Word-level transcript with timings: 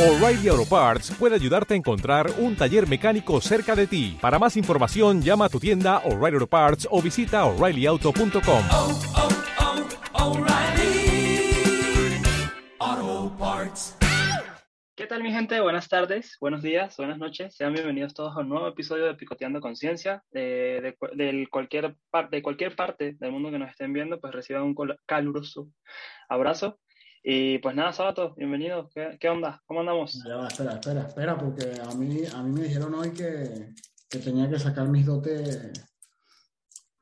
O'Reilly 0.00 0.48
Auto 0.48 0.64
Parts 0.64 1.10
puede 1.18 1.34
ayudarte 1.34 1.74
a 1.74 1.76
encontrar 1.76 2.30
un 2.38 2.56
taller 2.56 2.88
mecánico 2.88 3.38
cerca 3.42 3.76
de 3.76 3.86
ti. 3.86 4.16
Para 4.18 4.38
más 4.38 4.56
información, 4.56 5.20
llama 5.20 5.44
a 5.44 5.48
tu 5.50 5.60
tienda 5.60 5.98
O'Reilly 6.06 6.36
Auto 6.36 6.46
Parts 6.46 6.88
o 6.90 7.02
visita 7.02 7.44
oreillyauto.com. 7.44 8.62
oh, 8.70 9.00
oh, 12.82 13.36
Parts. 13.38 13.96
¿Qué 14.96 15.06
tal 15.06 15.22
mi 15.22 15.32
gente? 15.32 15.60
Buenas 15.60 15.88
tardes, 15.88 16.36
buenos 16.40 16.62
días, 16.62 16.96
buenas 16.96 17.18
noches. 17.18 17.54
Sean 17.54 17.72
bienvenidos 17.74 18.14
todos 18.14 18.34
a 18.36 18.40
un 18.40 18.48
nuevo 18.48 18.68
episodio 18.68 19.04
de 19.06 19.14
Picoteando 19.14 19.60
Conciencia. 19.60 20.22
De, 20.30 20.96
de 21.14 21.46
cualquier 21.50 21.96
par- 22.10 22.30
de 22.30 22.42
cualquier 22.42 22.74
parte 22.76 23.16
del 23.18 23.32
mundo 23.32 23.50
que 23.50 23.58
nos 23.58 23.70
estén 23.70 23.92
viendo, 23.92 24.18
pues 24.20 24.32
reciban 24.34 24.62
un 24.62 24.74
caluroso 25.06 25.68
abrazo. 26.28 26.78
Y 27.22 27.58
pues 27.58 27.74
nada, 27.74 27.92
Sabato, 27.92 28.34
bienvenidos. 28.34 28.90
¿Qué, 28.94 29.18
qué 29.20 29.28
onda? 29.28 29.62
¿Cómo 29.66 29.80
andamos? 29.80 30.22
Ya 30.26 30.36
va, 30.36 30.48
espera, 30.48 30.72
espera, 30.74 31.02
espera, 31.06 31.36
porque 31.38 31.78
a 31.82 31.94
mí, 31.94 32.22
a 32.34 32.42
mí 32.42 32.50
me 32.50 32.62
dijeron 32.66 32.94
hoy 32.94 33.10
que, 33.10 33.74
que 34.08 34.18
tenía 34.20 34.48
que 34.48 34.58
sacar 34.58 34.88
mis 34.88 35.04
dotes 35.04 35.70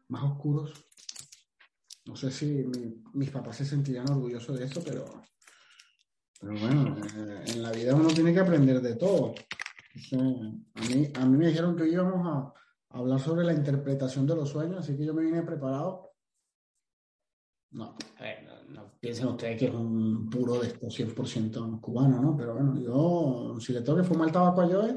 más 0.08 0.24
oscuros. 0.24 0.84
No 2.06 2.16
sé 2.16 2.30
si 2.32 2.46
mi- 2.46 3.02
mis 3.14 3.30
papás 3.30 3.56
se 3.58 3.64
sentirían 3.64 4.10
orgullosos 4.10 4.58
de 4.58 4.64
eso, 4.64 4.82
pero, 4.84 5.04
pero 6.40 6.52
bueno, 6.58 6.96
eh, 7.16 7.44
en 7.48 7.62
la 7.62 7.70
vida 7.70 7.94
uno 7.94 8.08
tiene 8.08 8.32
que 8.32 8.40
aprender 8.40 8.80
de 8.80 8.96
todo. 8.96 9.34
Entonces, 9.94 10.52
a 10.74 10.80
mí, 10.82 11.12
a 11.14 11.26
mí 11.26 11.36
me 11.36 11.46
dijeron 11.48 11.76
que 11.76 11.84
hoy 11.84 11.92
íbamos 11.92 12.26
a 12.26 12.52
hablar 12.98 13.20
sobre 13.20 13.44
la 13.44 13.52
interpretación 13.52 14.26
de 14.26 14.34
los 14.34 14.48
sueños, 14.48 14.78
así 14.80 14.96
que 14.96 15.04
yo 15.04 15.14
me 15.14 15.22
vine 15.22 15.42
preparado. 15.42 16.07
No, 17.70 17.96
eh, 18.20 18.44
no, 18.46 18.62
no 18.72 18.92
piensen 18.98 19.26
ustedes 19.28 19.58
que 19.58 19.66
es 19.66 19.74
un 19.74 20.28
puro 20.30 20.58
de 20.60 20.68
esto 20.68 20.86
100% 20.88 21.80
cubano, 21.80 22.20
¿no? 22.20 22.36
Pero 22.36 22.54
bueno, 22.54 22.80
yo, 22.80 23.56
si 23.60 23.72
le 23.74 23.82
tengo 23.82 23.98
que 23.98 24.04
fumar 24.04 24.28
el 24.28 24.32
tabaco 24.32 24.62
a 24.62 24.66
Joe, 24.66 24.96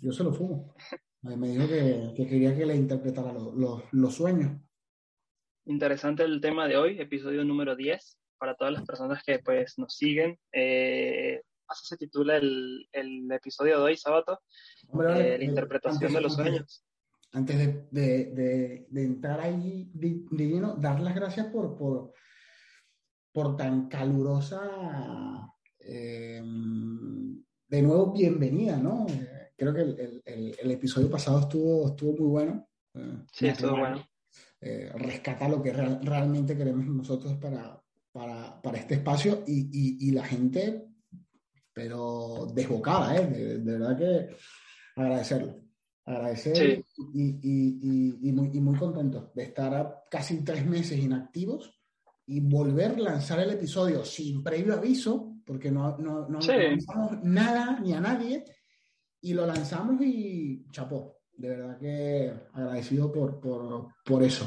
yo 0.00 0.12
se 0.12 0.24
lo 0.24 0.32
fumo. 0.32 0.74
Me 1.22 1.48
dijo 1.48 1.66
que, 1.68 2.12
que 2.16 2.26
quería 2.26 2.54
que 2.56 2.66
le 2.66 2.74
interpretara 2.76 3.32
lo- 3.32 3.54
lo- 3.54 3.82
los 3.92 4.14
sueños. 4.14 4.60
Interesante 5.66 6.24
el 6.24 6.40
tema 6.40 6.66
de 6.68 6.76
hoy, 6.76 7.00
episodio 7.00 7.44
número 7.44 7.74
10, 7.76 8.18
para 8.36 8.54
todas 8.56 8.72
las 8.74 8.84
personas 8.84 9.22
que 9.24 9.38
pues 9.38 9.78
nos 9.78 9.94
siguen. 9.96 10.38
Eh, 10.52 11.40
así 11.68 11.86
se 11.86 11.96
titula 11.96 12.36
el, 12.36 12.86
el 12.92 13.30
episodio 13.32 13.78
de 13.78 13.82
hoy, 13.84 13.96
Sabato, 13.96 14.40
Hombre, 14.88 15.34
eh, 15.34 15.38
la 15.38 15.44
interpretación 15.44 16.12
de 16.12 16.20
los 16.20 16.34
sueños. 16.34 16.84
Antes 17.34 17.58
de, 17.58 17.88
de- 17.90 18.24
de- 18.32 18.86
de 18.90 19.02
entrar 19.04 19.40
ahí 19.40 19.90
de, 19.92 20.24
lleno, 20.30 20.76
dar 20.76 21.00
las 21.00 21.14
gracias 21.16 21.46
por, 21.48 21.76
por, 21.76 22.12
por 23.32 23.56
tan 23.56 23.88
calurosa, 23.88 25.50
eh, 25.80 26.40
de 27.68 27.82
nuevo, 27.82 28.12
bienvenida, 28.12 28.76
¿no? 28.76 29.06
Eh, 29.08 29.50
creo 29.56 29.74
que 29.74 29.80
el, 29.80 29.98
el- 29.98 30.22
el- 30.24 30.56
el 30.62 30.70
episodio 30.70 31.10
pasado 31.10 31.40
estuvo, 31.40 31.88
estuvo 31.88 32.12
muy 32.12 32.30
bueno. 32.30 32.68
Eh, 32.94 33.24
Sí, 33.32 33.46
estuvo 33.48 33.78
bueno. 33.78 34.06
eh, 34.60 34.92
rescata 34.94 35.48
lo 35.48 35.60
que 35.60 35.72
real- 35.72 36.00
realmente 36.04 36.56
queremos 36.56 36.86
nosotros 36.86 37.34
para, 37.38 37.82
para, 38.12 38.62
para 38.62 38.78
este 38.78 38.94
espacio 38.94 39.42
y, 39.44 39.70
y- 39.72 40.08
y 40.08 40.12
la 40.12 40.24
gente, 40.24 40.86
pero 41.72 42.46
desbocada, 42.54 43.16
¿eh? 43.16 43.26
De 43.26 43.72
verdad 43.78 43.98
que 43.98 44.36
agradecerlo. 44.94 45.63
Agradecer 46.06 46.56
Sí. 46.56 46.84
y, 47.14 47.22
y- 47.42 48.18
y- 48.28 48.32
muy, 48.32 48.50
y 48.52 48.60
muy 48.60 48.76
contento 48.78 49.30
de 49.34 49.44
estar 49.44 49.74
a 49.74 50.02
casi 50.10 50.44
tres 50.44 50.66
meses 50.66 50.98
inactivos 50.98 51.72
y 52.26 52.40
volver 52.40 52.92
a 52.92 52.98
lanzar 53.00 53.40
el 53.40 53.50
episodio 53.52 54.04
sin 54.04 54.42
previo 54.42 54.74
aviso, 54.74 55.34
porque 55.46 55.70
no, 55.70 55.96
no, 55.98 56.28
no, 56.28 56.42
Sí. 56.42 56.48
no 56.52 56.66
avisamos 56.68 57.22
nada 57.22 57.80
ni 57.80 57.92
a 57.94 58.00
nadie, 58.00 58.44
y 59.22 59.32
lo 59.32 59.46
lanzamos 59.46 60.00
y 60.02 60.66
chapó. 60.70 61.18
De 61.36 61.48
verdad 61.48 61.78
que 61.78 62.32
agradecido 62.52 63.10
por, 63.10 63.40
por, 63.40 63.88
por 64.04 64.22
eso. 64.22 64.46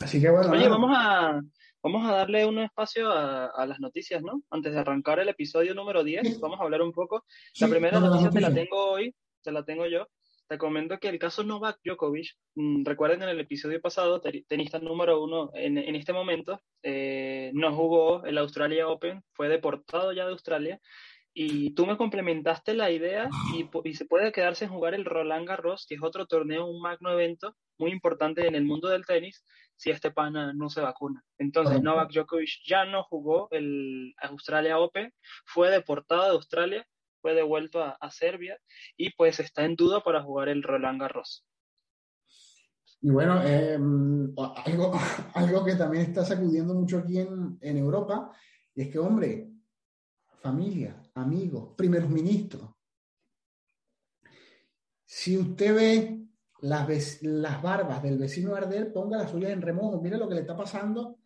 Así 0.00 0.20
que 0.20 0.30
bueno, 0.30 0.50
Oye, 0.52 0.60
nada, 0.64 0.70
vamos 0.70 0.90
a, 0.96 1.42
vamos 1.82 2.08
a 2.08 2.14
darle 2.14 2.46
un 2.46 2.60
espacio 2.60 3.10
a, 3.10 3.46
a 3.46 3.66
las 3.66 3.80
noticias, 3.80 4.22
¿no? 4.22 4.42
Antes 4.50 4.72
de 4.72 4.78
arrancar 4.78 5.18
el 5.18 5.28
episodio 5.28 5.74
número 5.74 6.04
10, 6.04 6.22
Sí. 6.26 6.38
vamos 6.40 6.60
a 6.60 6.62
hablar 6.62 6.82
un 6.82 6.92
poco. 6.92 7.24
La 7.60 7.66
primera 7.68 7.98
noticia 8.00 8.30
te 8.30 8.40
la 8.40 8.54
tengo 8.54 8.92
hoy, 8.92 9.12
te 9.42 9.50
la 9.52 9.64
tengo 9.64 9.86
yo. 9.86 10.06
Te 10.48 10.56
comento 10.56 10.98
que 10.98 11.08
el 11.08 11.18
caso 11.18 11.44
Novak 11.44 11.78
Djokovic, 11.84 12.34
mm, 12.54 12.84
recuerden 12.84 13.22
en 13.22 13.28
el 13.28 13.40
episodio 13.40 13.80
pasado, 13.80 14.20
te- 14.20 14.44
tenista 14.48 14.78
número 14.78 15.22
uno 15.22 15.50
en, 15.54 15.76
en 15.76 15.94
este 15.94 16.12
momento, 16.14 16.60
eh, 16.82 17.50
no 17.54 17.74
jugó 17.74 18.24
el 18.24 18.38
Australia 18.38 18.88
Open, 18.88 19.22
fue 19.34 19.48
deportado 19.48 20.12
ya 20.12 20.24
de 20.24 20.32
Australia. 20.32 20.80
Y 21.34 21.74
tú 21.74 21.86
me 21.86 21.98
complementaste 21.98 22.72
la 22.74 22.90
idea 22.90 23.28
y, 23.54 23.68
y 23.84 23.94
se 23.94 24.06
puede 24.06 24.32
quedar 24.32 24.56
sin 24.56 24.70
jugar 24.70 24.94
el 24.94 25.04
Roland 25.04 25.46
Garros, 25.46 25.84
que 25.86 25.96
es 25.96 26.02
otro 26.02 26.26
torneo, 26.26 26.66
un 26.66 26.80
magno 26.80 27.12
evento 27.12 27.54
muy 27.78 27.92
importante 27.92 28.46
en 28.46 28.54
el 28.54 28.64
mundo 28.64 28.88
del 28.88 29.04
tenis, 29.06 29.44
si 29.76 29.90
este 29.90 30.10
pana 30.10 30.52
no 30.54 30.68
se 30.70 30.80
vacuna. 30.80 31.22
Entonces. 31.38 31.76
Novak 31.82 32.10
Djokovic 32.10 32.50
ya 32.66 32.86
no 32.86 33.04
jugó 33.04 33.48
el 33.52 34.14
Australia 34.22 34.78
Open, 34.78 35.12
fue 35.44 35.70
deportado 35.70 36.24
de 36.24 36.30
Australia, 36.30 36.86
fue 37.20 37.34
devuelto 37.34 37.82
a, 37.82 38.10
Serbia 38.10 38.58
y 38.96 39.10
pues 39.14 39.40
está 39.40 39.64
en 39.64 39.76
duda 39.76 40.02
para 40.02 40.22
jugar 40.22 40.48
el 40.48 40.62
Roland 40.62 41.00
Garros. 41.00 41.44
Y 43.00 43.10
bueno, 43.10 43.40
eh, 43.44 43.78
algo, 44.66 44.92
algo 45.34 45.64
que 45.64 45.76
también 45.76 46.04
está 46.04 46.24
sacudiendo 46.24 46.74
mucho 46.74 46.98
aquí 46.98 47.18
en, 47.18 47.58
en 47.60 47.76
Europa, 47.76 48.32
y 48.74 48.82
es 48.82 48.88
que, 48.88 48.98
hombre, 48.98 49.50
familia, 50.40 51.00
amigos, 51.14 51.74
primeros 51.76 52.10
ministros, 52.10 52.70
si 55.04 55.38
usted 55.38 55.74
ve 55.74 56.18
las, 56.60 57.22
las 57.22 57.62
barbas 57.62 58.02
del 58.02 58.18
vecino 58.18 58.54
arder, 58.54 58.92
ponga 58.92 59.16
las 59.16 59.30
suyas 59.30 59.52
en 59.52 59.62
remojo. 59.62 60.00
Mire 60.02 60.18
lo 60.18 60.28
que 60.28 60.34
le 60.34 60.42
está 60.42 60.56
pasando 60.56 61.18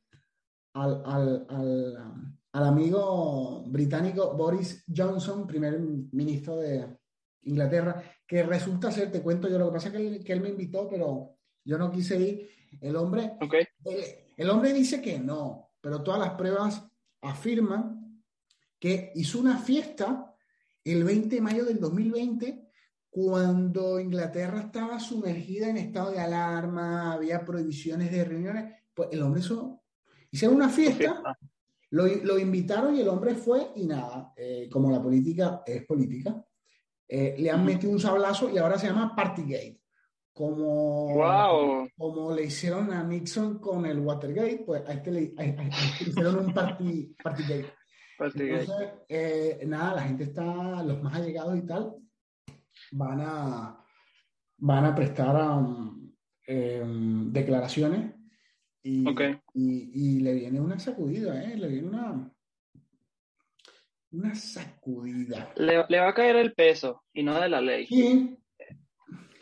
al, 0.74 1.03
al, 1.04 2.38
al 2.53 2.65
amigo 2.65 3.65
británico 3.67 4.35
Boris 4.37 4.85
Johnson, 4.95 5.47
primer 5.47 5.79
ministro 5.81 6.57
de 6.57 6.87
Inglaterra, 7.43 8.03
que 8.27 8.43
resulta 8.43 8.91
ser, 8.91 9.11
te 9.11 9.23
cuento 9.23 9.49
yo, 9.49 9.59
lo 9.59 9.67
que 9.69 9.73
pasa 9.73 9.89
es 9.89 9.95
que 9.95 10.07
él, 10.07 10.25
que 10.25 10.33
él 10.33 10.41
me 10.41 10.51
invitó, 10.51 10.89
pero 10.89 11.37
yo 11.65 11.79
no 11.79 11.91
quise 11.91 12.19
ir. 12.21 12.51
El 12.81 12.97
hombre, 12.97 13.33
¿Ok? 13.41 13.55
el, 13.85 14.05
el 14.37 14.51
hombre 14.51 14.73
dice 14.73 15.01
que 15.01 15.19
no, 15.19 15.73
pero 15.81 16.03
todas 16.03 16.21
las 16.21 16.31
pruebas 16.31 16.83
afirman 17.21 18.23
que 18.79 19.13
hizo 19.15 19.39
una 19.39 19.59
fiesta 19.59 20.34
el 20.84 21.05
20 21.05 21.37
de 21.37 21.41
mayo 21.41 21.65
del 21.65 21.79
2020 21.79 22.69
cuando 23.13 24.01
Inglaterra 24.01 24.61
estaba 24.61 24.99
sumergida 24.99 25.69
en 25.69 25.77
estado 25.77 26.13
de 26.13 26.19
alarma, 26.19 27.13
había 27.13 27.45
prohibiciones 27.45 28.11
de 28.11 28.25
reuniones. 28.25 28.75
Pues 28.95 29.11
el 29.13 29.23
hombre 29.23 29.41
hizo, 29.41 29.83
hicieron 30.31 30.57
una 30.57 30.71
fiesta, 30.71 30.97
Fiesta. 30.97 31.39
Lo, 31.92 32.06
lo 32.06 32.38
invitaron 32.38 32.94
y 32.97 33.00
el 33.00 33.08
hombre 33.08 33.34
fue 33.34 33.69
y 33.76 33.86
nada, 33.86 34.32
eh, 34.36 34.69
como 34.70 34.91
la 34.91 35.03
política 35.03 35.62
es 35.66 35.84
política, 35.86 36.44
eh, 37.08 37.34
le 37.38 37.50
han 37.50 37.64
metido 37.64 37.92
un 37.92 38.00
sablazo 38.00 38.50
y 38.50 38.58
ahora 38.58 38.78
se 38.78 38.86
llama 38.88 39.14
Partygate. 39.14 39.78
Como, 40.34 41.14
¡Wow! 41.14 41.88
como 41.98 42.34
le 42.34 42.44
hicieron 42.44 42.91
a 42.91 43.03
Nixon 43.04 43.58
con 43.58 43.84
el 43.84 43.98
Watergate, 43.98 44.62
pues 44.64 44.82
a 44.88 44.94
este 44.94 45.10
le, 45.10 45.34
a- 45.36 45.42
a- 45.42 45.44
este 45.69 46.04
le 46.04 46.10
hicieron 46.10 46.38
un 46.47 46.54
party, 46.54 47.14
Partygate. 47.22 47.70
Entonces, 48.19 48.88
eh, 49.09 49.60
nada, 49.66 49.97
la 49.97 50.03
gente 50.03 50.24
está, 50.24 50.82
los 50.84 51.03
más 51.03 51.14
allegados 51.16 51.56
y 51.59 51.62
tal, 51.66 51.94
van 52.92 53.20
a, 53.20 53.84
van 54.59 54.84
a 54.86 54.94
prestar 54.94 55.36
um, 55.59 56.10
em, 56.47 57.30
declaraciones 57.32 58.14
y, 58.82 59.06
Ok. 59.06 59.20
Y, 59.55 60.17
y 60.17 60.21
le 60.21 60.35
viene 60.35 60.61
una 60.61 60.79
sacudida, 60.79 61.43
¿eh? 61.43 61.57
Le 61.57 61.69
viene 61.69 61.89
una, 61.89 62.31
una 64.13 64.35
sacudida. 64.35 65.53
Le, 65.57 65.84
le 65.89 66.01
va 66.01 66.09
a 66.09 66.15
caer 66.15 66.37
el 66.37 66.54
peso 66.54 67.03
y 67.13 67.22
no 67.22 67.41
de 67.41 67.49
la 67.49 67.60
ley. 67.60 67.87
Sí, 67.87 68.39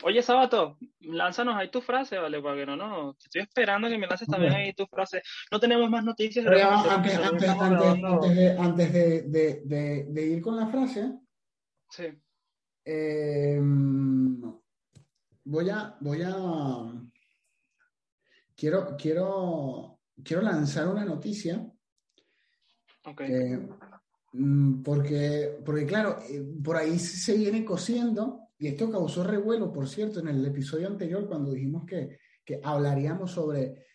Oye, 0.03 0.23
Sabato, 0.23 0.79
lánzanos 1.01 1.55
ahí 1.55 1.69
tu 1.69 1.79
frase, 1.79 2.17
¿vale? 2.17 2.41
Para 2.41 2.55
que 2.55 2.65
no, 2.65 2.75
no. 2.75 3.15
Estoy 3.23 3.41
esperando 3.43 3.87
que 3.87 3.99
me 3.99 4.07
lances 4.07 4.27
también 4.27 4.51
ahí 4.53 4.73
tu 4.73 4.87
frase. 4.87 5.21
No 5.51 5.59
tenemos 5.59 5.87
más 5.91 6.03
noticias. 6.03 6.43
pero 6.43 6.71
antes, 6.71 6.85
un 6.87 6.91
antes, 6.91 7.13
episodio, 7.13 7.29
antes, 7.31 7.49
estamos 7.49 7.69
grabando- 7.69 8.15
antes 8.15 8.35
de, 8.35 8.57
antes 8.57 8.93
de, 8.93 9.21
de- 9.29 9.61
de- 9.63 10.05
de 10.09 10.25
ir 10.25 10.41
con 10.41 10.55
la 10.55 10.67
frase, 10.67 11.13
Sí. 11.91 12.05
Eh, 12.83 13.59
voy 15.43 15.69
a, 15.69 15.95
voy 15.99 16.21
a, 16.25 16.93
quiero, 18.55 18.95
quiero, 18.97 19.99
quiero 20.23 20.41
lanzar 20.41 20.87
una 20.87 21.05
noticia 21.05 21.65
Ok. 23.05 23.21
eh, 23.21 23.67
mm, 24.33 24.81
porque, 24.83 25.59
porque 25.65 25.85
claro, 25.85 26.19
eh, 26.29 26.43
por 26.63 26.77
ahí 26.77 26.99
se 26.99 27.35
viene 27.37 27.65
cosiendo 27.65 28.49
y 28.57 28.67
esto 28.67 28.91
causó 28.91 29.23
revuelo, 29.23 29.71
por 29.73 29.87
cierto, 29.87 30.19
en 30.19 30.27
el 30.27 30.45
episodio 30.45 30.87
anterior 30.87 31.27
cuando 31.27 31.51
dijimos 31.51 31.85
que, 31.85 32.19
que 32.45 32.59
hablaríamos 32.63 33.31
sobre 33.31 33.85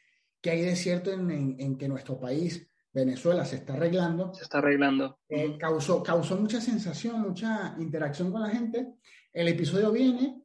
qué 0.40 0.50
hay 0.50 0.62
de 0.62 0.76
cierto 0.76 1.12
en, 1.12 1.30
en- 1.30 1.56
en 1.60 1.78
que 1.78 1.88
nuestro 1.88 2.18
país 2.18 2.68
Venezuela 2.92 3.44
se 3.44 3.56
está 3.56 3.74
arreglando, 3.74 4.32
Se 4.34 4.42
está 4.44 4.58
arreglando. 4.58 5.20
eh, 5.28 5.56
causó, 5.58 6.02
causó 6.02 6.36
mucha 6.36 6.60
sensación, 6.60 7.20
mucha 7.20 7.76
interacción 7.78 8.32
con 8.32 8.40
la 8.42 8.48
gente. 8.48 8.94
El 9.32 9.48
episodio 9.48 9.92
viene, 9.92 10.42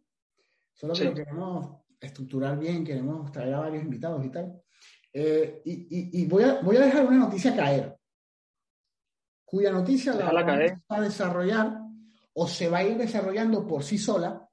solo 0.74 0.94
que 0.94 1.00
Sí. 1.00 1.06
lo 1.06 1.14
queremos 1.14 1.78
estructurar 2.00 2.60
bien, 2.60 2.84
queremos 2.84 3.32
traer 3.32 3.54
a 3.54 3.60
varios 3.62 3.84
invitados 3.84 4.26
y 4.26 4.30
tal. 4.30 4.62
Eh, 5.14 5.62
y 5.66 5.72
y- 5.72 6.22
y 6.22 6.26
voy, 6.26 6.44
a, 6.44 6.62
voy 6.62 6.78
a 6.78 6.82
dejar 6.82 7.06
una 7.06 7.18
noticia 7.18 7.56
caer, 7.56 7.98
cuya 9.46 9.72
noticia 9.72 10.14
la 10.14 10.20
Déjala 10.20 10.46
caer. 10.46 10.70
vamos 10.70 10.84
a 10.90 11.02
desarrollar 11.02 11.78
o 12.34 12.48
se 12.48 12.70
va 12.70 12.78
a 12.80 12.84
ir 12.84 12.98
desarrollando 12.98 13.68
por 13.68 13.84
sí 13.84 13.98
sola. 13.98 14.48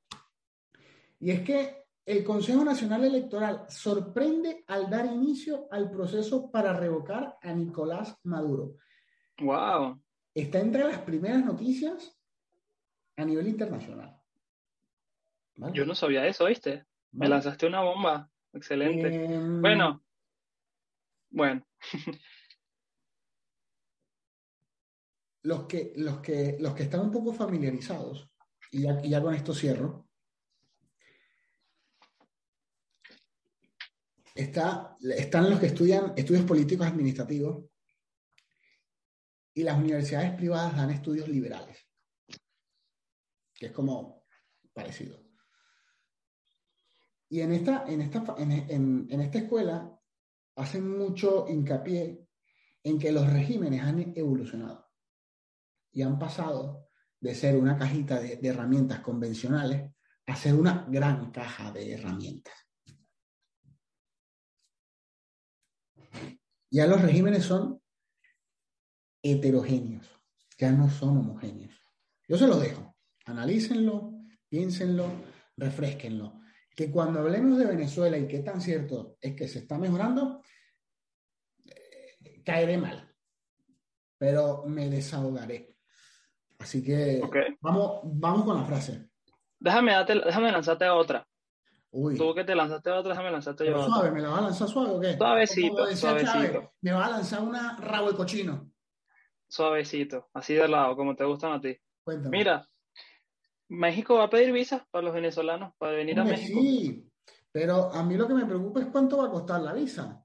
Y 1.20 1.30
es 1.30 1.40
que 1.42 1.84
el 2.04 2.24
Consejo 2.24 2.64
Nacional 2.64 3.04
Electoral 3.04 3.66
sorprende 3.68 4.64
al 4.66 4.88
dar 4.90 5.06
inicio 5.06 5.68
al 5.70 5.90
proceso 5.90 6.50
para 6.50 6.72
revocar 6.72 7.36
a 7.40 7.52
Nicolás 7.52 8.18
Maduro. 8.24 8.76
Wow. 9.40 10.02
Está 10.34 10.58
entre 10.60 10.84
las 10.84 10.98
primeras 10.98 11.44
noticias 11.44 12.18
a 13.16 13.24
nivel 13.24 13.46
internacional. 13.48 14.16
¿Vale? 15.56 15.72
Yo 15.76 15.84
no 15.84 15.94
sabía 15.94 16.26
eso, 16.26 16.46
¿viste? 16.46 16.84
Me 17.12 17.20
¿Vale? 17.20 17.30
lanzaste 17.30 17.66
una 17.66 17.82
bomba. 17.82 18.30
Excelente. 18.52 19.24
Em, 19.34 19.60
Bueno. 19.60 20.02
Bueno. 21.30 21.66
los 25.42 25.66
que, 25.66 25.92
los 25.96 26.20
que, 26.20 26.56
los 26.60 26.74
que 26.74 26.82
están 26.84 27.00
un 27.00 27.10
poco 27.10 27.32
familiarizados, 27.32 28.30
y 28.70 28.82
ya, 28.82 29.00
y 29.02 29.10
ya 29.10 29.22
con 29.22 29.34
esto 29.34 29.54
cierro, 29.54 30.08
está, 34.34 34.96
están 35.00 35.50
los 35.50 35.58
que 35.60 35.66
estudian 35.66 36.12
estudios 36.16 36.44
políticos 36.44 36.86
administrativos 36.86 37.64
y 39.54 39.62
las 39.62 39.76
universidades 39.78 40.34
privadas 40.34 40.76
dan 40.76 40.90
estudios 40.90 41.28
liberales, 41.28 41.88
que 43.54 43.66
es 43.66 43.72
como 43.72 44.24
parecido. 44.72 45.24
Y 47.30 47.40
en 47.40 47.52
esta, 47.52 47.84
en 47.86 48.00
esta, 48.00 48.34
en- 48.38 49.06
en 49.10 49.20
esta 49.20 49.38
escuela 49.38 49.97
hacen 50.58 50.98
mucho 50.98 51.46
hincapié 51.48 52.26
en 52.82 52.98
que 52.98 53.12
los 53.12 53.32
regímenes 53.32 53.82
han 53.82 54.12
evolucionado 54.16 54.90
y 55.92 56.02
han 56.02 56.18
pasado 56.18 56.88
de 57.20 57.34
ser 57.34 57.56
una 57.56 57.76
cajita 57.78 58.20
de, 58.20 58.40
herramientas 58.42 59.00
convencionales 59.00 59.90
a 60.26 60.36
ser 60.36 60.54
una 60.54 60.84
gran 60.88 61.30
caja 61.30 61.70
de 61.72 61.92
herramientas. 61.92 62.54
Ya 66.70 66.86
los 66.86 67.00
regímenes 67.00 67.44
son 67.44 67.80
heterogéneos, 69.22 70.06
ya 70.58 70.72
no 70.72 70.90
son 70.90 71.18
homogéneos. 71.18 71.74
Yo 72.28 72.36
se 72.36 72.46
los 72.46 72.60
dejo, 72.60 72.96
analícenlo, 73.24 74.12
piénsenlo, 74.48 75.10
refresquenlo. 75.56 76.40
Que 76.78 76.92
cuando 76.92 77.18
hablemos 77.18 77.58
de 77.58 77.66
Venezuela 77.66 78.16
y 78.16 78.28
qué 78.28 78.38
tan 78.38 78.60
cierto 78.60 79.16
es 79.20 79.34
que 79.34 79.48
se 79.48 79.58
está 79.58 79.76
mejorando, 79.78 80.40
eh, 81.66 82.40
caeré 82.44 82.78
mal, 82.78 83.12
pero 84.16 84.62
me 84.64 84.88
desahogaré. 84.88 85.74
Así 86.60 86.80
que 86.84 87.20
vamos, 87.60 88.02
vamos 88.04 88.44
con 88.44 88.56
la 88.56 88.62
frase. 88.64 89.10
Déjame, 89.58 89.90
darte- 89.92 90.24
déjame 90.24 90.52
lanzarte 90.52 90.88
otra. 90.88 91.26
Uy, 91.90 92.16
Tú 92.16 92.32
que 92.32 92.44
te 92.44 92.54
lanzaste 92.54 92.90
otra, 92.92 93.10
déjame 93.10 93.32
lanzarte 93.32 93.66
yo 93.66 93.72
otra. 93.80 93.86
suave, 93.86 94.12
¿me 94.12 94.20
la 94.20 94.28
va 94.28 94.38
a 94.38 94.42
lanzar 94.42 94.68
suave 94.68 94.90
o 94.92 95.00
qué? 95.00 95.16
Suavecito, 95.16 95.76
Chávez, 95.78 95.98
suavecito. 95.98 96.72
me 96.82 96.92
va 96.92 97.06
a 97.06 97.10
lanzar 97.10 97.42
una 97.42 97.76
rabo 97.78 98.10
de 98.12 98.16
cochino. 98.16 98.70
Suavecito, 99.48 100.28
así 100.32 100.54
de 100.54 100.68
lado, 100.68 100.94
como 100.94 101.16
te 101.16 101.24
gustan 101.24 101.54
a 101.54 101.60
ti. 101.60 101.76
Cuéntame. 102.04 102.38
Mira, 102.38 102.68
México 103.68 104.16
va 104.16 104.24
a 104.24 104.30
pedir 104.30 104.52
visas 104.52 104.82
para 104.90 105.04
los 105.04 105.14
venezolanos 105.14 105.74
para 105.78 105.92
venir 105.92 106.18
a 106.18 106.24
México. 106.24 106.60
sí, 106.60 107.08
pero 107.52 107.92
a 107.92 108.02
mí 108.02 108.16
lo 108.16 108.26
que 108.26 108.34
me 108.34 108.46
preocupa 108.46 108.80
es 108.80 108.86
cuánto 108.86 109.18
va 109.18 109.26
a 109.26 109.30
costar 109.30 109.60
la 109.60 109.72
visa. 109.72 110.24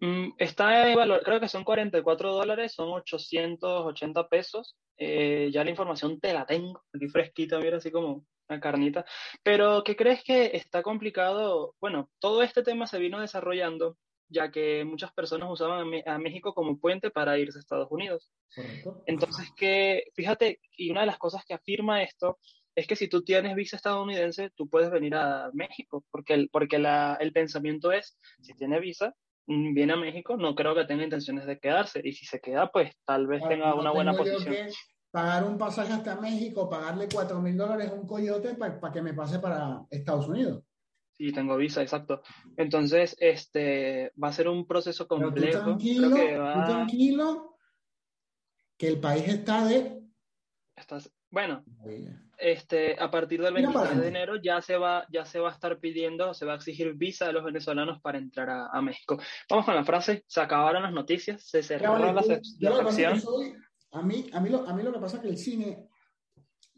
Mm, 0.00 0.30
está 0.38 0.88
en 0.88 0.96
valor, 0.96 1.22
creo 1.22 1.40
que 1.40 1.48
son 1.48 1.62
44 1.62 2.32
dólares, 2.32 2.72
son 2.72 2.88
880 2.88 4.28
pesos. 4.28 4.76
Eh, 4.96 5.50
ya 5.52 5.62
la 5.64 5.70
información 5.70 6.18
te 6.20 6.32
la 6.32 6.46
tengo, 6.46 6.82
aquí 6.94 7.08
fresquita, 7.08 7.58
mira, 7.58 7.78
así 7.78 7.90
como 7.90 8.24
una 8.48 8.60
carnita. 8.60 9.04
Pero, 9.42 9.84
¿qué 9.84 9.96
crees 9.96 10.24
que 10.24 10.56
está 10.56 10.82
complicado? 10.82 11.74
Bueno, 11.80 12.10
todo 12.18 12.42
este 12.42 12.62
tema 12.62 12.86
se 12.86 12.98
vino 12.98 13.20
desarrollando 13.20 13.96
ya 14.30 14.50
que 14.50 14.84
muchas 14.84 15.12
personas 15.12 15.50
usaban 15.50 15.86
a, 16.06 16.18
México 16.18 16.54
como 16.54 16.78
puente 16.78 17.10
para 17.10 17.38
irse 17.38 17.58
a 17.58 17.60
Estados 17.60 17.88
Unidos. 17.90 18.30
Correcto. 18.54 19.02
Entonces, 19.06 19.48
que, 19.56 20.04
fíjate, 20.14 20.60
y 20.76 20.90
una 20.90 21.00
de 21.00 21.06
las 21.06 21.18
cosas 21.18 21.44
que 21.44 21.54
afirma 21.54 22.02
esto 22.02 22.38
es 22.74 22.86
que 22.86 22.96
si 22.96 23.08
tú 23.08 23.22
tienes 23.22 23.56
visa 23.56 23.76
estadounidense, 23.76 24.50
tú 24.56 24.68
puedes 24.68 24.90
venir 24.90 25.14
a 25.16 25.50
México, 25.52 26.04
porque 26.10 26.34
el, 26.34 26.48
porque 26.50 26.78
la, 26.78 27.16
el 27.20 27.32
pensamiento 27.32 27.92
es, 27.92 28.16
si 28.40 28.54
tiene 28.54 28.78
visa, 28.80 29.14
mm, 29.46 29.74
viene 29.74 29.92
a 29.92 29.96
México, 29.96 30.36
no 30.36 30.54
creo 30.54 30.74
que 30.74 30.84
tenga 30.84 31.04
intenciones 31.04 31.46
de 31.46 31.58
quedarse, 31.58 32.00
y 32.04 32.12
si 32.12 32.24
se 32.24 32.40
queda, 32.40 32.70
pues 32.70 32.94
tal 33.04 33.26
vez 33.26 33.42
tenga 33.48 33.70
No 33.70 33.80
una 33.80 33.90
buena 33.90 34.14
posición. 34.14 34.54
que 34.54 34.70
pagar 35.10 35.44
un 35.44 35.58
pasaje 35.58 35.92
hasta 35.92 36.20
México, 36.20 36.70
pagarle 36.70 37.08
cuatro 37.12 37.40
mil 37.40 37.56
dólares 37.56 37.90
a 37.90 37.94
un 37.94 38.06
coyote 38.06 38.54
para 38.54 38.92
que 38.92 39.02
me 39.02 39.14
pase 39.14 39.40
para 39.40 39.82
Estados 39.90 40.28
Unidos. 40.28 40.62
Sí, 41.20 41.32
tengo 41.32 41.54
visa, 41.58 41.82
exacto. 41.82 42.22
Entonces, 42.56 43.14
este, 43.20 44.10
va 44.12 44.28
a 44.28 44.32
ser 44.32 44.48
un 44.48 44.66
proceso 44.66 45.06
complejo. 45.06 45.64
tranquilo, 45.64 46.10
Creo 46.10 46.26
que 46.28 46.38
va, 46.38 46.64
tranquilo, 46.64 47.56
que 48.78 48.88
el 48.88 48.98
país 49.00 49.28
está 49.28 49.66
de... 49.66 50.00
estás- 50.74 51.12
bueno, 51.30 51.62
este, 52.38 52.98
a 52.98 53.10
partir 53.10 53.42
del 53.42 53.52
Mira 53.52 53.68
para 53.70 53.80
23 53.90 54.00
de 54.02 54.08
enero 54.08 54.36
ya 54.42 54.62
se 54.62 54.78
va, 54.78 55.06
ya 55.12 55.26
se 55.26 55.40
va 55.40 55.50
a 55.50 55.52
estar 55.52 55.78
pidiendo, 55.78 56.32
se 56.32 56.46
va 56.46 56.54
a 56.54 56.56
exigir 56.56 56.94
visa 56.94 57.26
a 57.26 57.32
los 57.32 57.44
venezolanos 57.44 58.00
para 58.00 58.16
entrar 58.16 58.48
a, 58.48 58.68
a 58.68 58.80
México. 58.80 59.18
Vamos 59.50 59.66
con 59.66 59.74
la 59.74 59.84
frase, 59.84 60.24
se 60.26 60.40
acabaron 60.40 60.82
las 60.84 60.92
noticias, 60.94 61.44
se 61.44 61.62
cerró 61.62 61.92
vale, 61.92 62.14
la, 62.14 62.22
yo 62.58 62.82
la 62.82 62.88
es 62.88 62.96
que 62.96 63.20
soy- 63.20 63.54
a, 63.92 64.00
mí, 64.00 64.24
a, 64.32 64.40
mí 64.40 64.48
lo, 64.48 64.66
a 64.66 64.72
mí 64.72 64.82
lo 64.82 64.90
que 64.90 65.00
pasa 65.00 65.18
es 65.18 65.22
que 65.22 65.28
el 65.28 65.36
cine, 65.36 65.86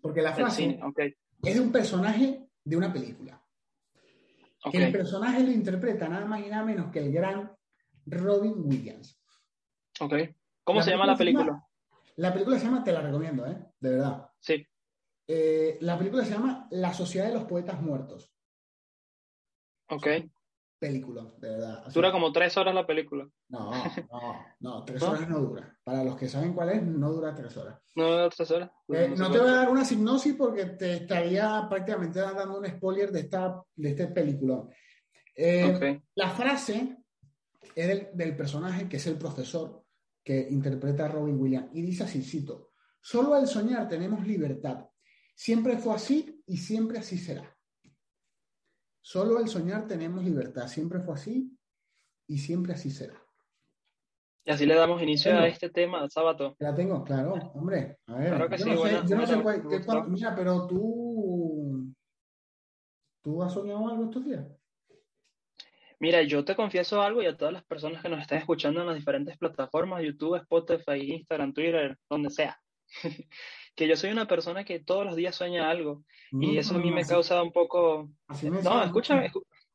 porque 0.01 0.21
la 0.21 0.33
frase 0.33 0.57
cine. 0.57 0.81
Ok, 0.83 0.99
es 1.45 1.55
de 1.55 1.61
un 1.61 1.71
personaje 1.71 2.45
de 2.65 2.77
una 2.77 2.93
película. 2.93 3.39
Que 4.71 4.79
el 4.85 4.93
personaje 4.93 5.43
lo 5.43 5.51
interpreta 5.51 6.09
nada 6.09 6.25
más 6.25 6.41
y 6.41 6.49
nada 6.49 6.65
menos 6.65 6.93
que 6.93 7.01
el 7.01 7.13
gran 7.13 7.51
Robin 8.07 8.55
Williams. 8.59 9.21
ok. 10.01 10.15
¿Cómo 10.65 10.79
La 10.79 10.85
se 10.85 10.91
llama 10.93 11.07
la 11.07 11.17
película 11.17 11.45
película? 11.47 11.69
La 12.17 12.33
película 12.33 12.59
se 12.59 12.67
llama, 12.67 12.85
te 12.85 12.93
la 12.93 13.01
recomiendo, 13.01 13.47
¿eh? 13.47 13.57
De 13.81 13.91
verdad. 13.91 14.29
Sí, 14.39 14.67
Eh, 15.27 15.79
la 15.81 15.97
película 15.99 16.25
se 16.25 16.33
llama 16.33 16.69
La 16.71 16.93
Sociedad 16.93 17.27
de 17.29 17.35
los 17.35 17.45
Poetas 17.45 17.81
Muertos. 17.81 18.33
ok. 19.89 20.07
Película, 20.83 21.23
de 21.39 21.49
verdad. 21.49 21.79
O 21.79 21.83
sea, 21.85 21.93
Dura 21.93 22.11
como 22.11 22.33
tres 22.33 22.57
horas 22.57 22.75
la 22.75 22.85
película. 22.85 23.29
No, 23.51 23.71
no, 24.11 24.47
no, 24.59 24.85
tres 24.85 25.01
¿No? 25.01 25.11
horas 25.11 25.29
no 25.29 25.39
dura. 25.39 25.79
Para 25.85 26.03
los 26.03 26.17
que 26.17 26.29
saben 26.29 26.53
cuál 26.55 26.71
es, 26.71 26.83
no 26.83 27.13
dura 27.13 27.33
tres 27.37 27.57
horas. 27.57 27.81
No 27.95 28.11
dura 28.11 28.29
tres 28.31 28.51
horas. 28.51 28.71
Eh, 28.89 29.15
No 29.17 29.29
no 29.29 29.31
te 29.31 29.39
voy 29.39 29.49
a 29.49 29.53
dar 29.53 29.69
una 29.71 29.85
sinopsis 29.85 30.35
porque 30.35 30.65
te 30.67 30.95
estaría 30.95 31.67
prácticamente 31.71 32.19
dando 32.19 32.59
un 32.59 32.67
spoiler 32.67 33.13
de 33.13 33.21
esta, 33.21 33.63
de 33.77 33.91
este 33.91 34.09
película. 34.09 34.65
Eh, 35.37 35.73
Ok, 35.73 36.03
La 36.17 36.31
frase 36.31 36.97
es 37.77 37.87
del, 37.87 38.09
del 38.13 38.37
personaje 38.37 38.89
que 38.89 38.97
es 38.97 39.07
el 39.07 39.17
profesor 39.17 39.85
que 40.25 40.49
interpreta 40.51 41.05
a 41.05 41.09
Robin 41.09 41.39
Williams 41.41 41.71
y 41.75 41.83
dice 41.83 42.03
así, 42.03 42.23
cito, 42.25 42.73
solo 43.01 43.35
al 43.35 43.47
soñar 43.47 43.89
tenemos 43.89 44.27
libertad. 44.27 44.87
Siempre 45.35 45.79
fue 45.79 45.95
así 45.95 46.43
y 46.45 46.57
siempre 46.57 46.99
así 46.99 47.19
será. 47.19 47.57
Solo 49.03 49.39
al 49.39 49.49
soñar 49.49 49.87
tenemos 49.87 50.23
libertad. 50.25 50.67
Siempre 50.69 51.01
fue 51.01 51.15
así 51.15 51.51
y 52.29 52.39
siempre 52.39 52.73
así 52.73 52.91
será. 52.91 53.21
Y 54.45 54.51
así 54.51 54.67
le 54.67 54.75
damos 54.75 55.01
inicio 55.03 55.37
a 55.39 55.47
este 55.47 55.71
tema, 55.71 56.09
sábado. 56.09 56.57
La 56.59 56.75
tengo, 56.75 57.05
claro, 57.05 57.35
hombre. 57.55 57.99
A 58.07 58.15
ver, 58.17 58.29
Claro 58.31 58.49
que 58.49 58.59
yo 58.59 58.65
sí, 58.65 58.71
no 58.71 58.83
sé, 58.85 58.91
yo 59.09 59.17
no 59.17 59.27
sé 59.27 59.35
qué- 59.69 59.85
cuál- 59.85 60.09
mira, 60.09 60.35
pero 60.35 60.67
tú, 60.67 61.93
¿tú 63.23 63.43
has 63.43 63.53
soñado 63.53 63.89
algo 63.89 64.05
estos 64.05 64.25
días? 64.25 64.47
Mira, 66.01 66.23
yo 66.23 66.45
te 66.45 66.57
confieso 66.57 67.01
algo 67.01 67.23
y 67.23 67.27
a 67.27 67.37
todas 67.37 67.55
las 67.55 67.65
personas 67.65 68.03
que 68.03 68.09
nos 68.09 68.21
están 68.21 68.39
escuchando 68.39 68.81
en 68.81 68.89
las 68.89 68.97
diferentes 68.97 69.39
plataformas, 69.39 70.03
YouTube, 70.03 70.35
Spotify, 70.37 71.13
Instagram, 71.13 71.53
Twitter, 71.53 71.97
donde 72.11 72.31
sea, 72.31 72.61
que 73.75 73.89
yo 73.89 73.97
soy 73.97 74.11
una 74.11 74.27
persona 74.27 74.65
que 74.65 74.81
todos 74.81 75.05
los 75.05 75.17
días 75.17 75.35
sueña 75.35 75.71
algo 75.71 76.05
y 76.31 76.59
eso 76.59 76.75
a 76.75 76.79
mí 76.79 76.91
me 76.91 77.03
así- 77.03 77.11
causa 77.11 77.43
un 77.43 77.53
poco... 77.53 78.09
así 78.29 78.51
me 78.51 78.63
No, 78.63 78.83
escúchame. 78.83 79.31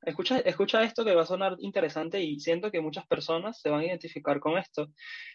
Escu- 0.07 0.41
escucha, 0.45 0.83
esto 0.83 1.05
que 1.05 1.15
va 1.15 1.23
a 1.23 1.25
sonar 1.25 1.55
interesante 1.59 2.21
y 2.21 2.39
siento 2.39 2.71
que 2.71 2.81
muchas 2.81 3.05
personas 3.07 3.59
se 3.61 3.69
van 3.69 3.81
a 3.81 3.85
identificar 3.85 4.39
con 4.39 4.57
esto. 4.57 4.87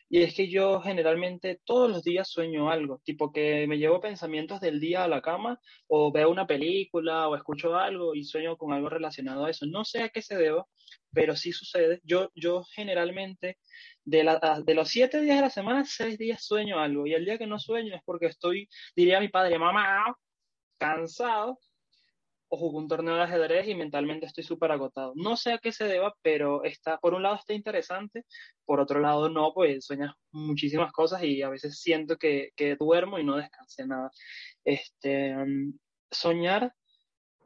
Y 0.09 0.23
es 0.23 0.35
que 0.35 0.49
yo 0.51 0.81
generalmente 0.81 1.61
todos 1.65 1.91
los 1.91 2.03
días 2.05 2.29
sueño 2.31 2.71
algo, 2.71 3.01
tipo 3.05 3.33
que 3.33 3.67
me 3.69 3.79
llevo 3.79 4.01
pensamientos 4.01 4.61
del 4.61 4.81
día 4.81 5.05
a 5.05 5.09
la 5.09 5.23
cama 5.23 5.59
o 5.89 6.13
veo 6.13 6.31
una 6.31 6.47
película 6.47 7.29
o 7.29 7.37
escucho 7.37 7.77
algo 7.77 8.15
y 8.15 8.25
sueño 8.25 8.57
con 8.57 8.73
algo 8.73 8.89
relacionado 8.89 9.45
a 9.47 9.51
eso. 9.51 9.67
No 9.67 9.85
sé 9.85 10.03
a 10.03 10.09
qué 10.11 10.23
se 10.23 10.37
deba, 10.37 10.67
pero 11.13 11.37
sí 11.37 11.53
sucede. 11.53 12.01
Yo, 12.05 12.31
yo 12.35 12.65
generalmente 12.75 13.59
de 14.05 14.75
los 14.75 14.89
siete 14.89 15.21
días 15.21 15.37
de 15.37 15.43
la 15.43 15.51
semana, 15.51 15.85
seis 15.85 16.19
días 16.19 16.45
sueño 16.45 16.79
algo. 16.81 17.07
Y 17.07 17.15
el 17.15 17.25
día 17.25 17.39
que 17.39 17.47
no 17.47 17.59
sueño 17.59 17.95
es 17.97 18.03
porque 18.05 18.27
estoy, 18.27 18.69
diría 18.97 19.21
mi 19.21 19.29
padre, 19.29 19.59
mamá, 19.59 20.15
cansado 20.79 21.59
o 22.55 22.59
jugué 22.59 22.79
un 22.81 22.89
torneo 22.89 23.15
de 23.15 23.23
ajedrez 23.23 23.67
y 23.67 23.75
mentalmente 23.75 24.27
estoy 24.27 24.45
súper 24.45 24.73
agotado. 24.73 25.15
No 25.17 25.39
sé 25.39 25.55
a 25.55 25.59
qué 25.59 25.73
se 25.73 25.85
deba, 25.85 26.15
pero 26.21 26.65
está, 26.65 26.99
por 26.99 27.15
un 27.15 27.23
lado 27.23 27.37
está 27.37 27.55
interesante, 27.55 28.27
por 28.67 28.79
otro 28.79 29.01
lado 29.01 29.31
no, 29.31 29.55
pues 29.55 29.87
sueñas 29.87 30.13
muchísimas 30.33 30.93
cosas 30.93 31.23
y 31.25 31.41
a 31.41 31.49
veces 31.49 31.81
siento 31.81 32.19
que, 32.19 32.51
que 32.55 32.77
duermo 32.77 33.19
y 33.19 33.25
no 33.25 33.37
descansé 33.37 33.87
nada. 33.87 34.11
Este, 34.65 35.35
um, 35.35 35.73
soñar, 36.11 36.75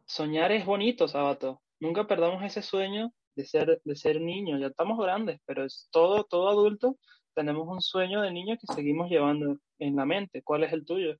soñar 0.06 0.50
es 0.50 0.66
bonito, 0.66 1.06
Sabato. 1.06 1.62
Nunca 1.78 2.08
perdamos 2.08 2.42
ese 2.42 2.62
sueño 2.62 3.12
de 3.36 3.44
ser, 3.44 3.80
de 3.84 3.94
ser 3.94 4.20
niño. 4.20 4.58
Ya 4.58 4.66
estamos 4.68 4.98
grandes, 4.98 5.38
pero 5.46 5.64
es 5.64 5.88
todo, 5.92 6.24
todo 6.24 6.48
adulto. 6.48 6.98
Tenemos 7.32 7.68
un 7.68 7.80
sueño 7.80 8.22
de 8.22 8.32
niño 8.32 8.56
que 8.60 8.74
seguimos 8.74 9.08
llevando 9.08 9.56
en 9.78 9.94
la 9.94 10.04
mente. 10.04 10.42
¿Cuál 10.42 10.64
es 10.64 10.72
el 10.72 10.84
tuyo? 10.84 11.16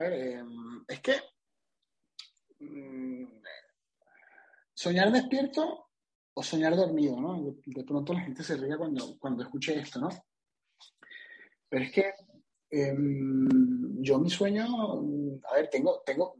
Eh, 0.00 0.42
es 0.88 1.00
que 1.00 1.16
mm, 2.60 3.24
soñar 4.74 5.10
despierto 5.12 5.88
o 6.34 6.42
soñar 6.42 6.76
dormido, 6.76 7.20
¿no? 7.20 7.42
De, 7.42 7.54
de 7.66 7.84
pronto 7.84 8.12
la 8.12 8.20
gente 8.20 8.42
se 8.44 8.56
ríe 8.56 8.76
cuando, 8.76 9.18
cuando 9.18 9.42
escuche 9.42 9.78
esto, 9.78 10.00
¿no? 10.00 10.08
Pero 11.68 11.84
es 11.84 11.92
que 11.92 12.12
em, 12.70 14.00
yo 14.02 14.18
mi 14.18 14.30
sueño, 14.30 14.64
a 15.50 15.54
ver, 15.56 15.68
tengo, 15.70 16.02
tengo, 16.06 16.36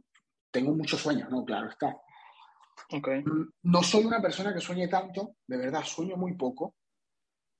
tengo 0.51 0.73
muchos 0.73 1.01
sueños, 1.01 1.29
¿no? 1.29 1.43
Claro 1.45 1.69
está. 1.69 1.97
Ok, 2.93 3.07
Mm, 3.25 3.43
No 3.63 3.83
soy 3.83 4.05
una 4.05 4.21
persona 4.21 4.53
que 4.53 4.61
sueñe 4.61 4.87
tanto, 4.87 5.35
de 5.45 5.57
verdad, 5.57 5.83
sueño 5.83 6.15
muy 6.15 6.35
poco. 6.35 6.75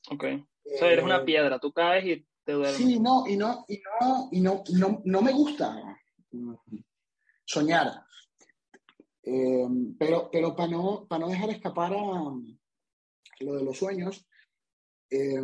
ok. 0.10 0.24
O 0.64 0.78
sea, 0.78 0.92
eres 0.92 1.04
una 1.04 1.18
Eh, 1.18 1.26
piedra, 1.26 1.60
tú 1.60 1.74
caes 1.74 2.06
y 2.06 2.28
te 2.46 2.54
duermes. 2.54 2.78
Sí, 2.78 3.00
no, 3.00 3.28
y 3.28 3.36
no, 3.36 3.66
y 3.68 3.82
no, 3.82 4.30
y 4.32 4.42
no, 4.42 4.64
no, 4.78 5.02
no 5.04 5.22
me 5.22 5.32
gusta 5.34 5.89
soñar. 7.46 8.04
Eh, 9.24 9.68
pero 9.98 10.30
pero 10.32 10.56
para 10.56 10.70
no, 10.70 11.06
para 11.08 11.26
no 11.26 11.30
dejar 11.30 11.50
escapar 11.50 11.94
a 11.94 12.34
lo 13.42 13.54
de 13.56 13.64
los 13.64 13.78
sueños, 13.78 14.28
eh, 15.10 15.44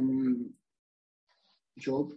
yo 1.76 2.10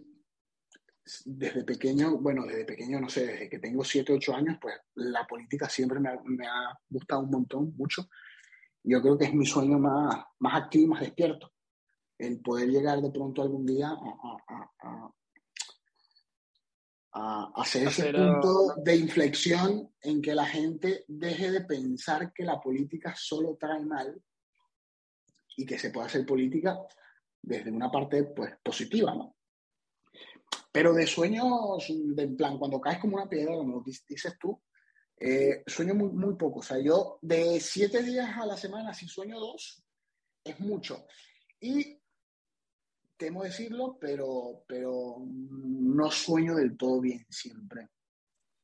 desde 1.25 1.63
pequeño, 1.63 2.17
bueno, 2.17 2.45
desde 2.45 2.65
pequeño, 2.65 2.99
no 2.99 3.09
sé, 3.09 3.25
desde 3.25 3.49
que 3.49 3.59
tengo 3.59 3.83
7, 3.83 4.13
8 4.13 4.35
años, 4.35 4.57
pues 4.61 4.75
la 4.95 5.25
política 5.25 5.67
siempre 5.67 5.99
me 5.99 6.09
ha, 6.09 6.19
me 6.23 6.47
ha 6.47 6.77
gustado 6.87 7.21
un 7.21 7.31
montón, 7.31 7.73
mucho. 7.75 8.07
Yo 8.83 9.01
creo 9.01 9.17
que 9.17 9.25
es 9.25 9.33
mi 9.33 9.45
sueño 9.45 9.79
más, 9.79 10.23
más 10.39 10.63
activo 10.63 10.85
y 10.85 10.87
más 10.87 11.01
despierto 11.01 11.51
el 12.19 12.41
poder 12.41 12.69
llegar 12.69 13.01
de 13.01 13.09
pronto 13.11 13.41
algún 13.41 13.65
día 13.65 13.89
a, 13.89 15.11
a, 17.13 17.51
hacer 17.55 17.87
ese 17.87 18.13
punto 18.13 18.75
uh, 18.77 18.83
de 18.83 18.95
inflexión 18.95 19.91
en 20.01 20.21
que 20.21 20.35
la 20.35 20.45
gente 20.45 21.05
deje 21.07 21.51
de 21.51 21.61
pensar 21.61 22.31
que 22.33 22.43
la 22.43 22.59
política 22.59 23.13
solo 23.17 23.57
trae 23.59 23.83
mal 23.85 24.21
y 25.57 25.65
que 25.65 25.79
se 25.79 25.89
puede 25.89 26.07
hacer 26.07 26.25
política 26.25 26.79
desde 27.41 27.71
una 27.71 27.91
parte 27.91 28.23
pues 28.23 28.53
positiva, 28.63 29.13
¿no? 29.13 29.35
Pero 30.71 30.93
de 30.93 31.07
sueños, 31.07 31.87
de, 31.87 32.23
en 32.23 32.37
plan, 32.37 32.57
cuando 32.57 32.79
caes 32.79 32.99
como 32.99 33.15
una 33.15 33.27
piedra, 33.27 33.55
como 33.55 33.83
dices 33.83 34.37
tú, 34.39 34.61
eh, 35.19 35.63
sueño 35.65 35.95
muy, 35.95 36.11
muy 36.11 36.35
poco. 36.35 36.59
O 36.59 36.63
sea, 36.63 36.79
yo 36.79 37.17
de 37.21 37.59
siete 37.59 38.03
días 38.03 38.37
a 38.37 38.45
la 38.45 38.55
semana, 38.55 38.93
si 38.93 39.07
sueño 39.07 39.39
dos, 39.39 39.83
es 40.43 40.59
mucho. 40.59 41.05
Y 41.59 41.98
temo 43.19 43.43
decirlo, 43.43 43.97
pero, 43.99 44.63
pero 44.65 45.17
no 45.27 46.09
sueño 46.09 46.55
del 46.55 46.77
todo 46.77 47.01
bien 47.01 47.25
siempre. 47.29 47.83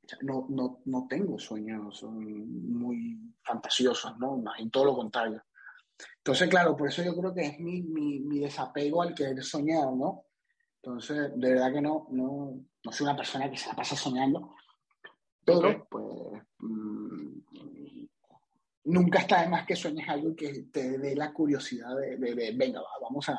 O 0.03 0.07
sea, 0.07 0.17
no, 0.21 0.45
no, 0.49 0.81
no 0.85 1.05
tengo 1.07 1.37
sueños 1.37 2.01
muy 2.03 3.19
fantasiosos, 3.43 4.17
¿no? 4.17 4.37
Más 4.37 4.57
bien 4.57 4.71
todo 4.71 4.85
lo 4.85 4.95
contrario. 4.95 5.43
Entonces, 6.17 6.47
claro, 6.49 6.75
por 6.75 6.87
eso 6.87 7.03
yo 7.03 7.15
creo 7.15 7.33
que 7.33 7.41
es 7.45 7.59
mi, 7.59 7.81
mi, 7.81 8.19
mi 8.21 8.39
desapego 8.39 9.01
al 9.01 9.13
querer 9.13 9.43
soñar, 9.43 9.91
¿no? 9.93 10.23
Entonces, 10.81 11.31
de 11.35 11.49
verdad 11.53 11.73
que 11.73 11.81
no, 11.81 12.07
no, 12.11 12.59
no 12.83 12.91
soy 12.91 13.05
una 13.07 13.15
persona 13.17 13.49
que 13.51 13.57
se 13.57 13.67
la 13.69 13.75
pasa 13.75 13.95
soñando, 13.95 14.55
pero 15.43 15.69
Ok. 15.69 15.87
pues 15.89 16.43
mm, 16.59 17.39
nunca 18.85 19.19
está 19.19 19.41
de 19.41 19.49
más 19.49 19.65
que 19.65 19.75
sueñes 19.75 20.07
algo 20.07 20.35
que 20.35 20.63
te 20.71 20.97
dé 20.99 21.15
la 21.15 21.33
curiosidad 21.33 21.95
de, 21.97 22.17
de- 22.17 22.35
de, 22.35 22.51
venga, 22.55 22.81
va, 22.81 22.87
vamos 23.01 23.27
a, 23.29 23.33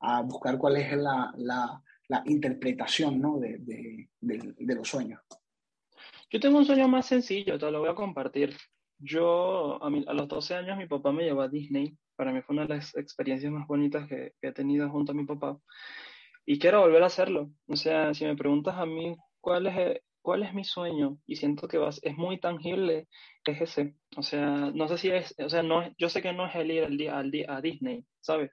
a 0.00 0.22
buscar 0.22 0.58
cuál 0.58 0.76
es 0.76 0.96
la, 0.96 1.32
la, 1.36 1.82
la 2.08 2.22
interpretación 2.26 3.20
¿no? 3.20 3.38
de, 3.38 3.58
de, 3.58 4.08
de- 4.20 4.54
de 4.58 4.74
los 4.74 4.88
sueños. 4.88 5.20
Yo 6.30 6.40
tengo 6.40 6.58
un 6.58 6.64
sueño 6.64 6.88
más 6.88 7.06
sencillo, 7.06 7.58
te 7.58 7.70
lo 7.70 7.80
voy 7.80 7.88
a 7.88 7.94
compartir. 7.94 8.56
Yo, 8.98 9.82
a, 9.82 9.90
mi- 9.90 10.04
a 10.06 10.12
los 10.12 10.28
12 10.28 10.54
años, 10.54 10.76
mi 10.78 10.86
papá 10.86 11.12
me 11.12 11.24
llevó 11.24 11.42
a 11.42 11.48
Disney. 11.48 11.96
Para 12.16 12.32
mí 12.32 12.42
fue 12.42 12.54
una 12.54 12.66
de 12.66 12.76
las 12.76 12.94
experiencias 12.96 13.50
más 13.52 13.66
bonitas 13.66 14.06
que, 14.08 14.34
que 14.40 14.48
he 14.48 14.52
tenido 14.52 14.88
junto 14.90 15.12
a 15.12 15.14
mi 15.14 15.24
papá. 15.24 15.58
Y 16.46 16.58
quiero 16.58 16.80
volver 16.80 17.02
a 17.02 17.06
hacerlo. 17.06 17.50
O 17.66 17.76
sea, 17.76 18.12
si 18.14 18.24
me 18.24 18.36
preguntas 18.36 18.76
a 18.76 18.86
mí 18.86 19.16
cuál 19.40 19.66
es, 19.66 20.00
¿cuál 20.22 20.42
es 20.42 20.52
mi 20.54 20.64
sueño? 20.64 21.18
Y 21.26 21.36
siento 21.36 21.66
que 21.68 21.78
vas, 21.78 21.98
es 22.02 22.16
muy 22.16 22.38
tangible, 22.38 23.08
es 23.44 23.60
ese. 23.60 23.94
O 24.16 24.22
sea, 24.22 24.70
no 24.74 24.88
sé 24.88 24.98
si 24.98 25.10
es, 25.10 25.34
o 25.38 25.48
sea, 25.48 25.62
no, 25.62 25.82
yo 25.96 26.08
sé 26.08 26.22
que 26.22 26.32
no 26.32 26.46
es 26.46 26.54
el 26.56 26.70
ir 26.70 26.84
al 26.84 26.96
día, 26.96 27.18
al 27.18 27.30
día, 27.30 27.46
a 27.48 27.60
Disney, 27.60 28.04
¿sabes? 28.20 28.50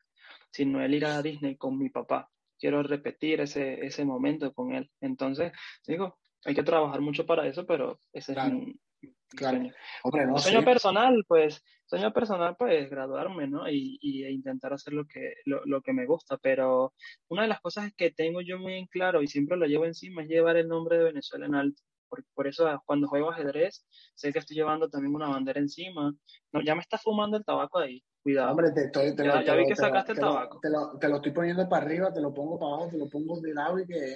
Sino 0.51 0.81
el 0.83 0.93
ir 0.93 1.05
a 1.05 1.21
Disney 1.21 1.55
con 1.57 1.77
mi 1.77 1.89
papá. 1.89 2.29
Quiero 2.59 2.81
repetir 2.83 3.41
ese, 3.41 3.85
ese 3.85 4.03
momento 4.05 4.53
con 4.53 4.73
él. 4.73 4.89
Entonces, 5.01 5.51
digo, 5.85 6.17
hay 6.45 6.55
que 6.55 6.63
trabajar 6.63 7.01
mucho 7.01 7.25
para 7.25 7.47
eso, 7.47 7.65
pero 7.65 7.99
ese 8.13 8.33
Claro, 8.33 8.55
es 8.57 8.65
mi, 8.65 8.65
mi 9.01 9.13
claro. 9.29 9.57
sueño. 9.57 9.73
Hombre, 10.03 10.25
no 10.25 10.37
sueño 10.39 10.63
personal, 10.65 11.23
pues, 11.27 11.63
sueño 11.85 12.11
personal, 12.13 12.55
pues, 12.57 12.89
graduarme, 12.89 13.47
¿no? 13.47 13.69
Y, 13.69 13.97
y 14.01 14.23
e 14.23 14.31
intentar 14.31 14.73
hacer 14.73 14.93
lo 14.93 15.05
que, 15.05 15.35
lo, 15.45 15.63
lo 15.65 15.81
que 15.81 15.93
me 15.93 16.05
gusta, 16.05 16.37
pero 16.37 16.93
una 17.27 17.43
de 17.43 17.47
las 17.49 17.61
cosas 17.61 17.91
que 17.95 18.11
tengo 18.11 18.41
yo 18.41 18.57
muy 18.57 18.73
en 18.73 18.87
claro 18.87 19.21
y 19.21 19.27
siempre 19.27 19.57
lo 19.57 19.65
llevo 19.67 19.85
encima 19.85 20.23
es 20.23 20.29
llevar 20.29 20.57
el 20.57 20.67
nombre 20.67 20.97
de 20.97 21.03
Venezuela 21.05 21.45
en 21.45 21.55
alto. 21.55 21.83
Por, 22.09 22.23
por 22.33 22.47
eso 22.47 22.65
ah, 22.67 22.81
cuando 22.85 23.07
juego 23.09 23.31
ajedrez, 23.31 23.85
sé 24.15 24.31
que 24.31 24.39
estoy 24.39 24.55
llevando 24.55 24.89
también 24.89 25.13
una 25.13 25.27
bandera 25.27 25.59
encima. 25.59 26.13
No, 26.53 26.61
ya 26.63 26.73
me 26.73 26.81
está 26.81 26.97
fumando 26.97 27.35
el 27.37 27.43
tabaco 27.43 27.79
ahí, 27.79 28.01
cuidado. 28.27 28.51
Hombre, 28.51 28.71
te, 28.71 28.83
estoy- 28.85 29.15
te 29.15 29.23
Ya- 29.23 29.35
lo, 29.35 29.41
ya 29.41 29.45
te 29.53 29.57
vi 29.57 29.63
lo- 29.63 29.67
que 29.69 29.75
te 29.75 29.81
lo- 29.89 29.95
el 29.99 30.05
te 30.05 30.15
tabaco. 30.15 30.59
Te 30.59 30.69
te 31.07 31.15
estoy 31.15 31.31
poniendo 31.31 31.69
para 31.69 31.85
arriba, 31.85 32.13
te 32.13 32.19
lo 32.21 32.33
pongo 32.33 32.59
para 32.59 32.73
abajo, 32.73 32.89
te 32.91 32.97
lo 32.97 33.07
pongo 33.09 33.39
de 33.39 33.53
lado 33.53 33.79
y 33.79 33.85
que... 33.87 34.15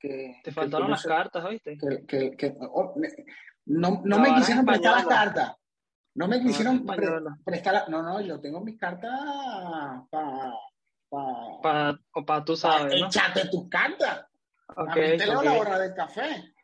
que 0.00 0.40
Te 0.42 0.50
faltaron 0.52 0.88
que 0.88 0.90
las 0.92 1.02
cartas, 1.04 1.44
¿oíste? 1.44 1.78
que, 2.08 2.36
que- 2.36 2.56
oh, 2.72 2.92
me- 2.96 3.08
no, 3.66 4.02
no 4.04 4.18
me 4.18 4.34
quisieron 4.34 4.64
prestar 4.66 4.96
las 4.96 5.06
cartas. 5.06 5.52
No 6.14 6.26
me 6.28 6.40
quisieron 6.40 6.84
pre- 6.84 7.06
prestar 7.44 7.72
la- 7.74 7.86
No, 7.88 8.02
no, 8.02 8.20
yo 8.20 8.40
tengo 8.40 8.60
mis 8.60 8.76
cartas 8.78 9.10
para... 10.10 10.52
Pa, 11.08 11.60
Pa, 11.62 11.98
o 12.14 12.24
pa, 12.24 12.42
tú 12.44 12.56
sabes, 12.56 12.98
¿no? 13.00 13.06
échate 13.06 13.46
tus 13.48 13.68
cartas. 13.68 14.24
Ok, 14.74 14.86
También 14.86 15.18
te 15.18 15.26
leo 15.26 15.38
ok. 15.38 15.44
la 15.44 15.52
hora 15.52 15.78
del 15.78 15.94
café. 15.94 16.54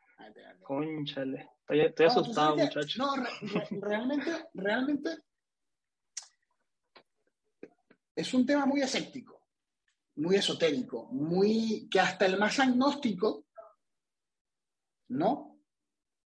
Cónchale. 0.62 1.50
Estoy, 1.60 1.80
estoy 1.80 2.06
No, 2.06 2.12
asustado, 2.12 2.56
sabes 2.56 2.70
que- 2.70 2.78
muchacho. 2.78 2.98
No, 3.02 3.16
re- 3.16 3.30
re- 3.42 3.78
realmente, 3.80 4.30
realmente 4.54 5.10
es 8.18 8.34
un 8.34 8.44
tema 8.44 8.66
muy 8.66 8.80
escéptico, 8.82 9.46
muy 10.16 10.36
esotérico, 10.36 11.06
muy 11.12 11.88
que 11.88 12.00
hasta 12.00 12.26
el 12.26 12.36
más 12.38 12.58
agnóstico, 12.58 13.46
¿no? 15.08 15.60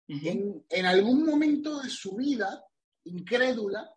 En, 0.08 0.66
en 0.70 0.86
algún 0.86 1.26
momento 1.26 1.80
de 1.82 1.90
su 1.90 2.16
vida, 2.16 2.64
incrédula, 3.06 3.90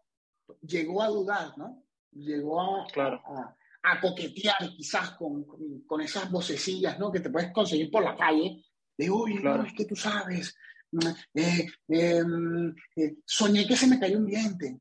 llegó 0.62 1.02
a 1.02 1.08
dudar, 1.08 1.56
¿no? 1.58 1.84
Llegó 2.12 2.60
a, 2.60 2.86
Claro. 2.92 3.20
a, 3.26 3.56
a 3.82 4.00
coquetear 4.00 4.70
quizás 4.76 5.10
con, 5.12 5.44
con, 5.44 5.80
con 5.82 6.00
esas 6.00 6.30
vocecillas, 6.30 6.98
¿no? 6.98 7.10
Que 7.10 7.20
te 7.20 7.30
puedes 7.30 7.52
conseguir 7.52 7.90
por 7.90 8.04
la 8.04 8.16
calle, 8.16 8.64
de, 8.96 9.10
uy, 9.10 9.34
no, 9.34 9.40
Claro. 9.40 9.62
es 9.64 9.72
que 9.72 9.84
tú 9.84 9.96
sabes, 9.96 10.54
eh, 11.34 11.66
eh, 11.88 12.22
eh, 12.96 13.16
soñé 13.24 13.66
que 13.66 13.76
se 13.76 13.86
me 13.86 13.98
cayó 13.98 14.18
un 14.18 14.26
diente, 14.26 14.80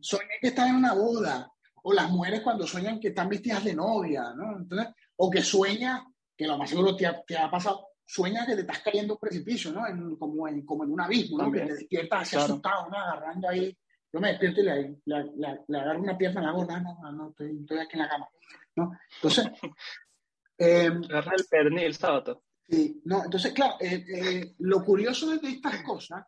soñé 0.00 0.38
que 0.40 0.48
estaba 0.48 0.68
en 0.70 0.76
una 0.76 0.94
boda, 0.94 1.51
o 1.82 1.92
las 1.92 2.10
mujeres 2.10 2.40
cuando 2.42 2.66
sueñan 2.66 2.98
que 3.00 3.08
están 3.08 3.28
vestidas 3.28 3.64
de 3.64 3.74
novia, 3.74 4.32
¿no? 4.34 4.56
Entonces, 4.58 4.88
o 5.16 5.30
que 5.30 5.42
sueña, 5.42 6.04
que 6.36 6.46
lo 6.46 6.56
más 6.58 6.70
seguro 6.70 6.94
te 6.96 7.06
ha, 7.06 7.22
te 7.22 7.36
ha 7.36 7.50
pasado, 7.50 7.88
sueña 8.04 8.46
que 8.46 8.54
te 8.54 8.60
estás 8.62 8.80
cayendo 8.80 9.14
un 9.14 9.20
precipicio, 9.20 9.72
¿no? 9.72 9.86
En- 9.86 10.16
como, 10.16 10.46
en, 10.48 10.64
como 10.64 10.84
en 10.84 10.92
un 10.92 11.00
abismo, 11.00 11.38
¿no? 11.38 11.44
También. 11.44 11.66
Que 11.66 11.72
te 11.72 11.78
despiertas 11.80 12.22
así 12.22 12.30
Claro. 12.36 12.44
asustado, 12.52 12.88
¿no? 12.90 12.96
Agarrando 12.98 13.48
ahí. 13.48 13.76
Yo 14.12 14.20
me 14.20 14.28
despierto 14.28 14.60
y 14.60 14.64
le, 14.64 14.74
le, 15.06 15.24
le- 15.36 15.60
le 15.68 15.78
agarro 15.78 16.00
una 16.00 16.18
pierna 16.18 16.40
y 16.40 16.44
le 16.44 16.50
hago, 16.50 16.64
no, 16.64 16.80
no, 16.80 16.98
no, 17.02 17.12
no, 17.12 17.30
estoy, 17.30 17.58
estoy 17.60 17.78
aquí 17.78 17.90
en 17.94 17.98
la 18.00 18.08
cama, 18.08 18.28
¿no? 18.76 18.92
Entonces, 19.16 19.46
eh, 20.58 20.86
Agarra 21.08 21.32
el 21.36 21.44
pernil, 21.50 21.94
sábado. 21.94 22.42
Sí, 22.68 23.00
no, 23.04 23.24
entonces, 23.24 23.52
claro, 23.52 23.74
eh, 23.80 24.04
eh, 24.08 24.54
lo 24.60 24.84
curioso 24.84 25.28
de 25.36 25.48
estas 25.48 25.82
cosas, 25.82 26.24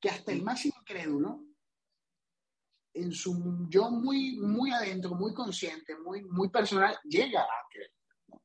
que 0.00 0.08
hasta 0.08 0.32
el 0.32 0.42
más 0.42 0.64
incrédulo, 0.66 1.42
en 2.94 3.12
su 3.12 3.66
yo 3.68 3.90
muy, 3.90 4.36
muy 4.38 4.70
adentro, 4.70 5.10
muy 5.14 5.34
consciente, 5.34 5.96
muy, 5.98 6.22
muy 6.24 6.48
personal, 6.48 6.96
llega 7.04 7.42
a 7.42 7.66
creer. 7.70 7.90
¿no? 8.28 8.40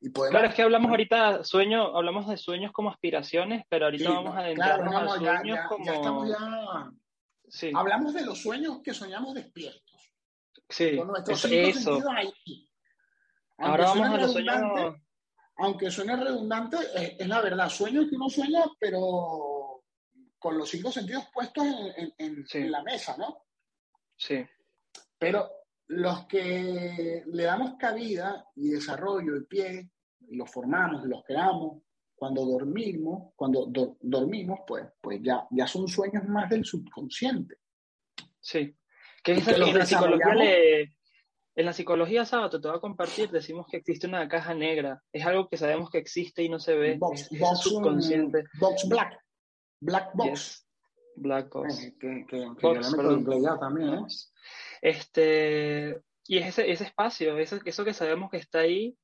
Y 0.00 0.10
podemos, 0.10 0.30
Claro, 0.32 0.48
es 0.48 0.54
que 0.54 0.62
hablamos 0.62 0.90
ahorita 0.90 1.42
sueño, 1.42 1.96
hablamos 1.96 2.28
de 2.28 2.36
sueños 2.36 2.70
como 2.72 2.90
aspiraciones, 2.90 3.64
pero 3.68 3.86
ahorita 3.86 4.04
sí, 4.04 4.10
vamos 4.14 4.36
a 4.36 4.52
claro, 4.54 4.84
adentrarnos 4.84 4.92
no, 4.92 5.00
no, 5.04 5.12
a 5.12 5.20
ya, 5.22 5.36
sueños 5.38 5.56
ya- 5.58 5.68
como 5.68 5.84
ya 5.86 5.92
estamos 5.94 6.28
ya... 6.28 6.90
sí, 7.48 7.72
Hablamos 7.74 8.14
de 8.14 8.24
los 8.26 8.42
sueños 8.42 8.80
que 8.84 8.92
soñamos 8.94 9.34
despiertos, 9.34 10.12
sí, 10.68 10.96
con 10.96 11.08
nuestros 11.08 11.38
eso, 11.44 11.48
cinco 11.48 11.68
eso. 11.68 11.80
sentidos 11.80 12.12
ahí. 12.14 12.68
Aunque 13.58 13.70
Ahora 13.70 13.84
vamos 13.86 14.08
a 14.08 14.18
los 14.18 14.32
sueños, 14.32 14.54
redundante, 14.54 15.02
aunque 15.56 15.90
suene 15.90 16.16
redundante, 16.16 16.76
es, 16.94 17.14
es 17.20 17.26
la 17.26 17.40
verdad. 17.40 17.70
Sueños 17.70 18.06
que 18.10 18.16
uno 18.16 18.28
sueña, 18.28 18.64
pero 18.78 19.82
con 20.38 20.58
los 20.58 20.68
cinco 20.68 20.92
sentidos 20.92 21.24
puestos 21.32 21.64
en, 21.64 21.86
en- 21.96 22.14
en- 22.18 22.46
Sí. 22.46 22.58
en 22.58 22.70
la 22.70 22.82
mesa, 22.82 23.16
¿no? 23.16 23.45
Sí, 24.16 24.44
Pero 25.18 25.48
los 25.88 26.26
que 26.26 27.22
le 27.26 27.42
damos 27.44 27.76
cabida 27.78 28.44
y 28.56 28.70
desarrollo 28.70 29.36
y 29.36 29.44
pie, 29.46 29.90
los 30.30 30.50
formamos 30.50 31.04
los 31.06 31.22
creamos, 31.24 31.82
cuando 32.14 32.44
dormimos, 32.44 33.32
cuando 33.36 33.66
do- 33.66 33.96
dormimos, 34.00 34.60
pues, 34.66 34.84
pues 35.00 35.20
ya, 35.22 35.46
ya 35.50 35.66
son 35.66 35.86
sueños 35.86 36.24
más 36.24 36.48
del 36.50 36.64
subconsciente. 36.64 37.56
sí. 38.40 38.74
Que 39.22 39.32
es- 39.32 39.44
que 39.44 39.58
los 39.58 39.70
en 39.70 39.78
la 39.78 39.86
psicología 39.86 40.34
le- 40.34 40.82
en 41.58 41.64
la 41.66 41.72
psicología, 41.72 42.24
sábado, 42.24 42.60
te 42.60 42.68
voy 42.68 42.76
a 42.76 42.80
compartir, 42.80 43.30
decimos 43.30 43.66
que 43.68 43.78
existe 43.78 44.06
una 44.06 44.28
caja 44.28 44.54
negra. 44.54 45.02
Es 45.10 45.24
algo 45.26 45.48
que 45.48 45.56
sabemos 45.56 45.90
que 45.90 45.98
existe 45.98 46.42
y 46.44 46.48
no 46.48 46.58
se 46.60 46.74
ve. 46.76 46.96
Box, 46.98 47.22
es, 47.22 47.32
es 47.32 47.40
box, 47.40 47.58
subconsciente. 47.60 48.44
box 48.60 48.88
black, 48.88 49.18
black 49.80 50.10
box. 50.14 50.30
Yes. 50.30 50.65
Black 51.16 51.52
box. 51.52 51.82
Eh, 51.82 51.94
que, 51.98 52.26
que, 52.28 52.46
que 52.58 52.66
Box, 52.66 52.92
yo 52.92 53.02
le 53.02 53.16
meto 53.16 53.42
ya 53.42 53.58
también, 53.58 53.94
¿eh? 53.94 54.06
Este, 54.82 56.00
y 56.26 56.38
es 56.38 56.48
ese, 56.48 56.70
ese 56.70 56.84
espacio, 56.84 57.38
eso, 57.38 57.58
eso 57.64 57.84
que 57.84 57.94
sabemos 57.94 58.30
que 58.30 58.36
está 58.36 58.60
ahí, 58.60 58.96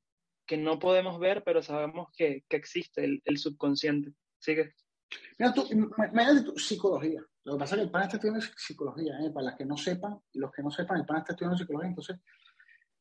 que 0.47 0.57
no 0.57 0.79
podemos 0.79 1.19
ver, 1.19 1.43
pero 1.45 1.63
sabemos 1.63 2.09
que, 2.17 2.45
que 2.49 2.57
existe, 2.57 3.05
el, 3.05 3.23
el 3.25 3.39
subconsciente. 3.39 4.13
Sigue. 4.39 4.75
Mira, 5.39 5.53
tú, 5.53 5.67
imagínate 5.71 6.43
tu 6.43 6.59
psicología. 6.59 7.25
Lo 7.45 7.55
que 7.55 7.59
pasa 7.59 7.75
es 7.75 7.81
que 7.81 7.85
el 7.85 7.91
pana 7.91 8.05
está 8.05 8.17
estudiando 8.17 8.47
psicología, 8.57 9.19
¿eh? 9.21 9.31
para 9.31 9.47
las 9.47 9.57
que 9.57 9.65
no 9.65 9.77
sepan, 9.77 10.19
y 10.33 10.39
los 10.39 10.53
que 10.53 10.63
no 10.63 10.71
sepan, 10.71 10.99
el 10.99 11.07
pana 11.07 11.21
está 11.21 11.33
estudiando 11.33 11.59
psicología. 11.59 11.89
Entonces, 11.89 12.21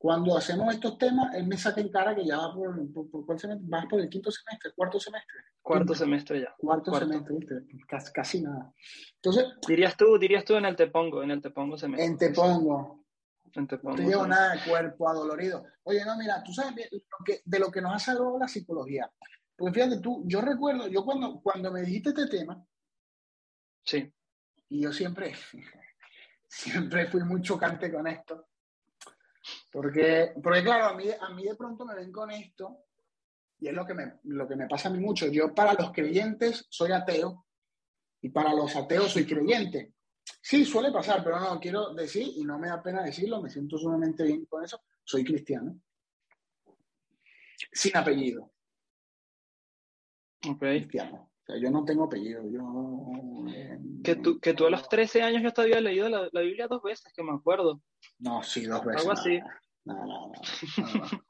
cuando 0.02 0.36
hacemos 0.36 0.74
estos 0.74 0.98
temas, 0.98 1.32
él 1.36 1.46
me 1.46 1.56
saca 1.56 1.80
en 1.80 1.90
cara 1.90 2.16
que 2.16 2.26
ya 2.26 2.36
va 2.36 2.56
por, 2.56 2.92
por, 2.92 3.12
por 3.12 3.24
¿cuál 3.24 3.38
semestre? 3.38 3.68
vas 3.70 3.86
por 3.86 4.02
el 4.02 4.10
quinto 4.10 4.32
semestre, 4.32 4.72
cuarto 4.76 5.00
semestre. 5.00 5.36
Cuarto 5.62 5.94
semestre 5.94 6.42
ya. 6.42 6.56
Cuarto, 6.58 6.90
Cuarto. 6.90 7.08
semestre, 7.08 7.36
¿viste? 7.38 7.86
Casi, 7.88 8.12
casi 8.12 8.42
nada. 8.42 8.74
Entonces, 9.18 9.46
Dirías 9.68 9.96
tú, 9.96 10.18
dirías 10.18 10.44
tú 10.44 10.56
en 10.56 10.66
el 10.66 10.76
te 10.76 10.88
pongo, 10.88 11.22
en 11.22 11.30
el 11.30 11.40
te 11.40 11.52
pongo 11.52 11.78
semestre. 11.78 12.08
en 12.08 12.18
te 12.18 12.32
pongo, 12.32 13.06
En 13.54 13.68
te 13.68 13.78
no 13.84 13.94
te 13.94 14.02
llevo 14.04 14.26
nada 14.26 14.56
de 14.56 14.64
cuerpo 14.68 15.08
adolorido. 15.08 15.64
Oye, 15.84 16.04
no, 16.04 16.18
mira, 16.18 16.42
tú 16.44 16.52
sabes 16.52 16.74
bien 16.74 16.90
lo 16.92 17.24
que, 17.24 17.42
de 17.46 17.60
lo 17.60 17.70
que 17.70 17.82
nos 17.82 17.94
ha 17.94 18.00
salvado 18.00 18.40
la 18.40 18.48
psicología. 18.48 19.08
Porque 19.56 19.76
fíjate 19.76 20.00
tú, 20.00 20.24
yo 20.26 20.42
recuerdo, 20.42 20.88
yo 20.88 21.06
cuando, 21.06 21.40
cuando 21.44 21.72
me 21.72 21.82
dijiste 21.82 22.10
este 22.10 22.26
tema, 22.26 22.60
Sí, 23.84 24.12
Y 24.70 24.82
yo 24.82 24.92
siempre, 24.92 25.34
siempre 26.48 27.06
fui 27.06 27.24
muy 27.24 27.44
chocante 27.44 27.92
con 27.92 28.08
esto. 28.08 28.48
Porque, 29.72 30.34
porque 30.42 30.64
claro, 30.64 30.86
a 30.86 30.94
mí, 30.96 31.06
a 31.20 31.30
mí 31.30 31.44
de 31.44 31.56
pronto 31.56 31.86
me 31.86 31.96
ven 31.96 32.12
con 32.12 32.32
esto, 32.32 32.86
y 33.60 33.68
es 33.68 33.74
lo 33.74 33.86
que, 33.86 33.94
me, 33.94 34.14
lo 34.24 34.48
que 34.48 34.56
me 34.56 34.68
pasa 34.68 34.90
a 34.90 34.92
mí 34.92 35.00
mucho. 35.00 35.28
Yo 35.28 35.54
para 35.54 35.74
los 35.74 35.92
creyentes 35.92 36.66
soy 36.70 36.92
ateo, 36.92 37.46
y 38.22 38.30
para 38.30 38.54
los 38.54 38.76
ateos 38.76 39.12
soy 39.12 39.26
creyente. 39.26 39.94
Sí, 40.42 40.66
suele 40.66 40.92
pasar, 40.92 41.24
pero 41.24 41.40
no, 41.40 41.60
quiero 41.60 41.94
decir, 41.94 42.28
y 42.36 42.44
no 42.44 42.60
me 42.60 42.68
da 42.68 42.82
pena 42.82 43.04
decirlo, 43.04 43.42
me 43.42 43.50
siento 43.50 43.78
sumamente 43.78 44.24
bien 44.24 44.46
con 44.46 44.64
eso, 44.64 44.82
soy 45.04 45.24
cristiano. 45.24 45.80
Sin 47.72 47.96
apellido, 47.96 48.52
ok. 50.48 50.60
cristiano. 50.60 51.31
Sea, 51.52 51.62
yo 51.62 51.70
no 51.72 51.84
tengo 51.84 52.06
apellido, 52.06 52.44
yo... 52.50 53.52
eh, 53.54 53.78
Que 54.04 54.16
tú, 54.16 54.40
que 54.40 54.54
tú 54.54 54.66
a 54.66 54.70
los 54.70 54.88
13 54.88 55.22
años 55.22 55.42
yo 55.44 55.52
te 55.52 55.62
había 55.62 55.82
leído 55.82 56.08
la, 56.10 56.28
la 56.32 56.42
Biblia 56.42 56.68
dos 56.68 56.82
veces, 56.82 57.12
que 57.16 57.24
me 57.24 57.34
acuerdo. 57.34 57.82
No, 58.20 58.42
sí, 58.44 58.66
dos 58.66 58.84
veces. 58.86 59.02
Algo 59.02 59.12
así. 59.14 59.40
No, 59.86 59.94
no, 59.96 60.06
no, 60.06 60.32
no, 60.78 60.94
no. 61.00 61.24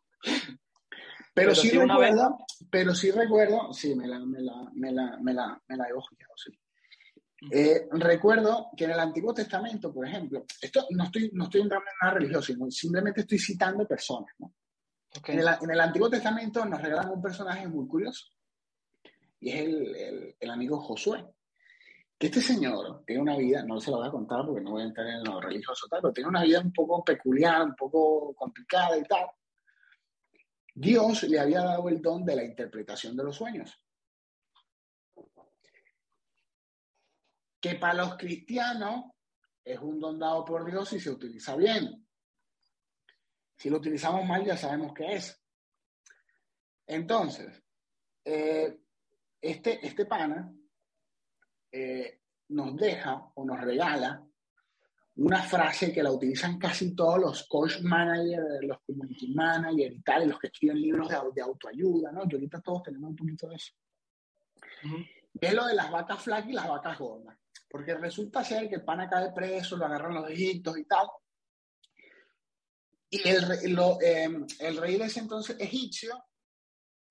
Pero, 1.33 1.53
Pero 1.53 1.55
sí 1.55 1.69
recuerdo, 1.71 2.37
pero 2.69 2.93
sí 2.93 3.11
recuerdo, 3.11 3.73
sí, 3.73 3.95
me 3.95 4.05
la, 4.05 4.19
me 4.19 4.41
la, 4.41 4.69
me 4.73 4.91
la, 4.91 5.17
me 5.21 5.33
la, 5.33 5.61
me 5.67 5.77
la 5.77 5.87
he 5.87 5.93
ojeado, 5.93 6.33
sí. 6.35 6.51
Eh, 7.49 7.87
recuerdo 7.91 8.67
que 8.75 8.83
en 8.83 8.91
el 8.91 8.99
Antiguo 8.99 9.33
Testamento, 9.33 9.93
por 9.93 10.05
ejemplo, 10.05 10.45
esto 10.61 10.85
no 10.91 11.05
estoy, 11.05 11.31
no 11.33 11.45
estoy 11.45 11.61
entrando 11.61 11.85
en 11.89 11.95
nada 12.01 12.13
religioso, 12.19 12.53
simplemente 12.69 13.21
estoy 13.21 13.39
citando 13.39 13.87
personas, 13.87 14.29
¿no? 14.39 14.53
Ok. 15.17 15.29
En 15.29 15.39
el, 15.39 15.47
en 15.61 15.71
el 15.71 15.79
Antiguo 15.79 16.09
Testamento 16.09 16.65
nos 16.65 16.81
regalan 16.81 17.09
un 17.11 17.21
personaje 17.21 17.67
muy 17.67 17.87
curioso, 17.87 18.25
y 19.41 19.49
es 19.49 19.55
el, 19.59 20.35
el, 20.39 20.49
amigo 20.49 20.79
Josué. 20.79 21.25
Que 22.17 22.27
este 22.27 22.41
señor 22.41 23.03
tiene 23.05 23.23
una 23.23 23.35
vida, 23.35 23.63
no 23.63 23.79
se 23.81 23.89
lo 23.89 23.97
voy 23.97 24.07
a 24.07 24.11
contar 24.11 24.45
porque 24.45 24.61
no 24.61 24.71
voy 24.71 24.83
a 24.83 24.85
entrar 24.85 25.07
en 25.07 25.23
lo 25.23 25.41
religioso, 25.41 25.87
tal, 25.89 26.01
pero 26.01 26.13
tiene 26.13 26.29
una 26.29 26.43
vida 26.43 26.61
un 26.61 26.71
poco 26.71 27.03
peculiar, 27.03 27.63
un 27.63 27.75
poco 27.75 28.35
complicada 28.35 28.95
y 28.97 29.03
tal. 29.03 29.25
Dios 30.75 31.23
le 31.23 31.39
había 31.39 31.63
dado 31.63 31.89
el 31.89 31.99
don 31.99 32.23
de 32.23 32.35
la 32.35 32.43
interpretación 32.43 33.17
de 33.17 33.23
los 33.23 33.35
sueños. 33.35 33.83
Que 37.59 37.75
para 37.75 37.95
los 37.95 38.17
cristianos 38.17 39.05
es 39.63 39.79
un 39.79 39.99
don 39.99 40.19
dado 40.19 40.45
por 40.45 40.63
Dios 40.65 40.93
y 40.93 40.99
se 40.99 41.09
utiliza 41.09 41.55
bien. 41.55 42.07
Si 43.57 43.71
lo 43.71 43.77
utilizamos 43.77 44.23
mal 44.25 44.45
ya 44.45 44.55
sabemos 44.55 44.93
qué 44.93 45.13
es. 45.13 45.43
Entonces, 46.85 47.63
eh, 48.23 48.80
este, 49.41 49.85
este 49.85 50.05
pana 50.05 50.53
eh, 51.71 52.21
nos 52.49 52.75
deja 52.75 53.31
o 53.35 53.45
nos 53.45 53.59
regala 53.59 54.23
una 55.15 55.41
frase 55.43 55.91
que 55.91 56.03
la 56.03 56.11
utilizan 56.11 56.57
casi 56.57 56.95
todos 56.95 57.19
los 57.19 57.47
coach 57.47 57.81
managers, 57.81 58.63
los 58.63 58.77
community 58.85 59.33
managers 59.33 59.95
y 59.95 60.01
tal, 60.01 60.29
los 60.29 60.39
que 60.39 60.47
escriben 60.47 60.81
libros 60.81 61.09
de, 61.09 61.17
de 61.35 61.41
autoayuda, 61.41 62.11
¿no? 62.11 62.23
Y 62.29 62.33
ahorita 62.33 62.61
todos 62.61 62.83
tenemos 62.83 63.09
un 63.09 63.15
poquito 63.15 63.47
de 63.49 63.55
eso. 63.55 63.73
Es 65.39 65.53
lo 65.53 65.65
de 65.65 65.75
las 65.75 65.91
vacas 65.91 66.21
flacas 66.21 66.49
y 66.49 66.53
las 66.53 66.67
vacas 66.67 66.97
gordas. 66.97 67.37
Porque 67.69 67.93
resulta 67.95 68.43
ser 68.43 68.69
que 68.69 68.75
el 68.75 68.83
pana 68.83 69.09
cae 69.09 69.31
preso, 69.31 69.77
lo 69.77 69.85
agarran 69.85 70.15
los 70.15 70.29
egiptos 70.29 70.77
y 70.77 70.85
tal. 70.85 71.07
Y 73.09 73.27
el, 73.27 73.73
lo, 73.73 73.99
eh, 74.01 74.29
el 74.59 74.77
rey 74.77 74.97
de 74.97 75.05
ese 75.05 75.19
entonces 75.19 75.57
egipcio 75.59 76.23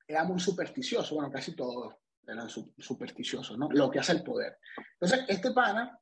era 0.07 0.25
muy 0.25 0.40
supersticioso, 0.40 1.14
bueno, 1.14 1.31
casi 1.31 1.55
todos 1.55 1.95
eran 2.26 2.48
supersticiosos, 2.48 3.59
¿no? 3.59 3.68
Lo 3.70 3.90
que 3.90 3.98
hace 3.98 4.12
el 4.12 4.22
poder. 4.22 4.59
Entonces, 5.00 5.24
este 5.28 5.50
pana, 5.52 5.98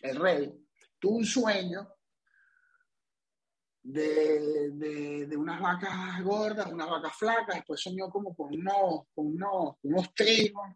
el 0.00 0.16
rey, 0.16 0.52
tuvo 0.98 1.16
un 1.16 1.24
sueño 1.24 1.96
de, 3.82 4.70
de, 4.72 5.26
de, 5.26 5.36
unas 5.36 5.60
vacas 5.60 6.22
gordas, 6.22 6.66
unas 6.72 6.88
vacas 6.88 7.16
flacas, 7.16 7.56
después 7.56 7.80
soñó 7.80 8.08
como 8.10 8.34
con 8.34 8.54
unos, 8.54 9.06
con 9.14 9.26
unos, 9.26 9.76
unos 9.82 10.14
trigos, 10.14 10.66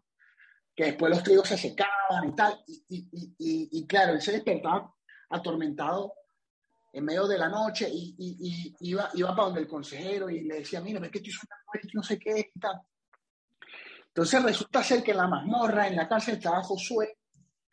que 0.75 0.85
después 0.85 1.09
los 1.09 1.23
trigos 1.23 1.47
se 1.47 1.57
secaban 1.57 2.29
y 2.29 2.35
tal, 2.35 2.63
y, 2.67 2.85
y, 2.89 3.35
y, 3.37 3.79
y 3.79 3.87
claro, 3.87 4.13
él 4.13 4.21
se 4.21 4.31
despertaba 4.31 4.93
atormentado 5.29 6.13
en 6.93 7.05
medio 7.05 7.27
de 7.27 7.37
la 7.37 7.49
noche 7.49 7.89
y, 7.91 8.75
iba, 8.81 9.09
iba 9.13 9.29
para 9.29 9.45
donde 9.45 9.61
el 9.61 9.67
consejero 9.67 10.29
y 10.29 10.41
le 10.41 10.55
decía, 10.55 10.81
mira, 10.81 10.99
ves 10.99 11.11
que 11.11 11.19
estoy 11.19 11.33
soñando 11.33 11.61
no 11.93 12.03
sé 12.03 12.19
qué 12.19 12.51
y 12.53 12.59
tal. 12.59 12.81
Entonces 14.13 14.43
resulta 14.43 14.83
ser 14.83 15.03
que 15.03 15.11
en 15.11 15.17
la 15.17 15.27
mazmorra, 15.27 15.87
en 15.87 15.95
la 15.95 16.07
cárcel, 16.07 16.35
estaba 16.35 16.61
Josué, 16.63 17.17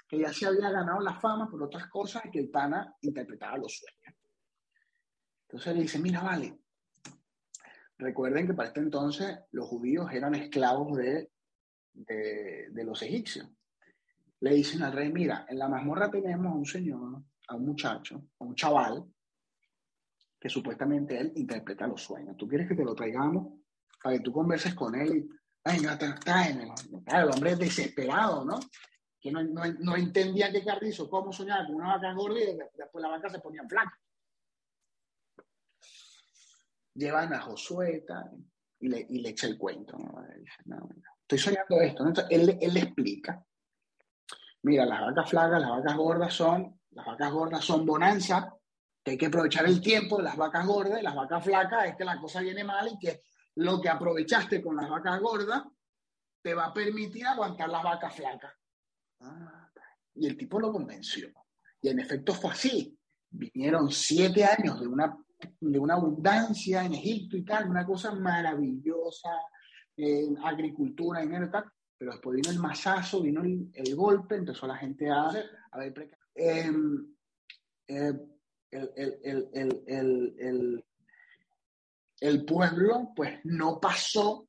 que 0.07 0.21
ya 0.21 0.33
se 0.33 0.47
había 0.47 0.71
ganado 0.71 1.01
la 1.01 1.15
fama 1.15 1.51
por 1.51 1.63
otras 1.63 1.89
cosas 1.89 2.25
y 2.27 2.31
que 2.31 2.39
el 2.39 2.51
pana 2.51 2.95
interpretaba 3.03 3.59
los 3.59 3.77
sueños. 3.77 4.17
Entonces 5.43 5.75
le 5.75 5.83
dice, 5.83 5.99
mira, 5.99 6.23
vale, 6.23 6.61
recuerden 7.99 8.47
que 8.47 8.55
para 8.55 8.69
este 8.69 8.81
entonces 8.81 9.39
los 9.51 9.67
judíos 9.67 10.13
eran 10.13 10.35
esclavos 10.35 10.97
de, 10.97 11.31
de, 11.93 12.69
de 12.71 12.85
los 12.85 13.03
egipcios. 13.03 13.49
Le 14.41 14.55
dicen 14.55 14.83
al 14.83 14.93
rey, 14.93 15.13
mira, 15.13 15.45
en 15.49 15.59
la 15.59 15.69
mazmorra 15.69 16.11
tenemos 16.11 16.47
a 16.47 16.57
un 16.57 16.67
señor 16.67 17.23
a 17.49 17.57
un 17.57 17.67
muchacho, 17.67 18.23
a 18.39 18.45
un 18.45 18.55
chaval, 18.55 19.05
que 20.39 20.49
supuestamente 20.49 21.19
él 21.19 21.33
interpreta 21.37 21.87
los 21.87 22.03
sueños. 22.03 22.37
¿Tú 22.37 22.47
quieres 22.47 22.69
que 22.69 22.77
te 22.77 22.85
lo 22.85 22.95
traigamos 22.95 23.59
para 24.03 24.17
que 24.17 24.23
tú 24.23 24.33
converses 24.33 24.75
con 24.75 24.95
él? 24.95 25.29
Y, 25.65 25.71
venga, 25.71 25.99
tráemelo. 25.99 26.75
Claro, 27.05 27.29
el 27.29 27.35
hombre 27.35 27.53
es 27.53 27.59
desesperado, 27.59 28.45
¿no? 28.45 28.59
Que 29.21 29.31
no, 29.31 29.43
no, 29.43 29.63
no 29.81 29.97
entendía 29.97 30.53
qué 30.53 30.65
carrizo, 30.65 31.11
cómo 31.11 31.33
soñaba 31.33 31.67
con 31.67 31.77
una 31.77 31.97
vaca 31.97 32.13
gorda 32.13 32.41
y 32.41 32.57
después 32.77 33.03
la 33.03 33.09
vaca 33.09 33.29
se 33.29 33.41
ponía 33.41 33.63
flaca. 33.69 33.99
Llevan 36.95 37.33
a 37.33 37.41
Josué 37.41 38.05
y, 38.81 38.89
le, 38.89 39.07
y 39.09 39.21
le 39.21 39.29
echa 39.31 39.47
el 39.47 39.59
cuento. 39.59 39.97
¿no? 39.99 40.23
No, 40.65 40.89
estoy 41.23 41.39
soñando 41.39 41.81
esto. 41.81 42.03
¿no? 42.03 42.11
Entonces, 42.11 42.39
él, 42.39 42.59
él 42.61 42.75
le 42.75 42.81
explica. 42.81 43.45
Mira, 44.63 44.87
las 44.87 45.01
vacas 45.01 45.31
flacas, 45.31 45.61
las 45.61 45.71
vacas 45.71 45.97
gordas 45.97 46.35
son 46.35 46.79
las 46.99 47.07
vacas 47.07 47.33
gordas 47.33 47.65
son 47.65 47.87
bonanza, 47.87 48.55
que 49.05 49.13
hay 49.13 49.19
que 49.19 49.27
aprovechar 49.27 49.67
el 49.67 49.81
tiempo 49.81 50.21
las 50.21 50.37
vacas 50.37 50.67
gordas, 50.67 51.03
las 51.03 51.15
vacas 51.15 51.45
flacas 51.45 51.87
es 51.87 51.97
que 51.97 52.05
la 52.05 52.21
cosa 52.21 52.41
viene 52.41 52.65
mal 52.65 52.89
y 52.89 52.99
que 52.99 53.23
lo 53.59 53.81
que 53.81 53.89
aprovechaste 53.89 54.63
con 54.63 54.77
las 54.77 54.89
vacas 54.89 55.21
gordas 55.21 55.65
te 56.41 56.55
va 56.55 56.67
a 56.67 56.73
permitir 56.73 57.27
aguantar 57.27 57.69
las 57.69 57.83
vacas 57.83 58.15
flacas. 58.15 58.55
Y 60.15 60.27
el 60.27 60.37
tipo 60.37 60.61
lo 60.61 60.73
convenció. 60.73 61.29
Y 61.81 61.89
en 61.89 61.99
efecto 61.99 62.35
fue 62.35 62.53
así. 62.53 62.97
Vinieron 63.31 63.91
siete 63.91 64.45
años 64.45 64.81
de 64.81 64.87
una, 64.87 65.17
de 65.61 65.79
una 65.79 65.95
abundancia 65.95 66.85
en 66.85 66.95
Egipto 66.95 67.37
y 67.37 67.45
tal, 67.45 67.69
una 67.69 67.85
cosa 67.85 68.13
maravillosa, 68.15 69.31
en 69.97 70.39
agricultura, 70.39 71.25
y 71.25 71.51
tal. 71.51 71.65
Pero 71.99 72.13
después 72.13 72.37
vino 72.37 72.51
el 72.51 72.61
masazo, 72.61 73.23
vino 73.23 73.43
el, 73.43 73.71
el 73.75 73.97
golpe, 73.97 74.37
empezó 74.37 74.69
la 74.69 74.77
gente 74.77 75.11
a, 75.11 75.33
ver 75.77 76.11
eh, 76.37 76.71
eh, 77.89 78.13
el, 78.71 79.51
el, 79.53 80.35
el, 80.39 80.85
el, 82.21 82.45
pueblo 82.45 83.13
pues 83.15 83.41
no 83.45 83.81
pasó 83.81 84.49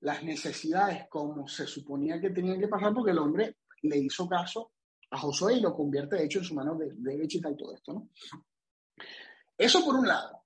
las 0.00 0.22
necesidades 0.22 1.06
como 1.08 1.46
se 1.46 1.66
suponía 1.66 2.20
que 2.20 2.30
tenían 2.30 2.60
que 2.60 2.68
pasar 2.68 2.92
porque 2.92 3.12
el 3.12 3.18
hombre 3.18 3.56
le 3.82 3.98
hizo 3.98 4.28
caso 4.28 4.72
a 5.10 5.18
Josué 5.18 5.54
y 5.54 5.60
lo 5.60 5.74
convierte 5.74 6.16
de 6.16 6.24
hecho 6.24 6.38
en 6.38 6.44
su 6.44 6.54
mano 6.54 6.74
de, 6.76 6.90
derecha 6.94 7.38
y 7.38 7.56
todo 7.56 7.74
esto, 7.74 7.92
¿no? 7.92 8.08
Eso 9.56 9.84
por 9.84 9.94
un 9.94 10.08
lado. 10.08 10.42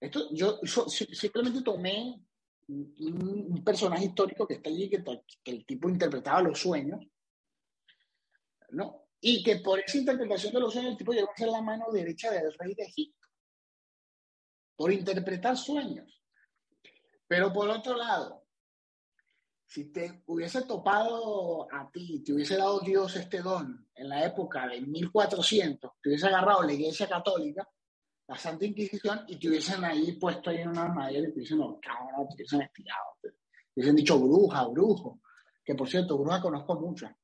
Esto, 0.00 0.28
yo, 0.32 0.58
simplemente 0.64 1.62
tomé 1.62 2.20
un, 2.68 3.62
personaje 3.64 4.06
histórico 4.06 4.46
que 4.46 4.54
está 4.54 4.70
allí, 4.70 4.88
que 4.88 5.02
el 5.44 5.66
tipo 5.66 5.88
interpretaba 5.88 6.42
los 6.42 6.58
sueños, 6.58 7.00
¿no? 8.70 9.06
Y 9.20 9.42
que 9.42 9.56
por 9.56 9.78
esa 9.78 9.98
interpretación 9.98 10.52
de 10.54 10.60
los 10.60 10.72
sueños 10.72 10.92
el 10.92 10.98
tipo 10.98 11.12
llegó 11.12 11.30
a 11.30 11.36
ser 11.36 11.48
la 11.48 11.60
mano 11.60 11.86
derecha 11.92 12.30
del 12.30 12.52
rey 12.58 12.74
de 12.74 12.84
Egipto. 12.84 13.19
Por 14.80 14.94
interpretar 14.94 15.58
sueños. 15.58 16.22
Pero 17.28 17.52
por 17.52 17.68
otro 17.68 17.98
lado, 17.98 18.46
si 19.66 19.92
te 19.92 20.22
hubiese 20.24 20.62
topado 20.62 21.68
a 21.70 21.90
ti, 21.92 22.24
te 22.24 22.32
hubiese 22.32 22.56
dado 22.56 22.80
Dios 22.80 23.14
este 23.14 23.42
don 23.42 23.86
en 23.94 24.08
la 24.08 24.24
época 24.24 24.66
de 24.66 24.80
1400, 24.80 25.92
te 26.00 26.08
hubiese 26.08 26.28
agarrado 26.28 26.62
la 26.62 26.72
Iglesia 26.72 27.06
Católica, 27.06 27.68
la 28.26 28.38
Santa 28.38 28.64
Inquisición, 28.64 29.22
y 29.28 29.38
te 29.38 29.50
hubiesen 29.50 29.84
ahí 29.84 30.12
puesto 30.12 30.48
ahí 30.48 30.62
en 30.62 30.70
una 30.70 30.88
madera 30.88 31.28
y 31.28 31.32
te 31.32 31.40
hubiesen 31.40 31.58
cabrón, 31.58 32.28
te 32.28 32.36
hubiesen 32.36 32.62
estirado, 32.62 33.18
te 33.20 33.28
hubiesen 33.76 33.96
dicho 33.96 34.18
bruja, 34.18 34.66
brujo, 34.66 35.20
que 35.62 35.74
por 35.74 35.90
cierto, 35.90 36.16
bruja 36.16 36.40
conozco 36.40 36.80
muchas. 36.80 37.14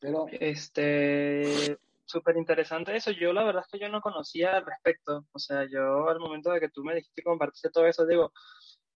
Pero... 0.00 0.28
Este, 0.30 1.76
súper 2.06 2.36
interesante 2.36 2.96
eso. 2.96 3.10
Yo 3.10 3.32
la 3.32 3.44
verdad 3.44 3.64
es 3.66 3.70
que 3.70 3.78
yo 3.84 3.90
no 3.90 4.00
conocía 4.00 4.56
al 4.56 4.66
respecto. 4.66 5.26
O 5.32 5.38
sea, 5.38 5.66
yo 5.70 6.08
al 6.08 6.20
momento 6.20 6.50
de 6.52 6.60
que 6.60 6.70
tú 6.70 6.84
me 6.84 6.94
dijiste 6.94 7.22
que 7.22 7.24
compartiste 7.24 7.70
todo 7.70 7.86
eso, 7.86 8.06
digo, 8.06 8.32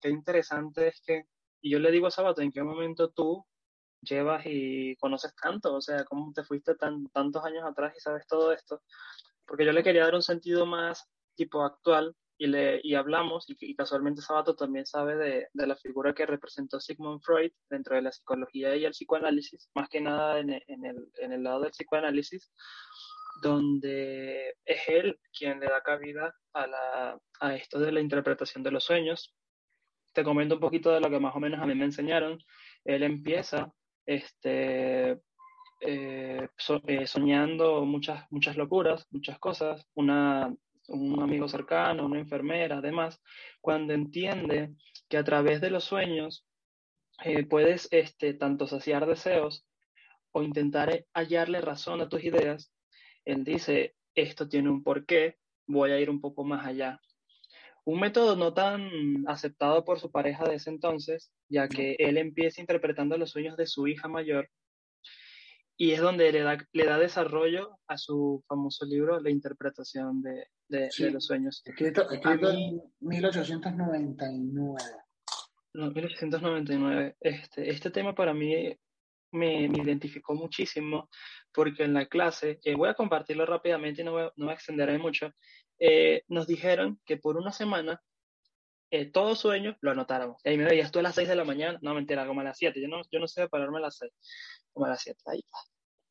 qué 0.00 0.08
interesante 0.08 0.88
es 0.88 1.02
que, 1.04 1.24
y 1.60 1.70
yo 1.70 1.78
le 1.78 1.90
digo 1.90 2.06
a 2.06 2.10
Sabato, 2.10 2.40
¿en 2.40 2.52
qué 2.52 2.62
momento 2.62 3.10
tú 3.10 3.44
llevas 4.02 4.44
y 4.46 4.96
conoces 4.96 5.34
tanto? 5.36 5.74
O 5.74 5.80
sea, 5.80 6.04
¿cómo 6.04 6.32
te 6.32 6.44
fuiste 6.44 6.74
tan, 6.76 7.06
tantos 7.08 7.44
años 7.44 7.64
atrás 7.64 7.94
y 7.96 8.00
sabes 8.00 8.26
todo 8.26 8.52
esto? 8.52 8.82
Porque 9.46 9.66
yo 9.66 9.72
le 9.72 9.82
quería 9.82 10.04
dar 10.04 10.14
un 10.14 10.22
sentido 10.22 10.66
más 10.66 11.08
tipo 11.34 11.62
actual 11.64 12.16
y, 12.40 12.46
le, 12.46 12.80
y 12.82 12.94
hablamos, 12.94 13.44
y, 13.50 13.56
y 13.60 13.76
casualmente 13.76 14.22
Sabato 14.22 14.56
también 14.56 14.86
sabe 14.86 15.14
de, 15.14 15.48
de, 15.52 15.66
la 15.66 15.76
figura 15.76 16.14
que 16.14 16.24
representó 16.24 16.80
Sigmund 16.80 17.20
Freud 17.22 17.52
dentro 17.68 17.96
de 17.96 18.00
la 18.00 18.12
psicología 18.12 18.74
y 18.76 18.86
el 18.86 18.92
psicoanálisis, 18.92 19.68
más 19.74 19.90
que 19.90 20.00
nada 20.00 20.38
en, 20.38 20.50
en, 20.50 20.86
el, 20.86 20.96
en 21.18 21.32
el 21.34 21.42
lado 21.42 21.60
del 21.60 21.72
psicoanálisis, 21.72 22.50
donde 23.42 24.54
es 24.64 24.88
él 24.88 25.20
quien 25.38 25.60
le 25.60 25.66
da 25.66 25.82
cabida 25.82 26.34
a, 26.54 26.66
la, 26.66 27.18
a 27.40 27.54
esto 27.56 27.78
de 27.78 27.92
la 27.92 28.00
interpretación 28.00 28.64
de 28.64 28.70
los 28.70 28.84
sueños. 28.84 29.36
Te 30.14 30.24
comento 30.24 30.54
un 30.54 30.60
poquito 30.62 30.92
de 30.92 31.00
lo 31.00 31.10
que 31.10 31.20
más 31.20 31.36
o 31.36 31.40
menos 31.40 31.60
a 31.60 31.66
mí 31.66 31.74
me 31.74 31.84
enseñaron. 31.84 32.38
Él 32.86 33.02
empieza 33.02 33.70
este, 34.06 35.20
eh, 35.82 36.48
so, 36.56 36.80
eh, 36.86 37.06
soñando 37.06 37.84
muchas, 37.84 38.24
muchas 38.30 38.56
locuras, 38.56 39.06
muchas 39.10 39.38
cosas, 39.38 39.86
una 39.92 40.54
un 40.90 41.22
amigo 41.22 41.48
cercano, 41.48 42.06
una 42.06 42.18
enfermera, 42.18 42.78
además, 42.78 43.20
cuando 43.60 43.92
entiende 43.94 44.74
que 45.08 45.16
a 45.16 45.24
través 45.24 45.60
de 45.60 45.70
los 45.70 45.84
sueños 45.84 46.44
eh, 47.24 47.44
puedes 47.44 47.88
este, 47.90 48.34
tanto 48.34 48.66
saciar 48.66 49.06
deseos 49.06 49.64
o 50.32 50.42
intentar 50.42 51.04
hallarle 51.14 51.60
razón 51.60 52.00
a 52.00 52.08
tus 52.08 52.24
ideas, 52.24 52.72
él 53.24 53.44
dice, 53.44 53.94
esto 54.14 54.48
tiene 54.48 54.70
un 54.70 54.82
porqué, 54.82 55.38
voy 55.66 55.92
a 55.92 56.00
ir 56.00 56.10
un 56.10 56.20
poco 56.20 56.44
más 56.44 56.66
allá. 56.66 57.00
Un 57.84 58.00
método 58.00 58.36
no 58.36 58.52
tan 58.52 58.90
aceptado 59.26 59.84
por 59.84 60.00
su 60.00 60.10
pareja 60.10 60.44
de 60.44 60.56
ese 60.56 60.70
entonces, 60.70 61.32
ya 61.48 61.68
que 61.68 61.96
él 61.98 62.18
empieza 62.18 62.60
interpretando 62.60 63.16
los 63.16 63.30
sueños 63.30 63.56
de 63.56 63.66
su 63.66 63.86
hija 63.86 64.08
mayor 64.08 64.50
y 65.80 65.92
es 65.92 66.00
donde 66.02 66.30
le 66.30 66.42
da, 66.42 66.58
le 66.74 66.84
da 66.84 66.98
desarrollo 66.98 67.78
a 67.88 67.96
su 67.96 68.44
famoso 68.46 68.84
libro, 68.84 69.18
La 69.18 69.30
interpretación 69.30 70.20
de, 70.20 70.48
de, 70.68 70.90
sí. 70.90 71.04
de 71.04 71.12
los 71.12 71.24
sueños. 71.24 71.62
Escrito, 71.64 72.02
escrito 72.10 72.50
en 72.50 72.82
1899. 73.00 74.76
No, 75.72 75.90
1899. 75.90 77.16
Este, 77.18 77.70
este 77.70 77.90
tema 77.90 78.14
para 78.14 78.34
mí 78.34 78.76
me, 79.32 79.68
me 79.70 79.82
identificó 79.82 80.34
muchísimo 80.34 81.08
porque 81.50 81.84
en 81.84 81.94
la 81.94 82.04
clase, 82.04 82.60
eh, 82.62 82.74
voy 82.74 82.90
a 82.90 82.94
compartirlo 82.94 83.46
rápidamente 83.46 84.02
y 84.02 84.04
no 84.04 84.12
voy, 84.12 84.28
no 84.36 84.46
me 84.48 84.52
extenderé 84.52 84.98
mucho, 84.98 85.32
eh, 85.78 86.24
nos 86.28 86.46
dijeron 86.46 87.00
que 87.06 87.16
por 87.16 87.38
una 87.38 87.52
semana 87.52 88.02
eh, 88.90 89.06
todo 89.06 89.36
sueño 89.36 89.78
lo 89.80 89.92
anotáramos. 89.92 90.42
Y 90.44 90.50
ahí 90.50 90.58
me 90.58 90.64
veías 90.64 90.90
tú 90.90 90.98
a 90.98 91.02
las 91.02 91.14
6 91.14 91.28
de 91.28 91.36
la 91.36 91.44
mañana, 91.44 91.78
no 91.80 91.94
mentira, 91.94 92.26
como 92.26 92.40
a 92.42 92.44
las 92.44 92.58
7, 92.58 92.80
yo 92.82 92.88
no, 92.88 93.00
yo 93.10 93.20
no 93.20 93.28
sé 93.28 93.48
pararme 93.48 93.78
a 93.78 93.82
las 93.82 93.96
6, 93.98 94.12
como 94.80 94.86
a 94.86 94.90
las 94.90 95.02
7, 95.02 95.20
ahí, 95.26 95.42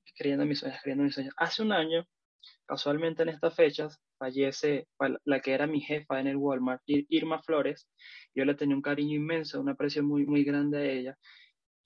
escribiendo 0.06 0.46
mis 0.46 0.60
sueños, 0.60 0.78
escribiendo 0.78 1.04
mis 1.06 1.14
sueños. 1.16 1.34
Hace 1.38 1.64
un 1.64 1.72
año, 1.74 2.06
casualmente 2.68 3.24
en 3.24 3.30
estas 3.30 3.56
fechas, 3.56 4.00
fallece 4.20 4.88
la 5.26 5.42
que 5.42 5.54
era 5.54 5.68
mi 5.68 5.82
jefa 5.82 6.20
en 6.20 6.28
el 6.28 6.38
Walmart, 6.38 6.82
Ir- 6.88 7.08
Irma 7.10 7.42
Flores. 7.42 7.88
Yo 8.36 8.46
le 8.46 8.56
tenía 8.56 8.76
un 8.76 8.82
cariño 8.84 9.16
inmenso, 9.16 9.60
un 9.62 9.70
aprecio 9.70 10.04
muy, 10.04 10.26
muy 10.26 10.44
grande 10.44 10.78
a 10.80 10.86
ella. 10.86 11.18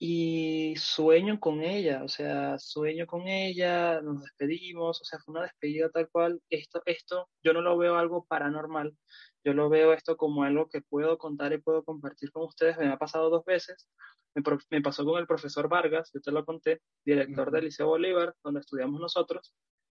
Y 0.05 0.75
sueño 0.75 1.39
con 1.39 1.63
ella, 1.63 2.03
o 2.03 2.09
sea, 2.09 2.59
sueño 2.59 3.07
con 3.07 3.29
ella, 3.29 4.01
nos 4.01 4.21
despedimos, 4.21 4.99
o 4.99 5.05
sea, 5.05 5.17
fue 5.19 5.31
una 5.31 5.43
despedida 5.43 5.89
tal 5.91 6.09
cual. 6.09 6.41
Esto, 6.49 6.81
esto, 6.85 7.29
yo 7.41 7.53
no 7.53 7.61
lo 7.61 7.77
veo 7.77 7.95
algo 7.95 8.25
paranormal, 8.25 8.97
yo 9.45 9.53
lo 9.53 9.69
veo 9.69 9.93
esto 9.93 10.17
como 10.17 10.43
algo 10.43 10.67
que 10.67 10.81
puedo 10.81 11.17
contar 11.17 11.53
y 11.53 11.59
puedo 11.59 11.85
compartir 11.85 12.33
con 12.33 12.43
ustedes. 12.43 12.77
Me 12.77 12.89
ha 12.89 12.97
pasado 12.97 13.29
dos 13.29 13.45
veces. 13.45 13.87
Me, 14.35 14.81
pasó 14.81 15.05
con 15.05 15.21
el 15.21 15.25
profesor 15.25 15.69
Vargas, 15.69 16.11
yo 16.13 16.19
te 16.19 16.33
lo 16.33 16.43
conté, 16.43 16.81
director 17.05 17.49
del 17.49 17.63
Liceo 17.63 17.87
Bolívar, 17.87 18.35
donde 18.43 18.59
estudiamos 18.59 18.99
nosotros. 18.99 19.55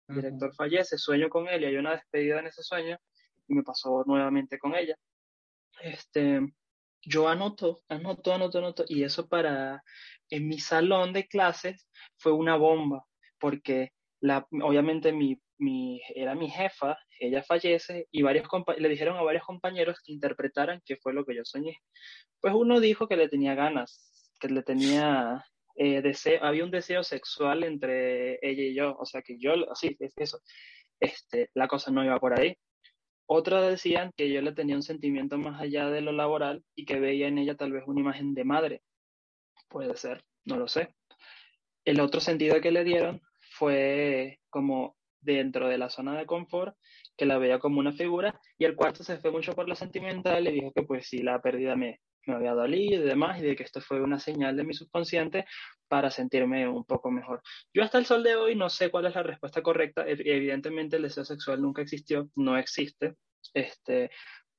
El 0.07 0.17
director 0.17 0.53
fallece, 0.53 0.99
sueño 0.99 1.29
con 1.29 1.47
él 1.47 1.63
y 1.63 1.65
hay 1.65 1.77
una 1.77 1.93
despedida 1.93 2.41
en 2.41 2.45
ese 2.45 2.61
sueño 2.61 2.95
y 3.47 3.55
me 3.55 3.63
pasó 3.63 4.03
nuevamente 4.05 4.59
con 4.59 4.75
ella. 4.75 4.95
Este, 5.81 6.41
yo 7.05 7.27
anoto, 7.27 7.81
anoto, 7.89 8.33
anoto, 8.33 8.57
anoto, 8.59 8.85
y 8.87 9.03
eso 9.03 9.27
para, 9.27 9.83
en 10.29 10.47
mi 10.47 10.59
salón 10.59 11.13
de 11.13 11.27
clases 11.27 11.87
fue 12.17 12.31
una 12.31 12.55
bomba, 12.57 13.05
porque 13.39 13.91
la, 14.19 14.47
obviamente 14.63 15.11
mi, 15.11 15.39
mi, 15.57 16.01
era 16.15 16.35
mi 16.35 16.49
jefa, 16.49 16.97
ella 17.19 17.43
fallece, 17.43 18.07
y 18.11 18.21
varios 18.21 18.47
le 18.77 18.89
dijeron 18.89 19.17
a 19.17 19.23
varios 19.23 19.45
compañeros 19.45 19.99
que 20.03 20.13
interpretaran 20.13 20.81
qué 20.85 20.97
fue 20.97 21.13
lo 21.13 21.25
que 21.25 21.35
yo 21.35 21.45
soñé. 21.45 21.77
Pues 22.41 22.53
uno 22.53 22.79
dijo 22.79 23.07
que 23.07 23.17
le 23.17 23.29
tenía 23.29 23.55
ganas, 23.55 24.33
que 24.39 24.49
le 24.49 24.63
tenía 24.63 25.45
eh, 25.75 26.01
deseo, 26.01 26.43
había 26.43 26.63
un 26.63 26.71
deseo 26.71 27.03
sexual 27.03 27.63
entre 27.63 28.39
ella 28.41 28.63
y 28.63 28.75
yo, 28.75 28.95
o 28.97 29.05
sea 29.05 29.21
que 29.21 29.37
yo, 29.39 29.53
sí, 29.75 29.95
es 29.99 30.13
eso, 30.17 30.39
este, 30.99 31.49
la 31.53 31.67
cosa 31.67 31.91
no 31.91 32.03
iba 32.03 32.19
por 32.19 32.39
ahí. 32.39 32.57
Otros 33.27 33.67
decían 33.67 34.11
que 34.15 34.31
yo 34.31 34.41
le 34.41 34.53
tenía 34.53 34.75
un 34.75 34.83
sentimiento 34.83 35.37
más 35.37 35.59
allá 35.59 35.89
de 35.89 36.01
lo 36.01 36.11
laboral 36.11 36.63
y 36.75 36.85
que 36.85 36.99
veía 36.99 37.27
en 37.27 37.37
ella 37.37 37.55
tal 37.55 37.71
vez 37.71 37.83
una 37.87 38.01
imagen 38.01 38.33
de 38.33 38.43
madre. 38.43 38.81
Puede 39.67 39.95
ser, 39.95 40.23
no 40.45 40.57
lo 40.57 40.67
sé. 40.67 40.95
El 41.83 41.99
otro 41.99 42.19
sentido 42.19 42.61
que 42.61 42.71
le 42.71 42.83
dieron 42.83 43.21
fue 43.39 44.39
como 44.49 44.95
dentro 45.21 45.67
de 45.67 45.77
la 45.77 45.89
zona 45.89 46.17
de 46.17 46.25
confort, 46.25 46.77
que 47.17 47.25
la 47.25 47.39
veía 47.39 47.59
como 47.59 47.79
una 47.79 47.93
figura, 47.93 48.39
y 48.59 48.65
el 48.65 48.75
cuarto 48.75 49.03
se 49.03 49.17
fue 49.17 49.31
mucho 49.31 49.53
por 49.53 49.67
lo 49.67 49.75
sentimental 49.75 50.47
y 50.47 50.51
dijo 50.51 50.71
que 50.71 50.83
pues 50.83 51.07
sí, 51.07 51.23
la 51.23 51.41
pérdida 51.41 51.75
me, 51.75 51.99
me 52.27 52.35
había 52.35 52.53
dolido 52.53 53.03
y 53.03 53.07
demás, 53.07 53.39
y 53.39 53.43
de 53.43 53.55
que 53.55 53.63
esto 53.63 53.81
fue 53.81 54.01
una 54.01 54.19
señal 54.19 54.55
de 54.57 54.63
mi 54.63 54.73
subconsciente 54.73 55.45
para 55.87 56.09
sentirme 56.11 56.67
un 56.67 56.83
poco 56.85 57.11
mejor. 57.11 57.41
Yo 57.73 57.83
hasta 57.83 57.97
el 57.97 58.05
sol 58.05 58.23
de 58.23 58.35
hoy 58.35 58.55
no 58.55 58.69
sé 58.69 58.89
cuál 58.91 59.05
es 59.05 59.15
la 59.15 59.23
respuesta 59.23 59.61
correcta, 59.61 60.05
Ev- 60.05 60.23
evidentemente 60.25 60.97
el 60.97 61.03
deseo 61.03 61.25
sexual 61.25 61.61
nunca 61.61 61.81
existió, 61.81 62.29
no 62.35 62.57
existe, 62.57 63.15
este, 63.53 64.09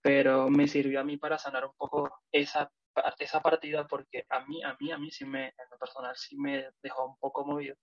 pero 0.01 0.49
me 0.49 0.69
sirvió 0.69 1.01
a 1.01 1.05
mí 1.05 1.17
para 1.17 1.39
sanar 1.39 1.65
un 1.67 1.73
poco 1.77 2.11
esa, 2.33 2.71
esa 3.19 3.41
partida 3.41 3.87
porque 3.87 4.25
a 4.29 4.45
mí, 4.47 4.63
a 4.63 4.77
mí, 4.81 4.93
a 4.93 4.99
mí 4.99 5.11
sí 5.11 5.25
me, 5.25 5.47
en 5.47 5.71
lo 5.71 5.79
personal 5.79 6.15
sí 6.17 6.37
me 6.37 6.71
dejó 6.83 7.07
un 7.07 7.19
poco 7.19 7.45
movido. 7.45 7.77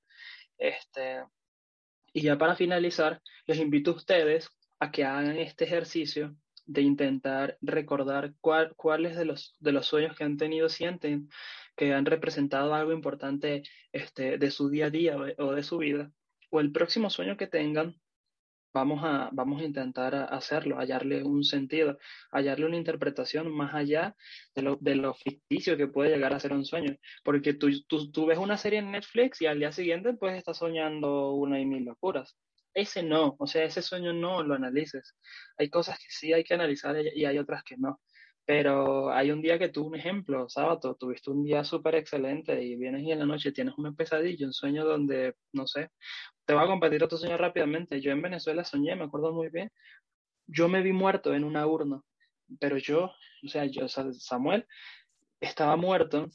Este, 0.58 1.26
y 2.14 2.22
ya 2.22 2.38
para 2.38 2.56
finalizar, 2.56 3.22
les 3.46 3.58
invito 3.60 3.92
a 3.92 3.96
ustedes 3.96 4.50
a 4.80 4.92
que 4.92 5.04
hagan 5.04 5.38
este 5.38 5.66
ejercicio 5.66 6.36
de 6.66 6.82
intentar 6.82 7.58
recordar 7.62 8.34
cuál, 8.42 8.74
cuáles 8.76 9.16
de 9.16 9.26
los, 9.26 9.56
de 9.60 9.72
los 9.72 9.86
sueños 9.86 10.16
que 10.16 10.24
han 10.24 10.38
tenido 10.38 10.70
sienten 10.70 11.30
que 11.76 11.94
han 11.94 12.06
representado 12.06 12.74
algo 12.74 12.94
importante 12.94 13.64
este, 13.92 14.38
de 14.38 14.52
su 14.52 14.70
día 14.70 14.88
a 14.88 14.90
día 14.90 15.18
o 15.38 15.54
de, 15.54 15.64
su 15.64 15.78
vida, 15.78 16.12
o 16.50 16.60
el 16.60 16.72
próximo 16.72 17.10
sueño 17.10 17.38
que 17.38 17.48
tengan, 17.48 17.96
vamos 18.74 19.02
a, 19.04 19.30
vamos 19.32 19.62
a 19.62 19.66
intentar 19.66 20.16
hacerlo, 20.16 20.78
hallarle 20.78 21.24
un 21.24 21.44
sentido, 21.44 21.98
hallarle 22.32 22.66
una 22.66 22.78
interpretación 22.78 23.52
más 23.52 23.74
allá 23.74 24.16
de 24.56 24.62
lo, 24.64 24.78
de 24.82 24.96
lo 24.96 25.14
ficticio 25.14 25.78
que 25.78 25.88
puede 25.88 26.10
llegar 26.10 26.34
a 26.34 26.40
ser 26.40 26.54
un 26.54 26.66
sueño. 26.66 26.96
Porque 27.24 27.54
tú, 27.54 27.70
tú, 27.88 28.12
tú 28.12 28.26
ves 28.26 28.38
una 28.40 28.58
serie 28.58 28.80
en 28.80 28.92
Netflix 28.92 29.42
y 29.42 29.46
al 29.48 29.60
día 29.60 29.72
siguiente 29.72 30.14
pues 30.14 30.36
estás 30.38 30.58
soñando 30.58 31.34
una 31.34 31.60
y 31.60 31.66
mil 31.66 31.86
locuras. 31.86 32.36
Ese 32.74 33.04
no, 33.04 33.36
o 33.40 33.46
sea, 33.48 33.66
ese 33.66 33.82
sueño 33.84 34.14
no 34.14 34.44
lo 34.44 34.56
analices. 34.56 35.16
Hay 35.58 35.70
cosas 35.70 35.98
que 36.00 36.06
sí 36.10 36.34
hay 36.34 36.44
que 36.44 36.56
analizar 36.56 36.96
y 37.16 37.26
hay 37.26 37.38
otras 37.38 37.64
que 37.64 37.78
no. 37.78 38.02
Pero 38.46 39.12
hay 39.14 39.32
un 39.32 39.42
día 39.42 39.58
que 39.60 39.70
tú, 39.70 39.86
un 39.88 39.96
ejemplo, 39.96 40.50
sábado, 40.50 40.96
tuviste 41.00 41.30
un 41.32 41.44
día 41.44 41.64
súper 41.64 41.96
excelente 41.96 42.62
y 42.64 42.76
vienes 42.76 43.04
y 43.04 43.12
en 43.12 43.20
la 43.20 43.26
noche 43.26 43.52
tienes 43.54 43.76
una 43.78 43.94
pesadilla, 43.94 44.46
un 44.48 44.54
sueño 44.54 44.84
donde, 44.86 45.36
no 45.54 45.66
sé, 45.68 45.92
te 46.46 46.54
voy 46.54 46.64
a 46.64 46.68
compartir 46.68 47.04
otro 47.04 47.18
sueño 47.18 47.38
rápidamente. 47.38 48.02
Yo 48.02 48.12
en 48.12 48.22
Venezuela 48.24 48.64
soñé, 48.66 48.96
me 48.96 49.06
acuerdo 49.06 49.34
muy 49.34 49.50
bien, 49.50 49.72
yo 50.48 50.70
me 50.70 50.82
vi 50.82 50.94
muerto 50.94 51.34
en 51.34 51.44
una 51.44 51.68
urna, 51.68 52.02
pero 52.60 52.78
yo, 52.78 53.06
o 53.44 53.48
sea, 53.50 53.66
yo, 53.66 53.88
Sa- 53.88 54.14
Samuel, 54.14 54.68
estaba 55.42 55.76
muerto 55.78 56.30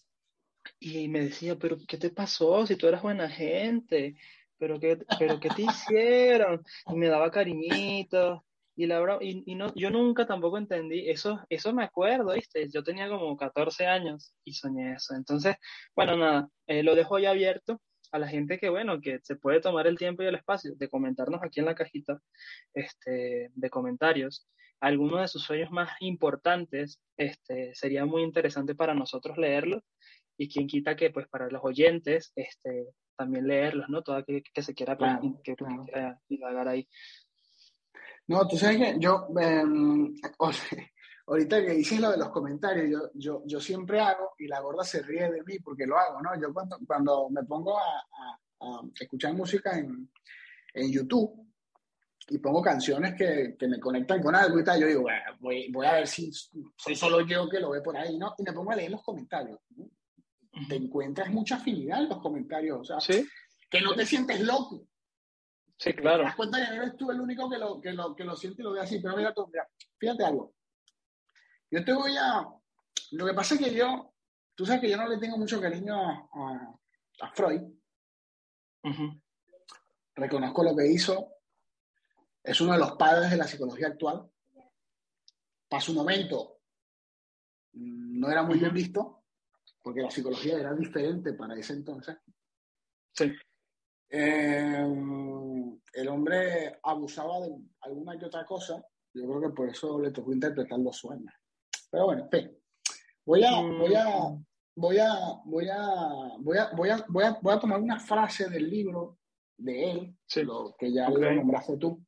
y 0.80 1.08
me 1.08 1.20
decía, 1.20 1.56
pero 1.58 1.76
¿qué 1.88 1.98
te 1.98 2.10
pasó 2.10 2.66
si 2.66 2.76
tú 2.76 2.86
eras 2.88 3.02
buena 3.02 3.28
gente? 3.28 4.16
¿Pero 4.58 4.78
qué, 4.80 4.98
pero 5.18 5.40
qué 5.40 5.48
te 5.50 5.62
hicieron? 5.62 6.62
Y 6.88 6.96
me 6.96 7.08
daba 7.08 7.30
cariñitos. 7.30 8.40
Y 8.76 8.86
la 8.86 9.18
y, 9.20 9.42
y 9.44 9.54
no, 9.56 9.74
yo 9.74 9.90
nunca 9.90 10.24
tampoco 10.24 10.56
entendí, 10.56 11.10
eso, 11.10 11.40
eso 11.48 11.72
me 11.72 11.82
acuerdo, 11.82 12.32
¿viste? 12.34 12.68
Yo 12.70 12.84
tenía 12.84 13.08
como 13.08 13.36
14 13.36 13.86
años 13.86 14.32
y 14.44 14.52
soñé 14.54 14.92
eso. 14.92 15.16
Entonces, 15.16 15.56
bueno, 15.96 16.16
nada, 16.16 16.48
eh, 16.68 16.84
lo 16.84 16.94
dejo 16.94 17.18
ya 17.18 17.30
abierto 17.30 17.80
a 18.12 18.20
la 18.20 18.28
gente 18.28 18.58
que, 18.58 18.68
bueno, 18.68 19.00
que 19.00 19.18
se 19.24 19.34
puede 19.34 19.60
tomar 19.60 19.88
el 19.88 19.98
tiempo 19.98 20.22
y 20.22 20.26
el 20.26 20.36
espacio 20.36 20.74
de 20.76 20.88
comentarnos 20.88 21.42
aquí 21.42 21.58
en 21.58 21.66
la 21.66 21.74
cajita 21.74 22.20
este, 22.72 23.50
de 23.52 23.70
comentarios 23.70 24.46
algunos 24.80 25.20
de 25.20 25.28
sus 25.28 25.42
sueños 25.42 25.70
más 25.70 25.90
importantes, 26.00 27.00
este, 27.16 27.74
sería 27.74 28.04
muy 28.04 28.22
interesante 28.22 28.74
para 28.74 28.94
nosotros 28.94 29.36
leerlos 29.38 29.82
y 30.36 30.48
quien 30.48 30.66
quita 30.66 30.96
que 30.96 31.10
pues 31.10 31.26
para 31.28 31.48
los 31.50 31.62
oyentes 31.64 32.32
este, 32.36 32.86
también 33.18 33.46
leerlos, 33.46 33.88
¿no? 33.88 34.02
Todo 34.02 34.16
aquel 34.16 34.42
que, 34.42 34.62
se 34.62 34.72
quiera, 34.74 34.96
Claro, 34.96 35.20
que, 35.20 35.42
que 35.42 35.56
claro. 35.56 35.82
quiera 35.84 36.20
indagar 36.28 36.68
ahí. 36.68 36.88
No, 38.28 38.46
tú 38.46 38.56
sabes 38.56 38.76
que 38.78 38.96
yo, 38.98 39.26
em, 39.40 40.14
o 40.38 40.52
sea, 40.52 40.78
ahorita 41.26 41.62
que 41.64 41.72
dices 41.72 42.00
lo 42.00 42.10
de 42.10 42.18
los 42.18 42.28
comentarios, 42.30 42.88
yo, 42.90 43.10
yo, 43.14 43.42
yo 43.46 43.60
siempre 43.60 44.00
hago, 44.00 44.34
y 44.38 44.46
la 44.46 44.60
gorda 44.60 44.84
se 44.84 45.02
ríe 45.02 45.30
de 45.30 45.42
mí 45.42 45.58
porque 45.58 45.86
lo 45.86 45.98
hago, 45.98 46.20
¿no? 46.22 46.30
Yo 46.40 46.52
cuando, 46.52 46.78
cuando 46.86 47.28
me 47.30 47.42
pongo 47.44 47.78
a, 47.78 47.82
a- 47.82 48.38
a 48.60 48.80
escuchar 48.98 49.34
música 49.34 49.78
en, 49.78 50.10
en 50.74 50.92
YouTube 50.92 51.46
y 52.30 52.38
pongo 52.38 52.60
canciones 52.60 53.14
que, 53.14 53.56
que 53.58 53.68
me 53.68 53.78
conectan 53.80 54.20
con 54.22 54.34
algo 54.34 54.58
y 54.58 54.64
tal, 54.64 54.80
yo 54.80 54.86
digo, 54.86 55.02
bueno, 55.02 55.36
voy, 55.40 55.70
voy 55.72 55.86
a 55.86 55.92
ver 55.94 56.06
si 56.08 56.30
soy 56.76 56.94
solo 56.96 57.20
yo 57.22 57.48
que 57.48 57.60
lo 57.60 57.70
ve 57.70 57.80
por 57.80 57.96
ahí, 57.96 58.18
¿no? 58.18 58.34
Y 58.36 58.42
me 58.42 58.52
pongo 58.52 58.72
a 58.72 58.76
leer 58.76 58.90
los 58.90 59.02
comentarios. 59.02 59.58
¿no? 59.76 59.88
Te 60.66 60.76
encuentras 60.76 61.28
mucha 61.30 61.56
afinidad 61.56 62.00
en 62.02 62.08
los 62.08 62.18
comentarios, 62.20 62.80
o 62.80 62.84
sea, 62.84 63.00
Sí, 63.00 63.26
que 63.70 63.80
no 63.80 63.94
te 63.94 64.04
sientes 64.06 64.40
loco. 64.40 64.86
sí, 65.76 65.90
Te 65.90 65.96
claro. 65.96 66.24
das 66.24 66.34
cuenta 66.34 66.58
que 66.58 66.74
no 66.76 66.82
eres 66.82 66.96
tú 66.96 67.10
el 67.10 67.20
único 67.20 67.48
que 67.50 67.58
lo, 67.58 67.80
que 67.80 67.92
lo, 67.92 68.14
que 68.16 68.24
lo 68.24 68.34
siente 68.34 68.62
y 68.62 68.64
lo 68.64 68.72
ve 68.72 68.80
así. 68.80 68.98
Pero 69.00 69.16
mira 69.16 69.32
tú, 69.34 69.46
mira, 69.46 69.68
fíjate 69.98 70.24
algo. 70.24 70.54
Yo 71.70 71.84
te 71.84 71.92
voy 71.92 72.16
a... 72.16 72.46
Lo 73.12 73.26
que 73.26 73.34
pasa 73.34 73.54
es 73.54 73.60
que 73.60 73.74
yo... 73.74 74.14
Tú 74.54 74.66
sabes 74.66 74.80
que 74.80 74.90
yo 74.90 74.96
no 74.96 75.06
le 75.06 75.18
tengo 75.18 75.36
mucho 75.38 75.60
cariño 75.60 75.94
a, 75.94 76.28
a- 76.32 76.74
a 77.20 77.32
Freud. 77.32 77.62
Reconozco 80.14 80.64
lo 80.64 80.74
que 80.76 80.86
hizo. 80.86 81.32
Es 82.42 82.60
uno 82.60 82.72
de 82.72 82.78
los 82.78 82.92
padres 82.92 83.30
de 83.30 83.36
la 83.36 83.44
psicología 83.46 83.88
actual. 83.88 84.28
Para 85.68 85.80
su 85.82 85.92
momento 85.94 86.60
mm, 87.72 88.18
no 88.18 88.30
era 88.30 88.42
muy 88.42 88.58
bien 88.58 88.72
visto, 88.72 89.17
porque 89.88 90.02
la 90.02 90.10
psicología 90.10 90.58
era 90.58 90.74
diferente 90.74 91.32
para 91.32 91.58
ese 91.58 91.72
entonces. 91.72 92.14
Sí, 93.14 93.32
Eh, 94.10 94.86
el 95.94 96.08
hombre 96.08 96.78
abusaba 96.82 97.40
de 97.40 97.56
alguna 97.80 98.18
que 98.18 98.26
otra 98.26 98.44
cosa. 98.44 98.82
Yo 99.14 99.26
creo 99.26 99.40
que 99.40 99.54
por 99.56 99.68
eso 99.70 99.98
le 99.98 100.10
tocó 100.10 100.30
interpretar 100.32 100.78
los 100.78 100.96
sueños. 100.98 101.32
Pero 101.90 102.04
bueno, 102.06 102.24
en 102.24 102.30
fin. 102.30 102.58
Voy 103.24 103.44
a, 103.44 103.50
Mm. 103.62 103.78
voy 103.78 103.94
a, 103.94 104.04
voy 104.76 104.98
a, 104.98 105.08
voy 105.44 105.68
a, 105.68 106.32
voy 106.38 106.58
a, 106.58 106.70
voy 106.74 106.88
a, 106.90 107.04
voy 107.08 107.24
a, 107.24 107.38
voy 107.40 107.54
a 107.54 107.58
tomar 107.60 107.80
una 107.80 107.98
frase 107.98 108.48
del 108.50 108.68
libro 108.68 109.18
de 109.58 109.90
él, 109.90 110.16
Sí. 110.26 110.42
lo 110.42 110.74
que 110.78 110.92
ya 110.92 111.08
Ok. 111.08 111.18
lo 111.18 111.32
nombraste 111.34 111.76
tú, 111.78 112.04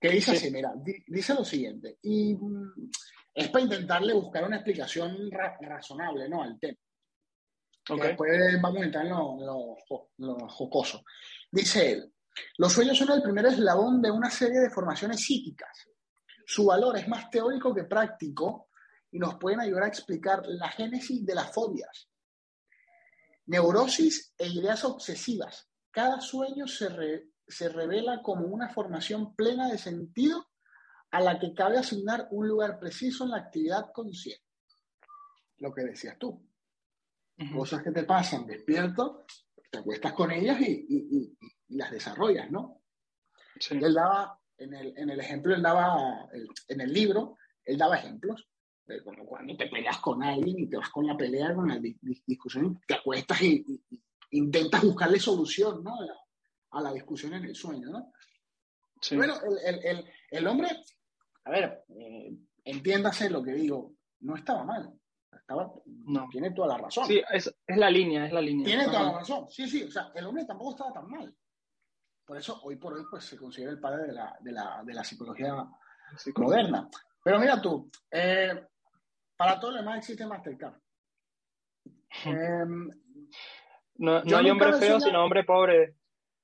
que 0.00 0.10
dice 0.10 0.32
Sí. 0.32 0.36
así, 0.46 0.50
mira, 0.52 0.72
di- 0.76 1.04
dice 1.06 1.34
lo 1.34 1.44
siguiente, 1.44 1.98
y 2.02 2.34
mm, 2.34 2.90
es 3.34 3.48
para 3.48 3.64
intentarle 3.64 4.12
buscar 4.12 4.44
una 4.44 4.56
explicación 4.56 5.30
ra- 5.30 5.56
razonable, 5.60 6.28
¿no? 6.28 6.42
Al 6.42 6.58
tema. 6.60 6.78
Ok. 7.94 8.00
que 8.02 8.08
después 8.08 8.60
vamos 8.60 8.82
a 8.82 8.84
entrar 8.84 9.04
en 9.06 9.10
lo, 9.12 9.36
lo 9.40 9.76
lo 10.18 10.48
jocoso. 10.48 11.04
Dice 11.50 11.92
él, 11.92 12.12
los 12.58 12.72
sueños 12.72 12.96
son 12.98 13.10
el 13.12 13.22
primer 13.22 13.46
eslabón 13.46 14.00
de 14.00 14.10
una 14.10 14.30
serie 14.30 14.60
de 14.60 14.70
formaciones 14.70 15.20
psíquicas. 15.20 15.88
Su 16.46 16.66
valor 16.66 16.96
es 16.98 17.06
más 17.08 17.30
teórico 17.30 17.74
que 17.74 17.84
práctico 17.84 18.68
y 19.10 19.18
nos 19.18 19.34
pueden 19.36 19.60
ayudar 19.60 19.84
a 19.84 19.88
explicar 19.88 20.42
la 20.46 20.68
génesis 20.68 21.24
de 21.24 21.34
las 21.34 21.52
fobias, 21.52 22.08
neurosis 23.46 24.32
e 24.38 24.48
ideas 24.48 24.84
obsesivas. 24.84 25.68
Cada 25.90 26.20
sueño 26.20 26.66
se, 26.66 26.88
re- 26.88 27.28
se 27.46 27.68
revela 27.68 28.22
como 28.22 28.46
una 28.46 28.68
formación 28.70 29.34
plena 29.34 29.68
de 29.68 29.78
sentido 29.78 30.46
a 31.10 31.20
la 31.20 31.38
que 31.38 31.52
cabe 31.52 31.76
asignar 31.78 32.28
un 32.30 32.48
lugar 32.48 32.78
preciso 32.78 33.24
en 33.24 33.30
la 33.30 33.36
actividad 33.38 33.92
consciente. 33.92 34.42
Lo 35.58 35.72
que 35.74 35.82
decías 35.82 36.16
tú 36.18 36.42
Cosas 37.50 37.82
que 37.82 37.90
te 37.90 38.04
pasan 38.04 38.46
despierto, 38.46 39.24
te 39.70 39.78
acuestas 39.78 40.12
con 40.12 40.30
ellas 40.30 40.60
y, 40.60 40.86
y- 40.88 41.18
y- 41.18 41.38
y 41.68 41.76
las 41.76 41.90
desarrollas, 41.90 42.50
¿no? 42.50 42.82
Sí. 43.58 43.78
Él 43.80 43.94
daba, 43.94 44.38
en 44.58 44.74
el, 44.74 44.92
en 44.98 45.10
el 45.10 45.20
ejemplo, 45.20 45.54
él 45.54 45.62
daba, 45.62 46.28
en 46.68 46.80
el 46.80 46.92
libro, 46.92 47.36
él 47.64 47.78
daba 47.78 47.96
ejemplos 47.96 48.48
de 48.84 49.02
como 49.04 49.24
cuando 49.24 49.56
te 49.56 49.68
peleas 49.68 49.98
con 49.98 50.22
alguien 50.22 50.58
y 50.58 50.68
te 50.68 50.76
vas 50.76 50.90
con 50.90 51.06
la 51.06 51.16
pelea, 51.16 51.54
con 51.54 51.68
la 51.68 51.78
di- 51.78 51.96
di- 52.00 52.22
discusión, 52.26 52.80
te 52.86 52.94
acuestas 52.94 53.40
y, 53.42 53.64
intentas 54.30 54.82
buscarle 54.82 55.18
solución, 55.20 55.82
¿no? 55.84 55.94
A 56.70 56.80
la, 56.80 56.92
discusión 56.92 57.34
en 57.34 57.44
el 57.44 57.54
sueño, 57.54 57.90
¿no? 57.90 58.12
Sí. 59.00 59.16
Bueno, 59.16 59.34
el, 59.42 59.76
el- 59.76 59.86
el- 59.86 60.10
el 60.30 60.46
hombre, 60.46 60.68
a 61.44 61.50
ver, 61.50 61.84
eh, 61.90 62.34
entiéndase 62.64 63.28
lo 63.30 63.42
que 63.42 63.52
digo, 63.52 63.94
no 64.20 64.36
estaba 64.36 64.64
mal, 64.64 64.92
No. 66.06 66.28
tiene 66.30 66.50
toda 66.52 66.68
la 66.68 66.78
razón. 66.78 67.06
Sí, 67.06 67.22
es, 67.32 67.54
es 67.66 67.76
la 67.76 67.90
línea, 67.90 68.26
es 68.26 68.32
la 68.32 68.40
línea. 68.40 68.64
Tiene 68.64 68.86
toda 68.86 69.02
la 69.04 69.12
razón. 69.18 69.46
Sí, 69.50 69.68
sí, 69.68 69.84
o 69.84 69.90
sea, 69.90 70.10
el 70.14 70.26
hombre 70.26 70.44
tampoco 70.44 70.70
estaba 70.72 70.92
tan 70.92 71.08
mal. 71.10 71.34
Por 72.24 72.36
eso, 72.38 72.60
hoy 72.62 72.76
por 72.76 72.94
hoy, 72.94 73.04
pues 73.10 73.24
se 73.24 73.36
considera 73.36 73.72
el 73.72 73.80
padre 73.80 74.04
de 74.06 74.12
la, 74.12 74.36
de 74.40 74.52
la, 74.52 74.82
de 74.84 74.94
la 74.94 75.04
psicología 75.04 75.66
Sí, 76.16 76.30
moderna. 76.36 76.88
Pero 77.24 77.38
mira 77.38 77.60
tú, 77.60 77.90
eh, 78.10 78.66
para 79.36 79.58
todo 79.58 79.72
lo 79.72 79.78
demás 79.78 79.98
existe 79.98 80.26
Mastercard. 80.26 80.74
Eh, 82.26 82.64
No, 83.96 84.24
Yo 84.24 84.30
no 84.30 84.36
hay 84.38 84.50
hombre 84.50 84.72
feo, 84.74 85.00
sino 85.00 85.24
hombre 85.24 85.44
pobre. 85.44 85.96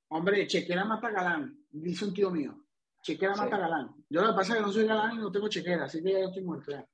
hombre, 0.09 0.47
chequera 0.47 0.85
mata 0.85 1.11
galán, 1.11 1.59
dice 1.71 2.05
un 2.07 2.15
tío 2.15 2.31
mío. 2.31 2.65
Chequera 3.03 3.35
mata 3.37 3.57
galán. 3.59 3.95
Yo 4.09 4.23
lo 4.23 4.29
que 4.31 4.37
pasa 4.37 4.53
es 4.55 4.59
que 4.59 4.65
no 4.67 4.73
soy 4.73 4.87
galán 4.87 5.15
y 5.15 5.19
no 5.19 5.31
tengo 5.31 5.49
chequera, 5.49 5.85
así 5.85 6.03
que 6.03 6.13
ya 6.13 6.19
estoy 6.21 6.43
muerto 6.43 6.71
ya. 6.73 6.87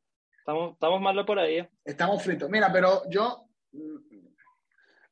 Estamos, 0.44 0.74
estamos 0.74 1.24
por 1.26 1.38
ahí. 1.38 1.57
¿eh? 1.57 1.70
Estamos 1.83 2.22
fritos. 2.22 2.50
Mira, 2.50 2.70
pero 2.70 3.09
yo. 3.09 3.48
mm, 3.72 4.26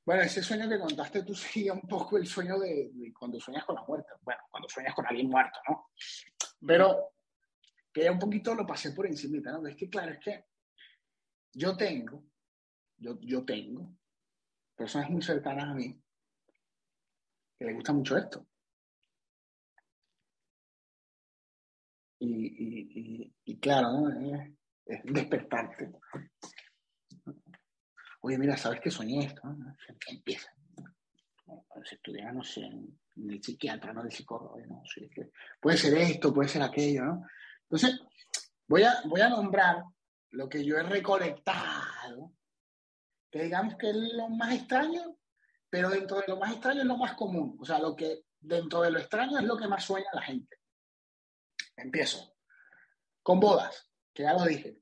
Bueno, 0.05 0.23
ese 0.25 0.43
sueño 0.43 0.69
que 0.69 0.79
contaste 0.79 1.23
tú 1.23 1.35
seguía 1.35 1.73
un 1.73 1.89
poco 1.89 2.19
el 2.19 2.27
sueño 2.27 2.59
de, 2.59 2.93
cuando 3.19 3.41
sueñas 3.41 3.65
con 3.65 3.77
la 3.77 3.83
muerte. 3.85 4.13
Bueno, 4.21 4.43
cuando 4.51 4.69
sueñas 4.69 4.95
con 4.95 5.07
alguien 5.07 5.31
muerto, 5.31 5.59
¿no? 5.67 5.89
Pero 6.67 7.15
que 7.91 8.05
ya 8.05 8.13
un 8.13 8.19
poquito 8.19 8.55
lo 8.55 8.67
pasé 8.67 8.93
por 8.93 9.07
encimita, 9.07 9.53
¿no? 9.53 9.67
Es 9.67 9.75
que, 9.75 9.89
claro, 9.89 10.13
es 10.13 10.19
que 10.19 10.45
yo 11.55 11.75
tengo, 11.79 12.25
yo, 12.99 13.19
yo 13.23 13.43
tengo 13.43 13.91
personas 14.77 15.09
muy 15.09 15.23
cercanas 15.23 15.65
a 15.65 15.75
mí 15.75 15.99
que 17.59 17.65
les 17.65 17.75
gusta 17.75 17.95
mucho 17.95 18.19
esto. 18.19 18.47
Y, 22.19 22.29
y, 22.29 23.35
y, 23.45 23.59
claro, 23.59 23.93
¿no? 23.93 24.09
Es 24.11 24.62
despertarte. 24.85 25.93
Oye, 28.21 28.39
mira, 28.39 28.57
¿sabes 28.57 28.81
que 28.81 28.91
soñé 28.91 29.27
esto? 29.27 29.43
Empieza. 30.09 30.53
Si 31.85 31.97
estuviera, 31.97 32.33
no 32.33 32.45
sé, 32.45 32.61
en 32.61 32.99
el 33.17 33.43
psiquiatra, 33.43 33.93
no 33.93 34.03
el 34.03 34.13
psicólogo, 34.13 34.59
¿no? 34.67 34.83
Es 34.85 35.29
puede 35.61 35.77
ser 35.77 35.95
esto, 35.95 36.33
puede 36.33 36.49
ser 36.49 36.63
aquello, 36.63 37.05
¿no? 37.05 37.27
Entonces, 37.63 38.01
voy 38.69 38.85
a, 38.85 39.03
voy 39.07 39.21
a 39.21 39.29
nombrar 39.29 39.83
lo 40.31 40.49
que 40.49 40.65
yo 40.65 40.77
he 40.77 40.83
recolectado, 40.83 42.33
que 43.31 43.43
digamos 43.43 43.77
que 43.77 43.91
es 43.91 43.97
lo 43.97 44.29
más 44.29 44.55
extraño, 44.55 45.17
pero 45.69 45.91
dentro 45.91 46.19
de 46.19 46.29
lo 46.29 46.37
más 46.37 46.53
extraño 46.53 46.83
es 46.83 46.87
lo 46.87 46.97
más 46.97 47.15
común. 47.15 47.57
O 47.61 47.65
sea, 47.65 47.79
lo 47.79 47.97
que 47.97 48.25
dentro 48.39 48.83
de 48.83 48.91
lo 48.91 48.99
extraño 48.99 49.39
es 49.39 49.45
lo 49.45 49.57
que 49.57 49.69
más 49.69 49.85
sueña 49.85 50.09
la 50.13 50.23
gente. 50.23 50.59
Empiezo. 51.77 52.35
Con 53.23 53.41
bodas, 53.41 53.92
que 54.13 54.23
ya 54.23 54.35
lo 54.35 54.45
dije. 54.45 54.79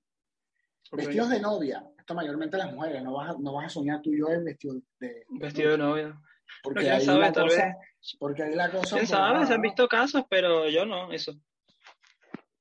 Vestidos 0.93 1.31
de 1.31 1.41
novia, 1.41 1.89
esto 1.97 2.15
mayormente 2.15 2.57
las 2.57 2.73
mujeres, 2.73 3.03
no 3.03 3.13
vas 3.13 3.31
a, 3.31 3.39
no 3.39 3.53
vas 3.53 3.67
a 3.67 3.69
soñar 3.69 4.03
tú 4.03 4.13
y 4.13 4.19
yo 4.19 4.29
en 4.29 4.45
vestido 4.45 4.75
de... 4.99 5.25
Vestido 5.29 5.73
de 5.73 5.79
novia. 5.79 6.21
Porque 6.65 6.91
ahí 6.91 7.05
sabe, 7.05 7.21
la 7.21 7.33
tal 7.33 7.49
cosa, 7.49 7.77
porque 8.19 8.43
ahí 8.43 8.55
la 8.55 8.71
cosa... 8.73 8.97
¿Quién 8.97 9.07
sabe? 9.07 9.35
nada, 9.35 9.47
Se 9.47 9.55
han 9.55 9.63
visto 9.63 9.87
casos, 9.87 10.25
pero 10.29 10.69
yo 10.69 10.85
no, 10.85 11.13
eso. 11.13 11.33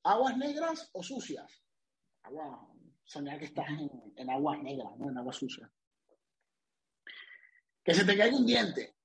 ¿Aguas 0.04 0.38
negras 0.38 0.90
o 0.94 1.02
sucias? 1.02 1.64
Agua, 2.22 2.68
soñar 3.04 3.40
que 3.40 3.46
estás 3.46 3.68
en, 3.70 3.90
en 4.16 4.30
aguas 4.30 4.62
negras, 4.62 4.96
no 4.98 5.10
en 5.10 5.18
aguas 5.18 5.38
sucias. 5.38 5.70
Que 7.84 7.96
se 7.96 8.06
te 8.06 8.16
caiga 8.16 8.38
un 8.38 8.46
diente. 8.46 8.99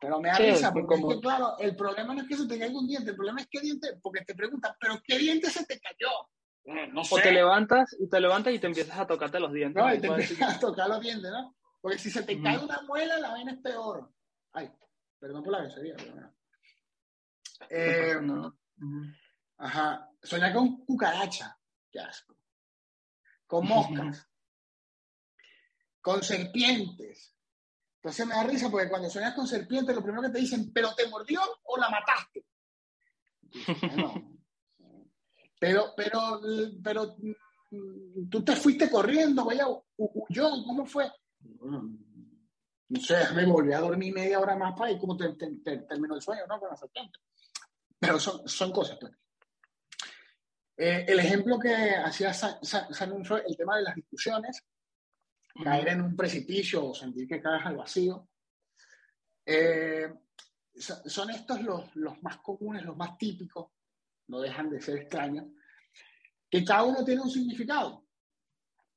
Pero 0.00 0.18
me 0.18 0.28
da 0.30 0.36
Sí, 0.36 0.50
risa, 0.50 0.72
porque 0.72 0.94
es 0.94 1.04
que, 1.06 1.20
claro, 1.20 1.58
el 1.58 1.76
problema 1.76 2.14
no 2.14 2.22
es 2.22 2.28
que 2.28 2.36
se 2.36 2.48
te 2.48 2.58
caiga 2.58 2.78
un 2.78 2.86
diente, 2.88 3.10
el 3.10 3.16
problema 3.16 3.40
es 3.42 3.48
qué 3.50 3.60
diente, 3.60 3.98
porque 4.02 4.24
te 4.24 4.34
preguntan, 4.34 4.74
¿pero 4.80 5.00
qué 5.04 5.18
diente 5.18 5.50
se 5.50 5.66
te 5.66 5.78
cayó? 5.78 6.08
Eh, 6.64 6.88
No 6.90 7.04
sé. 7.04 7.16
O 7.16 7.18
te 7.18 7.32
levantas 7.32 7.94
y 7.98 8.08
te 8.08 8.18
levantas 8.18 8.54
y 8.54 8.58
te 8.58 8.66
empiezas 8.66 8.98
a 8.98 9.06
tocarte 9.06 9.38
los 9.38 9.52
dientes. 9.52 9.82
No, 9.82 9.94
y 9.94 10.00
te 10.00 10.06
empiezas 10.06 10.56
a 10.56 10.58
tocar 10.58 10.88
los 10.88 11.00
dientes, 11.00 11.30
¿no? 11.30 11.54
Porque 11.82 11.98
si 11.98 12.10
se 12.10 12.22
te 12.22 12.40
cae 12.40 12.58
una 12.58 12.80
muela, 12.82 13.18
la 13.18 13.30
vaina 13.30 13.52
es 13.52 13.58
peor. 13.58 14.10
Ay, 14.52 14.70
perdón 15.18 15.42
por 15.42 15.52
la 15.52 15.60
grosería, 15.60 15.94
pero. 15.96 16.32
Eh, 17.68 18.18
No. 18.22 18.48
Ujú. 18.78 19.02
Ajá. 19.58 20.08
Soñar 20.22 20.54
con 20.54 20.84
cucaracha. 20.84 21.58
Qué 21.90 22.00
asco. 22.00 22.34
Con 23.46 23.66
moscas. 23.66 24.26
con 26.00 26.22
serpientes. 26.22 27.34
Entonces 28.02 28.26
me 28.26 28.34
da 28.34 28.44
risa 28.44 28.70
porque 28.70 28.88
cuando 28.88 29.10
sueñas 29.10 29.34
con 29.34 29.46
serpientes, 29.46 29.94
lo 29.94 30.02
primero 30.02 30.22
que 30.22 30.30
te 30.30 30.38
dicen, 30.38 30.72
¿pero 30.72 30.94
te 30.94 31.06
mordió 31.08 31.40
o 31.64 31.76
la 31.76 31.90
mataste? 31.90 32.46
Dices, 33.42 33.76
"Bueno, 33.96 34.38
pero, 35.58 35.92
pero, 35.96 36.40
pero, 36.82 37.16
mm, 37.70 38.28
tú 38.30 38.42
te 38.42 38.56
fuiste 38.56 38.90
corriendo, 38.90 39.44
vaya, 39.44 39.66
hu- 39.66 39.84
huyó, 39.96 40.48
¿cómo 40.66 40.86
fue? 40.86 41.10
Bueno, 41.40 41.90
No 42.88 43.00
sé, 43.00 43.14
me 43.36 43.46
volví 43.46 43.72
a 43.72 43.78
dormir 43.80 44.12
media 44.12 44.40
hora 44.40 44.56
más 44.56 44.76
para 44.76 44.90
y 44.90 44.98
cómo 44.98 45.16
te, 45.16 45.32
te- 45.34 45.56
te- 45.62 45.78
terminó 45.82 46.16
el 46.16 46.22
sueño, 46.22 46.42
¿no? 46.48 46.58
Con 46.58 46.70
la 46.70 46.76
serpiente. 46.76 47.20
Pero 48.00 48.18
son, 48.18 48.48
son 48.48 48.72
cosas, 48.72 48.98
pues. 49.00 49.12
Eh, 50.76 51.04
el 51.06 51.20
ejemplo 51.20 51.56
que 51.58 51.72
hacía 51.94 52.32
Sa- 52.32 52.58
Sa- 52.62 52.88
Simon 52.92 53.24
Freud, 53.24 53.42
el 53.46 53.56
tema 53.56 53.76
de 53.76 53.82
las 53.82 53.94
discusiones, 53.94 54.64
caer 55.62 55.88
en 55.88 56.02
un 56.02 56.16
precipicio 56.16 56.86
o 56.86 56.94
sentir 56.94 57.26
que 57.28 57.40
caes 57.40 57.64
al 57.66 57.76
vacío. 57.76 58.28
Eh, 59.46 60.12
so- 60.74 61.08
son 61.08 61.30
estos 61.30 61.62
los, 61.62 61.94
los 61.96 62.22
más 62.22 62.38
comunes, 62.38 62.84
los 62.84 62.96
más 62.96 63.16
típicos, 63.18 63.70
no 64.28 64.40
dejan 64.40 64.70
de 64.70 64.80
ser 64.80 64.98
extraños, 64.98 65.46
que 66.48 66.64
cada 66.64 66.84
uno 66.84 67.04
tiene 67.04 67.22
un 67.22 67.30
significado. 67.30 68.06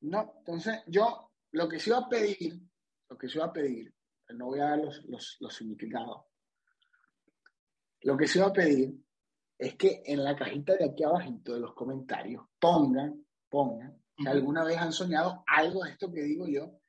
¿no? 0.02 0.36
Entonces, 0.40 0.82
yo 0.88 1.32
lo 1.52 1.68
que 1.70 1.80
sí 1.80 1.90
iba 1.90 2.00
a 2.00 2.10
pedir, 2.10 2.60
lo 3.10 3.18
que 3.18 3.30
sí 3.30 3.38
iba 3.38 3.46
a 3.46 3.54
pedir, 3.54 3.94
no 4.36 4.48
voy 4.48 4.60
a 4.60 4.70
dar 4.70 4.80
los, 4.80 5.04
los, 5.06 5.38
los 5.40 5.54
significados, 5.56 6.24
lo 8.02 8.18
que 8.18 8.28
sí 8.28 8.40
iba 8.40 8.48
a 8.48 8.54
pedir 8.54 8.94
es 9.58 9.76
que 9.76 10.02
en 10.06 10.24
la 10.24 10.36
cajita 10.36 10.76
de 10.76 10.86
aquí 10.86 11.04
abajito 11.04 11.54
de 11.54 11.60
los 11.62 11.74
comentarios 11.74 12.44
pongan, 12.60 13.26
pongan, 13.50 14.03
que 14.16 14.30
alguna 14.30 14.64
vez 14.64 14.78
han 14.78 14.94
soñado 14.94 15.44
algo 15.48 15.84
de 15.84 15.92
esto 15.92 16.12
que 16.12 16.22
digo 16.22 16.48
yo. 16.48 16.80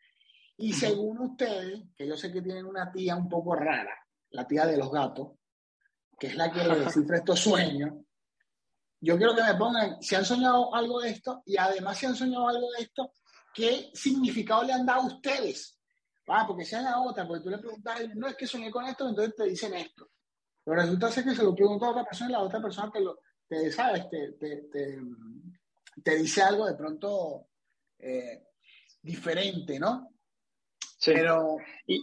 Y 0.57 0.73
según 0.73 1.19
ustedes, 1.19 1.83
que 1.97 2.07
yo 2.07 2.17
sé 2.17 2.33
que 2.33 2.43
tienen 2.43 2.67
una 2.67 2.93
tía 2.93 3.17
un 3.17 3.29
poco 3.29 3.55
rara, 3.55 3.95
la 4.31 4.47
tía 4.47 4.67
de 4.67 4.77
los 4.77 4.91
gatos, 4.91 5.33
que 6.19 6.29
es 6.29 6.37
la 6.37 6.53
que 6.53 6.65
le 6.65 6.79
descifra 6.81 7.19
estos 7.19 7.41
sueños, 7.41 7.93
yo 9.01 9.19
quiero 9.19 9.35
que 9.35 9.43
me 9.43 9.55
pongan 9.55 10.01
si 10.01 10.15
han 10.15 10.25
soñado 10.25 10.75
algo 10.75 11.01
de 11.01 11.11
esto 11.11 11.43
y 11.45 11.57
además 11.59 11.99
si 11.99 12.07
han 12.07 12.17
soñado 12.17 12.49
algo 12.49 12.71
de 12.73 12.85
esto, 12.85 13.13
¿qué 13.53 13.91
significado 13.93 14.63
le 14.63 14.73
han 14.73 14.87
dado 14.87 15.03
a 15.03 15.07
ustedes? 15.07 15.79
Ah, 16.29 16.45
porque 16.47 16.65
sean 16.65 16.87
a 16.87 17.03
otra, 17.03 17.27
porque 17.27 17.43
tú 17.45 17.51
le 17.51 17.59
preguntas, 17.59 18.01
no 18.15 18.29
es 18.29 18.37
que 18.37 18.47
soñé 18.47 18.71
con 18.71 18.87
esto, 18.87 19.07
entonces 19.07 19.35
te 19.37 19.45
dicen 19.45 19.75
esto. 19.75 20.09
Pero 20.65 20.81
resulta 20.81 21.11
ser 21.11 21.25
que 21.25 21.35
se 21.35 21.43
lo 21.43 21.55
preguntó 21.55 21.85
a 21.85 21.91
otra 21.91 22.05
persona 22.05 22.31
y 22.31 22.33
la 22.33 22.41
otra 22.41 22.63
persona 22.63 22.91
te 22.91 23.01
lo, 23.01 23.19
te, 23.47 23.71
¿sabes? 23.71 24.09
Te, 24.09 24.33
te, 24.33 24.57
te, 24.73 24.99
te 26.03 26.17
dice 26.17 26.43
algo 26.43 26.67
de 26.67 26.75
pronto 26.75 27.49
eh, 27.99 28.49
diferente, 29.03 29.79
¿no? 29.79 30.11
Sí. 30.99 31.13
Pero, 31.15 31.57
Y 31.87 32.03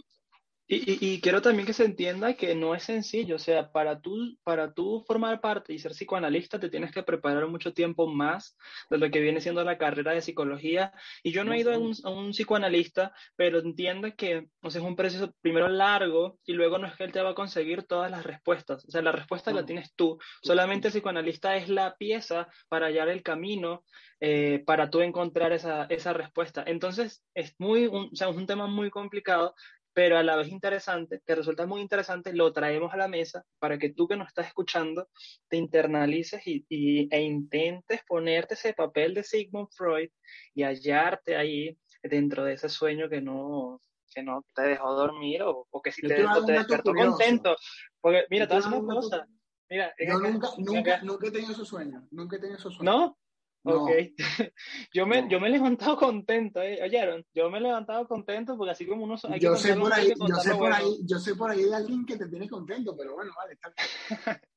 Y, 0.72 0.90
y, 0.90 0.98
y, 1.00 1.20
quiero 1.20 1.42
también 1.42 1.66
que 1.66 1.74
se 1.74 1.84
entienda 1.84 2.32
que 2.32 2.54
no 2.54 2.74
es 2.74 2.84
sencillo, 2.84 3.36
o 3.36 3.38
sea, 3.38 3.70
para 3.72 4.00
tú, 4.00 4.38
para 4.42 4.72
tú 4.72 5.04
formar 5.06 5.38
parte 5.42 5.74
y 5.74 5.78
ser 5.78 5.92
psicoanalista 5.92 6.58
te 6.58 6.70
tienes 6.70 6.92
que 6.92 7.02
preparar 7.02 7.46
mucho 7.46 7.74
tiempo 7.74 8.06
más 8.06 8.56
de 8.88 8.96
lo 8.96 9.10
que 9.10 9.20
viene 9.20 9.42
siendo 9.42 9.62
la 9.64 9.76
carrera 9.76 10.12
de 10.12 10.22
psicología. 10.22 10.94
Y 11.22 11.32
yo 11.32 11.44
no 11.44 11.52
he 11.52 11.58
ido 11.58 11.74
a 11.74 11.78
un, 11.78 11.92
a 12.04 12.08
un 12.08 12.30
psicoanalista, 12.30 13.12
pero 13.36 13.58
entiendo 13.58 14.08
que 14.16 14.48
o 14.62 14.70
sea, 14.70 14.80
es 14.80 14.88
un 14.88 14.96
proceso 14.96 15.34
primero 15.42 15.68
largo 15.68 16.38
y 16.46 16.54
luego 16.54 16.78
no 16.78 16.86
es 16.86 16.96
que 16.96 17.04
él 17.04 17.12
te 17.12 17.20
va 17.20 17.32
a 17.32 17.34
conseguir 17.34 17.82
todas 17.82 18.10
las 18.10 18.24
respuestas. 18.24 18.86
O 18.86 18.90
sea, 18.90 19.02
la 19.02 19.12
respuesta 19.12 19.52
la 19.52 19.66
tienes 19.66 19.92
tú. 19.94 20.16
Solamente 20.42 20.88
el 20.88 20.94
psicoanalista 20.94 21.54
es 21.54 21.68
la 21.68 21.96
pieza 21.98 22.48
para 22.70 22.86
hallar 22.86 23.10
el 23.10 23.22
camino 23.22 23.84
eh, 24.24 24.62
para 24.64 24.88
tú 24.88 25.00
encontrar 25.00 25.52
esa, 25.52 25.84
esa 25.86 26.12
respuesta. 26.12 26.62
Entonces, 26.64 27.24
es, 27.34 27.56
muy, 27.58 27.88
un, 27.88 28.08
o 28.12 28.16
sea, 28.16 28.28
es 28.28 28.36
un 28.36 28.46
tema 28.46 28.68
muy 28.68 28.88
complicado, 28.88 29.56
pero 29.94 30.16
a 30.16 30.22
la 30.22 30.36
vez 30.36 30.48
interesante, 30.48 31.20
que 31.24 31.34
resulta 31.34 31.66
muy 31.66 31.80
interesante, 31.80 32.32
lo 32.32 32.52
traemos 32.52 32.92
a 32.92 32.96
la 32.96 33.08
mesa 33.08 33.44
para 33.58 33.78
que 33.78 33.90
tú 33.90 34.08
que 34.08 34.16
nos 34.16 34.28
estás 34.28 34.46
escuchando 34.46 35.08
te 35.48 35.56
internalices 35.56 36.46
y, 36.46 36.64
y, 36.68 37.14
e 37.14 37.22
intentes 37.22 38.00
ponerte 38.06 38.54
ese 38.54 38.72
papel 38.72 39.14
de 39.14 39.22
Sigmund 39.22 39.68
Freud 39.70 40.10
y 40.54 40.62
hallarte 40.62 41.36
ahí 41.36 41.76
dentro 42.02 42.44
de 42.44 42.54
ese 42.54 42.68
sueño 42.68 43.08
que 43.08 43.20
no, 43.20 43.80
que 44.14 44.22
no 44.22 44.44
te 44.54 44.62
dejó 44.62 44.94
dormir 44.94 45.42
o, 45.42 45.66
o 45.70 45.82
que 45.82 45.92
si 45.92 46.02
te, 46.02 46.14
te, 46.14 46.24
te 46.46 46.52
despertó 46.52 46.92
contento. 46.94 47.56
Porque, 48.00 48.24
mira, 48.30 48.46
te 48.46 48.54
voy 48.54 48.62
a 48.62 48.66
decir 48.66 48.82
una 48.82 48.94
cosa. 48.94 49.28
Mira, 49.68 49.94
yo 49.98 50.18
nunca, 50.18 50.48
nunca, 50.58 51.00
nunca 51.02 51.28
he 51.28 51.30
tenido 51.30 51.52
esos 51.52 51.68
sueños. 51.68 52.04
Nunca 52.10 52.36
he 52.36 52.38
tenido 52.38 52.58
esos 52.58 52.74
sueños. 52.74 52.94
¿No? 52.94 53.18
No. 53.64 53.84
Ok. 53.84 53.90
yo, 54.92 55.06
me, 55.06 55.22
no. 55.22 55.28
yo 55.28 55.40
me 55.40 55.48
he 55.48 55.50
levantado 55.50 55.96
contento, 55.96 56.60
¿eh? 56.60 56.80
¿oyeron? 56.82 57.24
Yo 57.32 57.50
me 57.50 57.58
he 57.58 57.60
levantado 57.60 58.06
contento 58.08 58.56
porque 58.56 58.72
así 58.72 58.86
como 58.86 59.04
uno... 59.04 59.16
Hay 59.28 59.40
yo, 59.40 59.54
sé 59.56 59.76
por 59.76 59.92
ahí, 59.92 60.12
yo, 60.18 60.36
sé 60.36 60.54
por 60.54 60.72
ahí, 60.72 60.98
yo 61.04 61.18
sé 61.18 61.34
por 61.34 61.50
ahí 61.50 61.62
de 61.62 61.74
alguien 61.74 62.04
que 62.04 62.16
te 62.16 62.28
tiene 62.28 62.48
contento, 62.48 62.96
pero 62.96 63.14
bueno, 63.14 63.32
vale, 63.36 63.54
está 63.54 63.72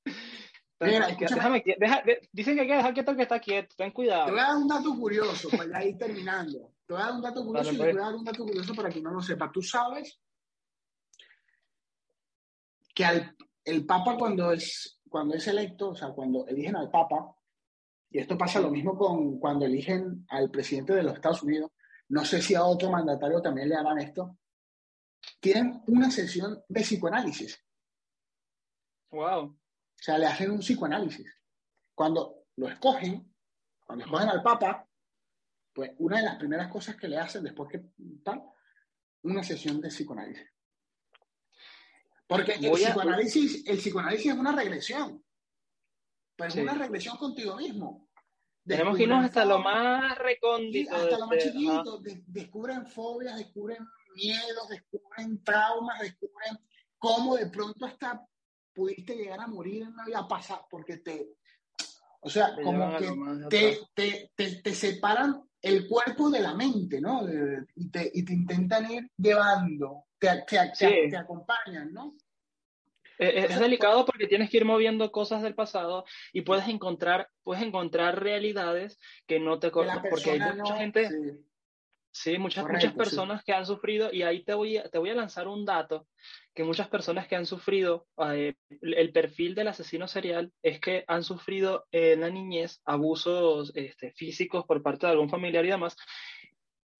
Mira, 0.82 1.08
déjame, 1.18 1.64
deja, 1.78 2.01
de, 2.01 2.30
dicen 2.34 2.56
que 2.56 2.62
hay 2.62 2.68
que 2.68 2.76
dejar 2.76 2.93
quieto 2.93 3.16
que 3.16 3.22
está 3.22 3.39
quieto, 3.39 3.76
ten 3.78 3.91
cuidado. 3.91 4.26
Te 4.26 4.32
voy 4.32 4.41
a 4.41 4.43
dar 4.43 4.58
un 4.58 4.68
dato 4.68 4.93
curioso 4.95 5.49
para 5.49 5.68
ya 5.68 5.86
ir 5.86 5.97
terminando. 5.97 6.74
Te 6.86 6.93
voy 6.93 7.01
a 7.01 7.06
dar 7.06 7.14
un 7.14 7.22
dato 7.22 7.45
curioso 7.45 7.72
y 7.72 7.78
te 7.78 7.93
voy 7.93 8.01
a 8.01 8.06
dar 8.06 8.16
un 8.16 8.26
dato 8.26 8.43
curioso 8.43 8.76
para 8.76 8.89
que 8.89 9.01
no 9.01 9.12
lo 9.12 9.22
sepa. 9.22 9.49
Tú 9.51 9.62
sabes 9.62 10.20
que 12.93 13.06
al, 13.06 13.36
el 13.64 13.86
Papa 13.86 14.18
cuando 14.18 14.51
es, 14.51 14.99
cuando 15.10 15.36
es 15.36 15.47
electo, 15.47 15.89
o 15.89 15.95
sea, 15.95 16.10
cuando 16.10 16.45
eligen 16.45 16.76
al 16.76 16.91
Papa, 16.91 17.35
y 18.10 18.20
esto 18.20 18.38
pasa 18.38 18.60
lo 18.60 18.70
mismo 18.70 18.97
con 18.97 19.39
cuando 19.39 19.66
eligen 19.66 20.26
al 20.30 20.49
presidente 20.49 20.93
de 20.93 21.03
los 21.03 21.16
Estados 21.16 21.43
Unidos. 21.43 21.72
No 22.10 22.24
sé 22.24 22.41
si 22.41 22.56
a 22.56 22.64
otro 22.64 22.89
mandatario 22.89 23.41
también 23.41 23.70
le 23.70 23.76
harán 23.76 23.99
esto. 23.99 24.38
Tienen 25.39 25.82
una 25.88 26.12
sesión 26.12 26.64
de 26.68 26.82
psicoanálisis. 26.82 27.62
Wow. 29.12 29.43
O 29.45 29.58
sea, 29.95 30.18
le 30.18 30.28
hacen 30.28 30.51
un 30.51 30.60
psicoanálisis. 30.60 31.28
Cuando 31.93 32.45
lo 32.58 32.68
escogen, 32.68 33.34
cuando 33.86 34.06
escogen 34.06 34.30
al 34.30 34.43
Papa, 34.43 34.88
pues 35.74 35.91
una 35.97 36.18
de 36.18 36.24
las 36.24 36.38
primeras 36.38 36.72
cosas 36.72 36.95
que 36.95 37.08
le 37.08 37.18
hacen 37.18 37.43
después 37.43 37.70
que 37.70 37.84
tal, 38.24 38.43
una 39.24 39.43
sesión 39.43 39.82
de 39.82 39.89
psicoanálisis. 39.89 40.47
Porque 42.28 42.53
el 42.53 42.72
psicoanálisis, 42.72 43.68
el 43.68 43.78
psicoanálisis 43.78 44.32
es 44.32 44.38
una 44.38 44.53
regresión. 44.53 45.24
Pero 46.36 46.52
sí. 46.52 46.60
es 46.60 46.64
una 46.64 46.74
regresión 46.74 47.18
contigo 47.18 47.56
mismo. 47.56 48.08
Tenemos 48.66 48.98
que 48.98 49.04
irnos 49.04 49.26
hasta 49.26 49.46
lo 49.46 49.60
más 49.60 50.18
recóndito. 50.18 50.96
Hasta 50.96 51.20
lo 51.20 51.28
más 51.28 51.38
chiquito. 51.38 52.00
De, 52.00 52.24
descubren 52.28 52.88
fobias, 52.88 53.38
descubren 53.38 53.86
miedos, 54.16 54.70
descubren 54.70 55.44
traumas, 55.44 56.00
descubren 56.02 56.58
cómo 56.98 57.36
de 57.36 57.48
pronto 57.48 57.86
hasta 57.86 58.26
pudiste 58.74 59.16
llegar 59.16 59.40
a 59.40 59.48
morir 59.48 59.84
en 59.84 59.90
una 59.90 60.06
vida 60.06 60.28
pasada 60.28 60.66
porque 60.70 60.98
te... 60.98 61.30
O 62.22 62.30
sea, 62.30 62.56
te 62.56 62.64
como 62.64 62.98
que 62.98 63.08
te, 63.50 63.80
te, 63.94 64.32
te, 64.36 64.56
te, 64.62 64.74
separan 64.74 65.44
el 65.62 65.88
cuerpo 65.88 66.32
de 66.32 66.40
la 66.40 66.56
mente, 66.56 67.00
¿no? 67.00 67.22
Y 67.76 67.92
te, 67.92 68.12
y 68.12 68.26
te 68.26 68.34
intentan 68.34 68.90
ir 68.90 69.12
llevando, 69.16 70.06
te, 70.18 70.44
sí. 70.74 70.88
te 71.10 71.18
acompañan, 71.18 71.94
¿no? 71.94 72.16
Es, 73.18 73.51
es, 73.51 73.59
delicado 73.59 74.05
porque 74.05 74.28
tienes 74.28 74.49
que 74.49 74.57
ir 74.57 74.66
moviendo 74.66 75.11
cosas 75.11 75.41
del 75.41 75.55
pasado 75.55 76.05
y 76.34 76.41
puedes 76.41 76.68
encontrar, 76.68 77.30
puedes 77.43 77.63
encontrar 77.63 78.22
realidades 78.22 78.99
que 79.26 79.39
no 79.39 79.59
te 79.59 79.72
porque 79.72 80.32
hay 80.32 80.39
mucha 80.39 80.74
no, 80.74 80.78
gente, 80.78 81.09
sí, 81.09 81.16
sí 82.11 82.38
muchas, 82.38 82.63
Correcto, 82.63 82.88
muchas 82.88 82.97
personas 82.97 83.39
sí. 83.39 83.45
que 83.45 83.53
han 83.53 83.66
sufrido 83.66 84.11
y 84.11 84.24
ahí 84.24 84.43
te 84.43 84.53
voy, 84.53 84.78
a, 84.78 84.89
te 84.89 84.97
voy 84.97 85.09
a 85.09 85.16
lanzar 85.16 85.47
un 85.47 85.66
dato 85.66 86.07
que 86.53 86.63
muchas 86.63 86.88
personas 86.88 87.28
que 87.28 87.36
han 87.36 87.45
sufrido 87.45 88.07
eh, 88.32 88.55
el 88.82 89.11
perfil 89.11 89.55
del 89.55 89.68
asesino 89.68 90.07
serial 90.07 90.51
es 90.61 90.80
que 90.80 91.03
han 91.07 91.24
sufrido 91.24 91.86
en 91.91 92.22
la 92.22 92.30
niñez 92.30 92.82
abusos 92.86 93.72
este, 93.76 94.11
físicos 94.11 94.66
por 94.66 94.82
parte 94.82 95.05
de 95.05 95.13
algún 95.13 95.30
familiar 95.30 95.66
y 95.66 95.70
demás 95.70 95.95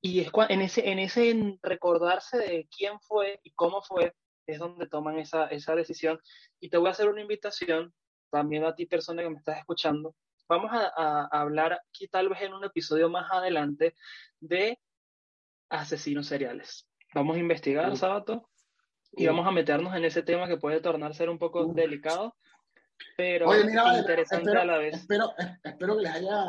y 0.02 0.20
es 0.20 0.30
en 0.50 0.62
ese, 0.62 0.88
en 0.90 1.00
ese 1.00 1.58
recordarse 1.64 2.38
de 2.38 2.68
quién 2.70 3.00
fue 3.00 3.40
y 3.44 3.52
cómo 3.52 3.82
fue 3.82 4.14
es 4.48 4.60
donde 4.60 4.88
toman 4.88 5.20
esa, 5.20 5.48
esa 5.48 5.76
decisión. 5.76 6.20
Y 6.60 6.70
te 6.70 6.78
voy 6.78 6.88
a 6.88 6.92
hacer 6.92 7.10
una 7.10 7.22
invitación, 7.22 7.94
también 8.30 8.64
a 8.66 8.76
ti 8.76 8.86
persona 8.86 9.24
que 9.24 9.30
me 9.30 9.38
estás 9.38 9.58
escuchando. 9.58 10.16
Vamos 10.48 10.72
a, 10.74 11.28
hablar 11.32 11.80
aquí 11.90 12.08
tal 12.08 12.30
vez 12.30 12.42
en 12.42 12.54
un 12.54 12.64
episodio 12.64 13.10
más 13.10 13.32
adelante 13.32 13.96
de 14.40 14.80
asesinos 15.70 16.28
seriales. 16.28 16.88
Vamos 17.14 17.38
a 17.38 17.40
investigar, 17.40 17.92
uh. 17.92 17.96
Sábato, 17.96 18.50
y 19.14 19.26
uh. 19.26 19.32
vamos 19.32 19.48
a 19.48 19.52
meternos 19.52 19.96
en 19.96 20.06
ese 20.06 20.22
tema 20.22 20.48
que 20.48 20.58
puede 20.58 20.82
tornar 20.82 21.16
ser 21.16 21.30
un 21.30 21.40
poco 21.40 21.62
uh. 21.62 21.74
delicado, 21.74 22.36
pero 23.18 23.50
Oye, 23.50 23.66
mira, 23.66 23.98
interesante 23.98 24.50
espero, 24.50 24.62
a 24.62 24.66
la 24.66 24.78
vez. 24.78 24.96
Espero, 24.96 25.34
espero, 25.64 25.98
que 25.98 26.04
les 26.04 26.12
haya, 26.12 26.46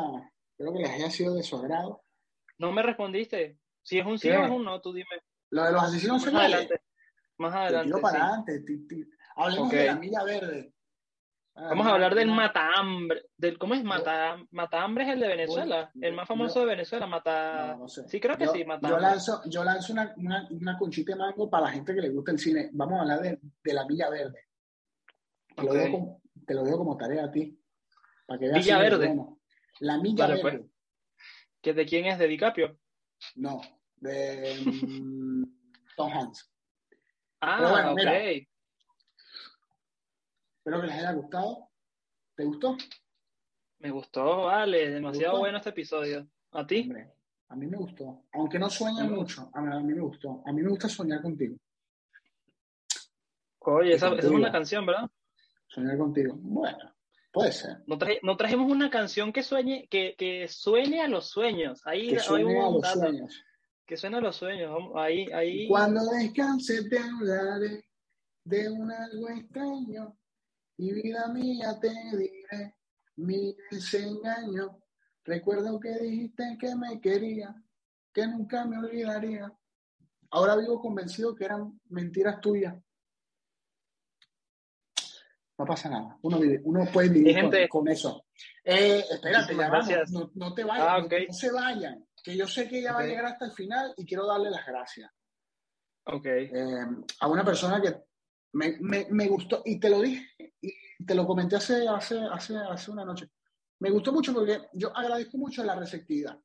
espero 0.51 0.73
que 0.73 0.79
les 0.79 0.89
haya 0.91 1.09
sido 1.09 1.35
de 1.35 1.43
su 1.43 1.57
agrado. 1.57 2.01
No 2.59 2.71
me 2.71 2.83
respondiste. 2.83 3.57
Si 3.81 3.97
es 3.97 4.05
un 4.05 4.19
sí 4.19 4.29
o 4.29 4.43
es 4.43 4.49
un 4.49 4.63
no, 4.63 4.79
tú 4.81 4.93
dime. 4.93 5.23
Lo 5.49 5.63
de 5.63 5.71
los 5.71 5.83
asesinos 5.83 6.21
seriales. 6.21 6.69
Más 7.37 7.53
adelante. 7.53 7.87
Tiro 7.87 8.01
para 8.01 8.17
sí. 8.17 8.23
adelante. 8.23 8.63
Hablemos 9.35 9.67
okay. 9.67 9.79
de 9.79 9.85
la 9.85 9.95
milla 9.95 10.23
verde. 10.23 10.73
Ah, 11.55 11.69
Vamos 11.69 11.87
a 11.87 11.91
hablar 11.91 12.13
del 12.13 12.29
matahambre. 12.29 13.23
Del, 13.35 13.57
¿Cómo 13.57 13.73
es? 13.73 13.83
Mata, 13.83 14.37
matahambre 14.51 15.05
es 15.05 15.09
el 15.09 15.19
de 15.19 15.27
Venezuela. 15.27 15.91
Uy, 15.95 16.05
el 16.05 16.13
más 16.13 16.27
famoso 16.27 16.55
yo, 16.55 16.61
de 16.61 16.67
Venezuela. 16.67 17.07
Mata. 17.07 17.67
No, 17.73 17.77
no 17.77 17.87
sé. 17.87 18.07
Sí, 18.07 18.19
creo 18.19 18.37
que 18.37 18.45
yo, 18.45 18.51
sí. 18.51 18.63
Mata 18.63 18.87
yo 18.87 18.99
lanzo, 18.99 19.41
yo 19.47 19.63
lanzo 19.63 19.93
una, 19.93 20.13
una, 20.17 20.47
una, 20.51 20.77
conchita 20.77 21.13
de 21.13 21.19
mango 21.19 21.49
para 21.49 21.65
la 21.65 21.71
gente 21.71 21.95
que 21.95 22.01
le 22.01 22.09
gusta 22.09 22.31
el 22.31 22.39
cine. 22.39 22.69
Vamos 22.73 22.99
a 22.99 23.01
hablar 23.01 23.21
de, 23.21 23.39
de 23.63 23.73
la 23.73 23.85
milla 23.87 24.09
verde. 24.09 24.45
Te, 25.55 25.63
okay. 25.63 25.65
lo 25.65 25.73
dejo 25.73 25.91
como, 25.91 26.21
te 26.45 26.53
lo 26.53 26.63
dejo 26.63 26.77
como 26.77 26.97
tarea 26.97 27.25
a 27.25 27.31
ti. 27.31 27.59
Para 28.27 28.39
que 28.39 28.47
veas 28.49 28.63
Villa 28.63 28.79
Verde. 28.79 29.07
Bueno. 29.07 29.39
La 29.79 29.97
milla 29.97 30.27
vale, 30.27 30.43
verde. 30.43 30.59
Pues. 30.59 30.71
¿Que 31.61 31.73
¿De 31.73 31.85
quién 31.85 32.05
es? 32.05 32.19
¿De 32.19 32.27
DiCaprio? 32.27 32.77
No, 33.35 33.61
de 33.95 34.59
um, 34.65 35.43
Tom 35.95 36.11
Hanks. 36.11 36.51
Ah, 37.41 37.69
bueno, 37.69 37.91
ok. 37.91 37.97
Mira, 37.97 38.23
espero 40.57 40.81
que 40.81 40.87
les 40.87 40.95
haya 40.95 41.11
gustado. 41.13 41.69
¿Te 42.35 42.43
gustó? 42.43 42.77
Me 43.79 43.91
gustó, 43.91 44.45
vale. 44.45 44.89
Demasiado 44.89 45.33
gustó? 45.33 45.39
bueno 45.39 45.57
este 45.57 45.69
episodio. 45.69 46.27
¿A 46.51 46.65
ti? 46.65 46.81
Hombre, 46.81 47.13
a 47.49 47.55
mí 47.55 47.67
me 47.67 47.77
gustó. 47.77 48.23
Aunque 48.33 48.59
no 48.59 48.69
sueña 48.69 49.03
mucho, 49.03 49.49
a 49.53 49.61
mí, 49.61 49.75
a 49.75 49.79
mí, 49.79 49.93
me 49.93 50.01
gustó. 50.01 50.43
A 50.45 50.51
mí 50.51 50.61
me 50.61 50.69
gusta 50.69 50.89
soñar 50.89 51.21
contigo. 51.21 51.55
Oye, 53.59 53.93
esa, 53.93 54.07
esa, 54.07 54.17
es 54.19 54.25
una 54.25 54.51
canción, 54.51 54.85
¿verdad? 54.85 55.09
Soñar 55.67 55.97
contigo. 55.97 56.35
Bueno, 56.39 56.95
puede 57.31 57.51
ser. 57.51 57.83
No, 57.85 57.97
traje, 57.97 58.19
no 58.23 58.37
trajimos 58.37 58.71
una 58.71 58.89
canción 58.89 59.33
que 59.33 59.43
sueñe, 59.43 59.87
que, 59.89 60.15
que 60.17 60.47
suene 60.47 61.01
a 61.01 61.07
los 61.07 61.27
sueños. 61.27 61.85
Ahí 61.85 62.09
que 62.09 62.19
suene 62.19 62.59
a 62.59 62.69
los 62.69 62.87
sueños. 62.87 63.43
Que 63.87 63.95
suene 63.95 64.17
a 64.17 64.21
los 64.21 64.35
sueños. 64.35 64.77
Ahí, 64.95 65.31
ahí. 65.31 65.67
Cuando 65.69 66.03
descanse 66.11 66.89
te 66.89 66.99
hablaré 66.99 67.85
de 68.43 68.69
un 68.69 68.91
algo 68.91 69.29
extraño 69.29 70.17
y 70.77 70.91
vida 70.91 71.29
mía 71.29 71.79
te 71.79 71.89
diré 71.89 72.75
mi 73.15 73.55
desengaño. 73.71 74.77
Recuerdo 75.23 75.79
que 75.79 75.97
dijiste 75.99 76.57
que 76.59 76.75
me 76.75 76.99
quería, 76.99 77.55
que 78.13 78.27
nunca 78.27 78.65
me 78.65 78.77
olvidaría. 78.77 79.51
Ahora 80.31 80.57
vivo 80.57 80.81
convencido 80.81 81.33
que 81.33 81.45
eran 81.45 81.79
mentiras 81.89 82.41
tuyas. 82.41 82.75
No 85.57 85.65
pasa 85.65 85.89
nada. 85.89 86.17
Uno, 86.21 86.39
vive, 86.39 86.61
uno 86.65 86.85
puede 86.91 87.09
vivir 87.09 87.35
gente... 87.35 87.67
con, 87.69 87.85
con, 87.85 87.91
eso. 87.91 88.25
Eh, 88.63 89.03
espérate, 89.09 89.55
ya 89.55 89.69
vamos, 89.69 90.11
no, 90.11 90.31
no, 90.35 90.53
te 90.53 90.63
vayas, 90.63 90.87
ah, 90.87 90.97
okay. 91.03 91.21
no, 91.21 91.27
no, 91.29 91.33
se 91.33 91.51
vayan. 91.51 92.06
Que 92.27 92.35
yo 92.35 92.45
sé 92.45 92.67
que 92.67 92.81
ya 92.81 92.91
okay. 92.91 92.93
va 92.93 92.99
a 93.03 93.07
llegar 93.07 93.25
hasta 93.27 93.45
el 93.45 93.53
final 93.53 93.93
y 93.95 94.05
quiero 94.05 94.27
darle 94.27 94.49
las 94.49 94.65
gracias. 94.65 95.09
Ok. 96.07 96.25
Eh, 96.25 96.85
a 97.21 97.27
una 97.29 97.45
persona 97.45 97.81
que 97.81 98.03
me, 98.51 98.77
me, 98.81 99.07
me, 99.09 99.27
gustó, 99.29 99.61
y 99.63 99.79
te 99.79 99.89
lo 99.89 100.01
dije, 100.01 100.27
y 100.59 101.05
te 101.05 101.15
lo 101.15 101.25
comenté 101.25 101.55
hace, 101.55 101.87
hace, 101.87 102.19
hace, 102.19 102.57
hace 102.57 102.91
una 102.91 103.05
noche. 103.05 103.31
Me 103.79 103.89
gustó 103.91 104.11
mucho 104.11 104.33
porque 104.33 104.67
yo 104.73 104.91
agradezco 104.93 105.37
mucho 105.37 105.63
la 105.63 105.75
receptividad, 105.75 106.37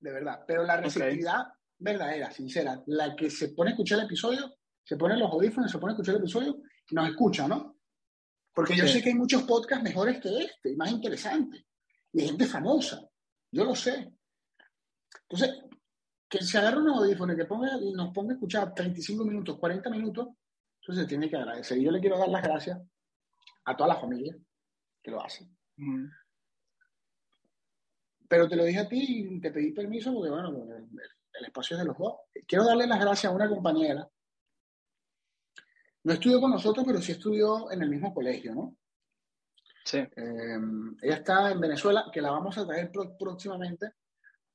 de 0.00 0.12
verdad, 0.12 0.42
pero 0.44 0.64
la 0.64 0.78
receptividad 0.78 1.42
okay. 1.42 1.52
verdadera, 1.78 2.32
sincera, 2.32 2.82
la 2.86 3.14
que 3.14 3.30
se 3.30 3.50
pone 3.50 3.70
a 3.70 3.74
escuchar 3.74 4.00
el 4.00 4.06
episodio 4.06 4.52
se 4.82 4.96
pone 4.96 5.16
los 5.16 5.30
audífonos, 5.30 5.70
se 5.70 5.78
pone 5.78 5.92
a 5.92 5.94
escuchar 5.94 6.16
el 6.16 6.22
episodio 6.22 6.60
y 6.90 6.94
nos 6.96 7.08
escucha, 7.08 7.46
¿no? 7.46 7.78
Porque 8.52 8.74
yo 8.74 8.84
Sí. 8.84 8.94
sé 8.94 9.02
que 9.02 9.10
hay 9.10 9.14
muchos 9.14 9.44
podcasts 9.44 9.84
mejores 9.84 10.20
que 10.20 10.38
este 10.38 10.72
y 10.72 10.76
más 10.76 10.90
interesantes. 10.90 11.64
Y 12.12 12.22
gente 12.22 12.46
famosa. 12.46 13.08
Yo 13.52 13.64
lo 13.64 13.76
sé. 13.76 14.17
Entonces, 15.22 15.64
que 16.28 16.42
se 16.42 16.58
agarre 16.58 16.80
un 16.80 16.88
audífono 16.88 17.32
y 17.32 17.36
que 17.36 17.44
ponga, 17.46 17.76
y 17.80 17.92
nos 17.92 18.12
ponga 18.12 18.32
a 18.32 18.34
escuchar 18.34 18.74
35 18.74 19.24
minutos, 19.24 19.58
40 19.58 19.88
minutos, 19.90 20.28
eso 20.80 20.92
se 20.92 21.06
tiene 21.06 21.28
que 21.28 21.36
agradecer. 21.36 21.78
Y 21.78 21.84
yo 21.84 21.90
le 21.90 22.00
quiero 22.00 22.18
dar 22.18 22.28
las 22.28 22.42
gracias 22.42 22.80
a 23.64 23.76
toda 23.76 23.88
la 23.88 24.00
familia 24.00 24.36
que 25.02 25.10
lo 25.10 25.22
hace. 25.22 25.48
Mm. 25.76 26.06
Pero 28.28 28.48
te 28.48 28.56
lo 28.56 28.64
dije 28.64 28.80
a 28.80 28.88
ti 28.88 29.34
y 29.36 29.40
te 29.40 29.50
pedí 29.50 29.72
permiso 29.72 30.12
porque, 30.12 30.30
bueno, 30.30 30.48
el, 30.48 31.44
espacio 31.44 31.76
es 31.76 31.82
de 31.82 31.88
los 31.88 31.96
dos. 31.96 32.14
Quiero 32.46 32.64
darle 32.64 32.86
las 32.86 33.00
gracias 33.00 33.32
a 33.32 33.34
una 33.34 33.48
compañera. 33.48 34.06
No 36.04 36.12
estudió 36.12 36.40
con 36.40 36.50
nosotros, 36.50 36.84
pero 36.86 37.00
sí 37.00 37.12
estudió 37.12 37.70
en 37.70 37.82
el 37.82 37.88
mismo 37.88 38.12
colegio, 38.12 38.54
¿no? 38.54 38.76
Sí. 39.84 39.98
Eh, 39.98 40.58
ella 41.02 41.14
está 41.14 41.50
en 41.50 41.60
Venezuela, 41.60 42.10
que 42.12 42.20
la 42.20 42.30
vamos 42.30 42.56
a 42.58 42.66
traer 42.66 42.90
próximamente. 43.18 43.92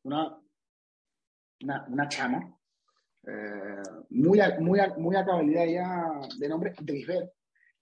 Una, 0.04 0.38
una, 1.64 1.86
una 1.90 2.08
chama. 2.08 2.40
eh, 3.26 3.82
muy, 4.10 4.40
a, 4.40 4.60
muy, 4.60 4.80
a, 4.80 4.94
muy 4.98 5.16
a 5.16 5.26
cabalidad 5.26 5.64
ella, 5.66 6.12
de 6.38 6.48
nombre 6.50 6.74
Drisbeth. 6.82 7.32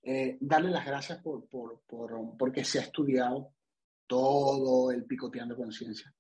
Eh, 0.04 0.38
darle 0.42 0.70
las 0.72 0.86
gracias 0.86 1.20
por, 1.20 1.48
por, 1.48 1.82
por, 1.88 2.38
porque 2.38 2.64
se 2.64 2.80
ha 2.80 2.84
estudiado 2.84 3.54
todo 4.08 4.92
el 4.92 5.06
picoteando 5.06 5.56
conciencia. 5.56 6.14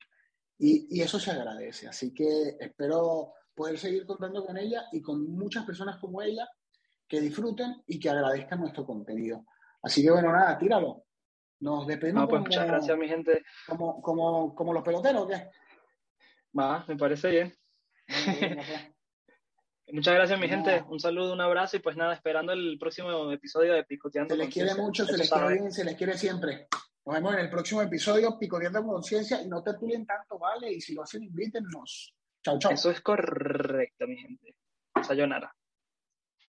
Y, 0.57 0.87
y 0.97 1.01
eso 1.01 1.19
se 1.19 1.31
agradece. 1.31 1.87
Así 1.87 2.13
que 2.13 2.57
espero 2.59 3.33
poder 3.55 3.77
seguir 3.77 4.05
contando 4.05 4.45
con 4.45 4.57
ella 4.57 4.83
y 4.91 5.01
con 5.01 5.23
muchas 5.31 5.65
personas 5.65 5.97
como 5.97 6.21
ella 6.21 6.47
que 7.07 7.19
disfruten 7.19 7.81
y 7.87 7.99
que 7.99 8.09
agradezcan 8.09 8.59
nuestro 8.61 8.85
contenido. 8.85 9.45
Así 9.81 10.03
que 10.03 10.11
bueno, 10.11 10.31
nada, 10.31 10.57
tíralo. 10.57 11.03
Nos 11.59 11.85
despedimos 11.85 12.23
Ah, 12.23 12.27
pues 12.27 12.39
como, 12.39 12.49
muchas 12.49 12.65
gracias, 12.67 12.97
mi 12.97 13.07
gente. 13.07 13.43
como, 13.67 14.01
como, 14.01 14.55
como 14.55 14.73
los 14.73 14.83
peloteros, 14.83 15.23
¿o 15.23 15.27
qué? 15.27 15.49
Va, 16.57 16.85
me 16.87 16.95
parece 16.95 17.29
bien. 17.29 17.53
Muchas 19.87 20.13
gracias, 20.13 20.39
mi 20.39 20.47
gente. 20.47 20.83
Un 20.87 20.99
saludo, 20.99 21.33
un 21.33 21.41
abrazo 21.41 21.77
y 21.77 21.79
pues 21.79 21.97
nada, 21.97 22.13
esperando 22.13 22.53
el 22.53 22.77
próximo 22.79 23.31
episodio 23.31 23.73
de 23.73 23.83
Picoteando. 23.83 24.33
Se 24.33 24.37
les 24.37 24.53
quiere 24.53 24.75
mucho, 24.75 25.05
se 25.05 25.17
les 25.17 25.29
quiere 25.29 25.53
bien, 25.53 25.71
se 25.71 25.83
les 25.83 25.95
quiere 25.95 26.17
siempre. 26.17 26.67
Nos 27.05 27.15
vemos 27.15 27.33
en 27.33 27.39
el 27.39 27.49
próximo 27.49 27.81
episodio, 27.81 28.37
Picoteando 28.39 28.83
Conciencia, 28.83 29.41
y 29.41 29.47
no 29.47 29.61
te 29.61 29.73
tulen 29.73 30.05
tanto, 30.05 30.39
¿vale? 30.39 30.71
Y 30.71 30.79
si 30.79 30.93
lo 30.93 31.03
hacen, 31.03 31.23
invítennos. 31.23 32.15
Chau, 32.43 32.57
chau. 32.59 32.71
Eso 32.71 32.91
es 32.91 33.01
correcto, 33.01 34.07
mi 34.07 34.17
gente. 34.17 34.55
Sayonara. 35.03 35.53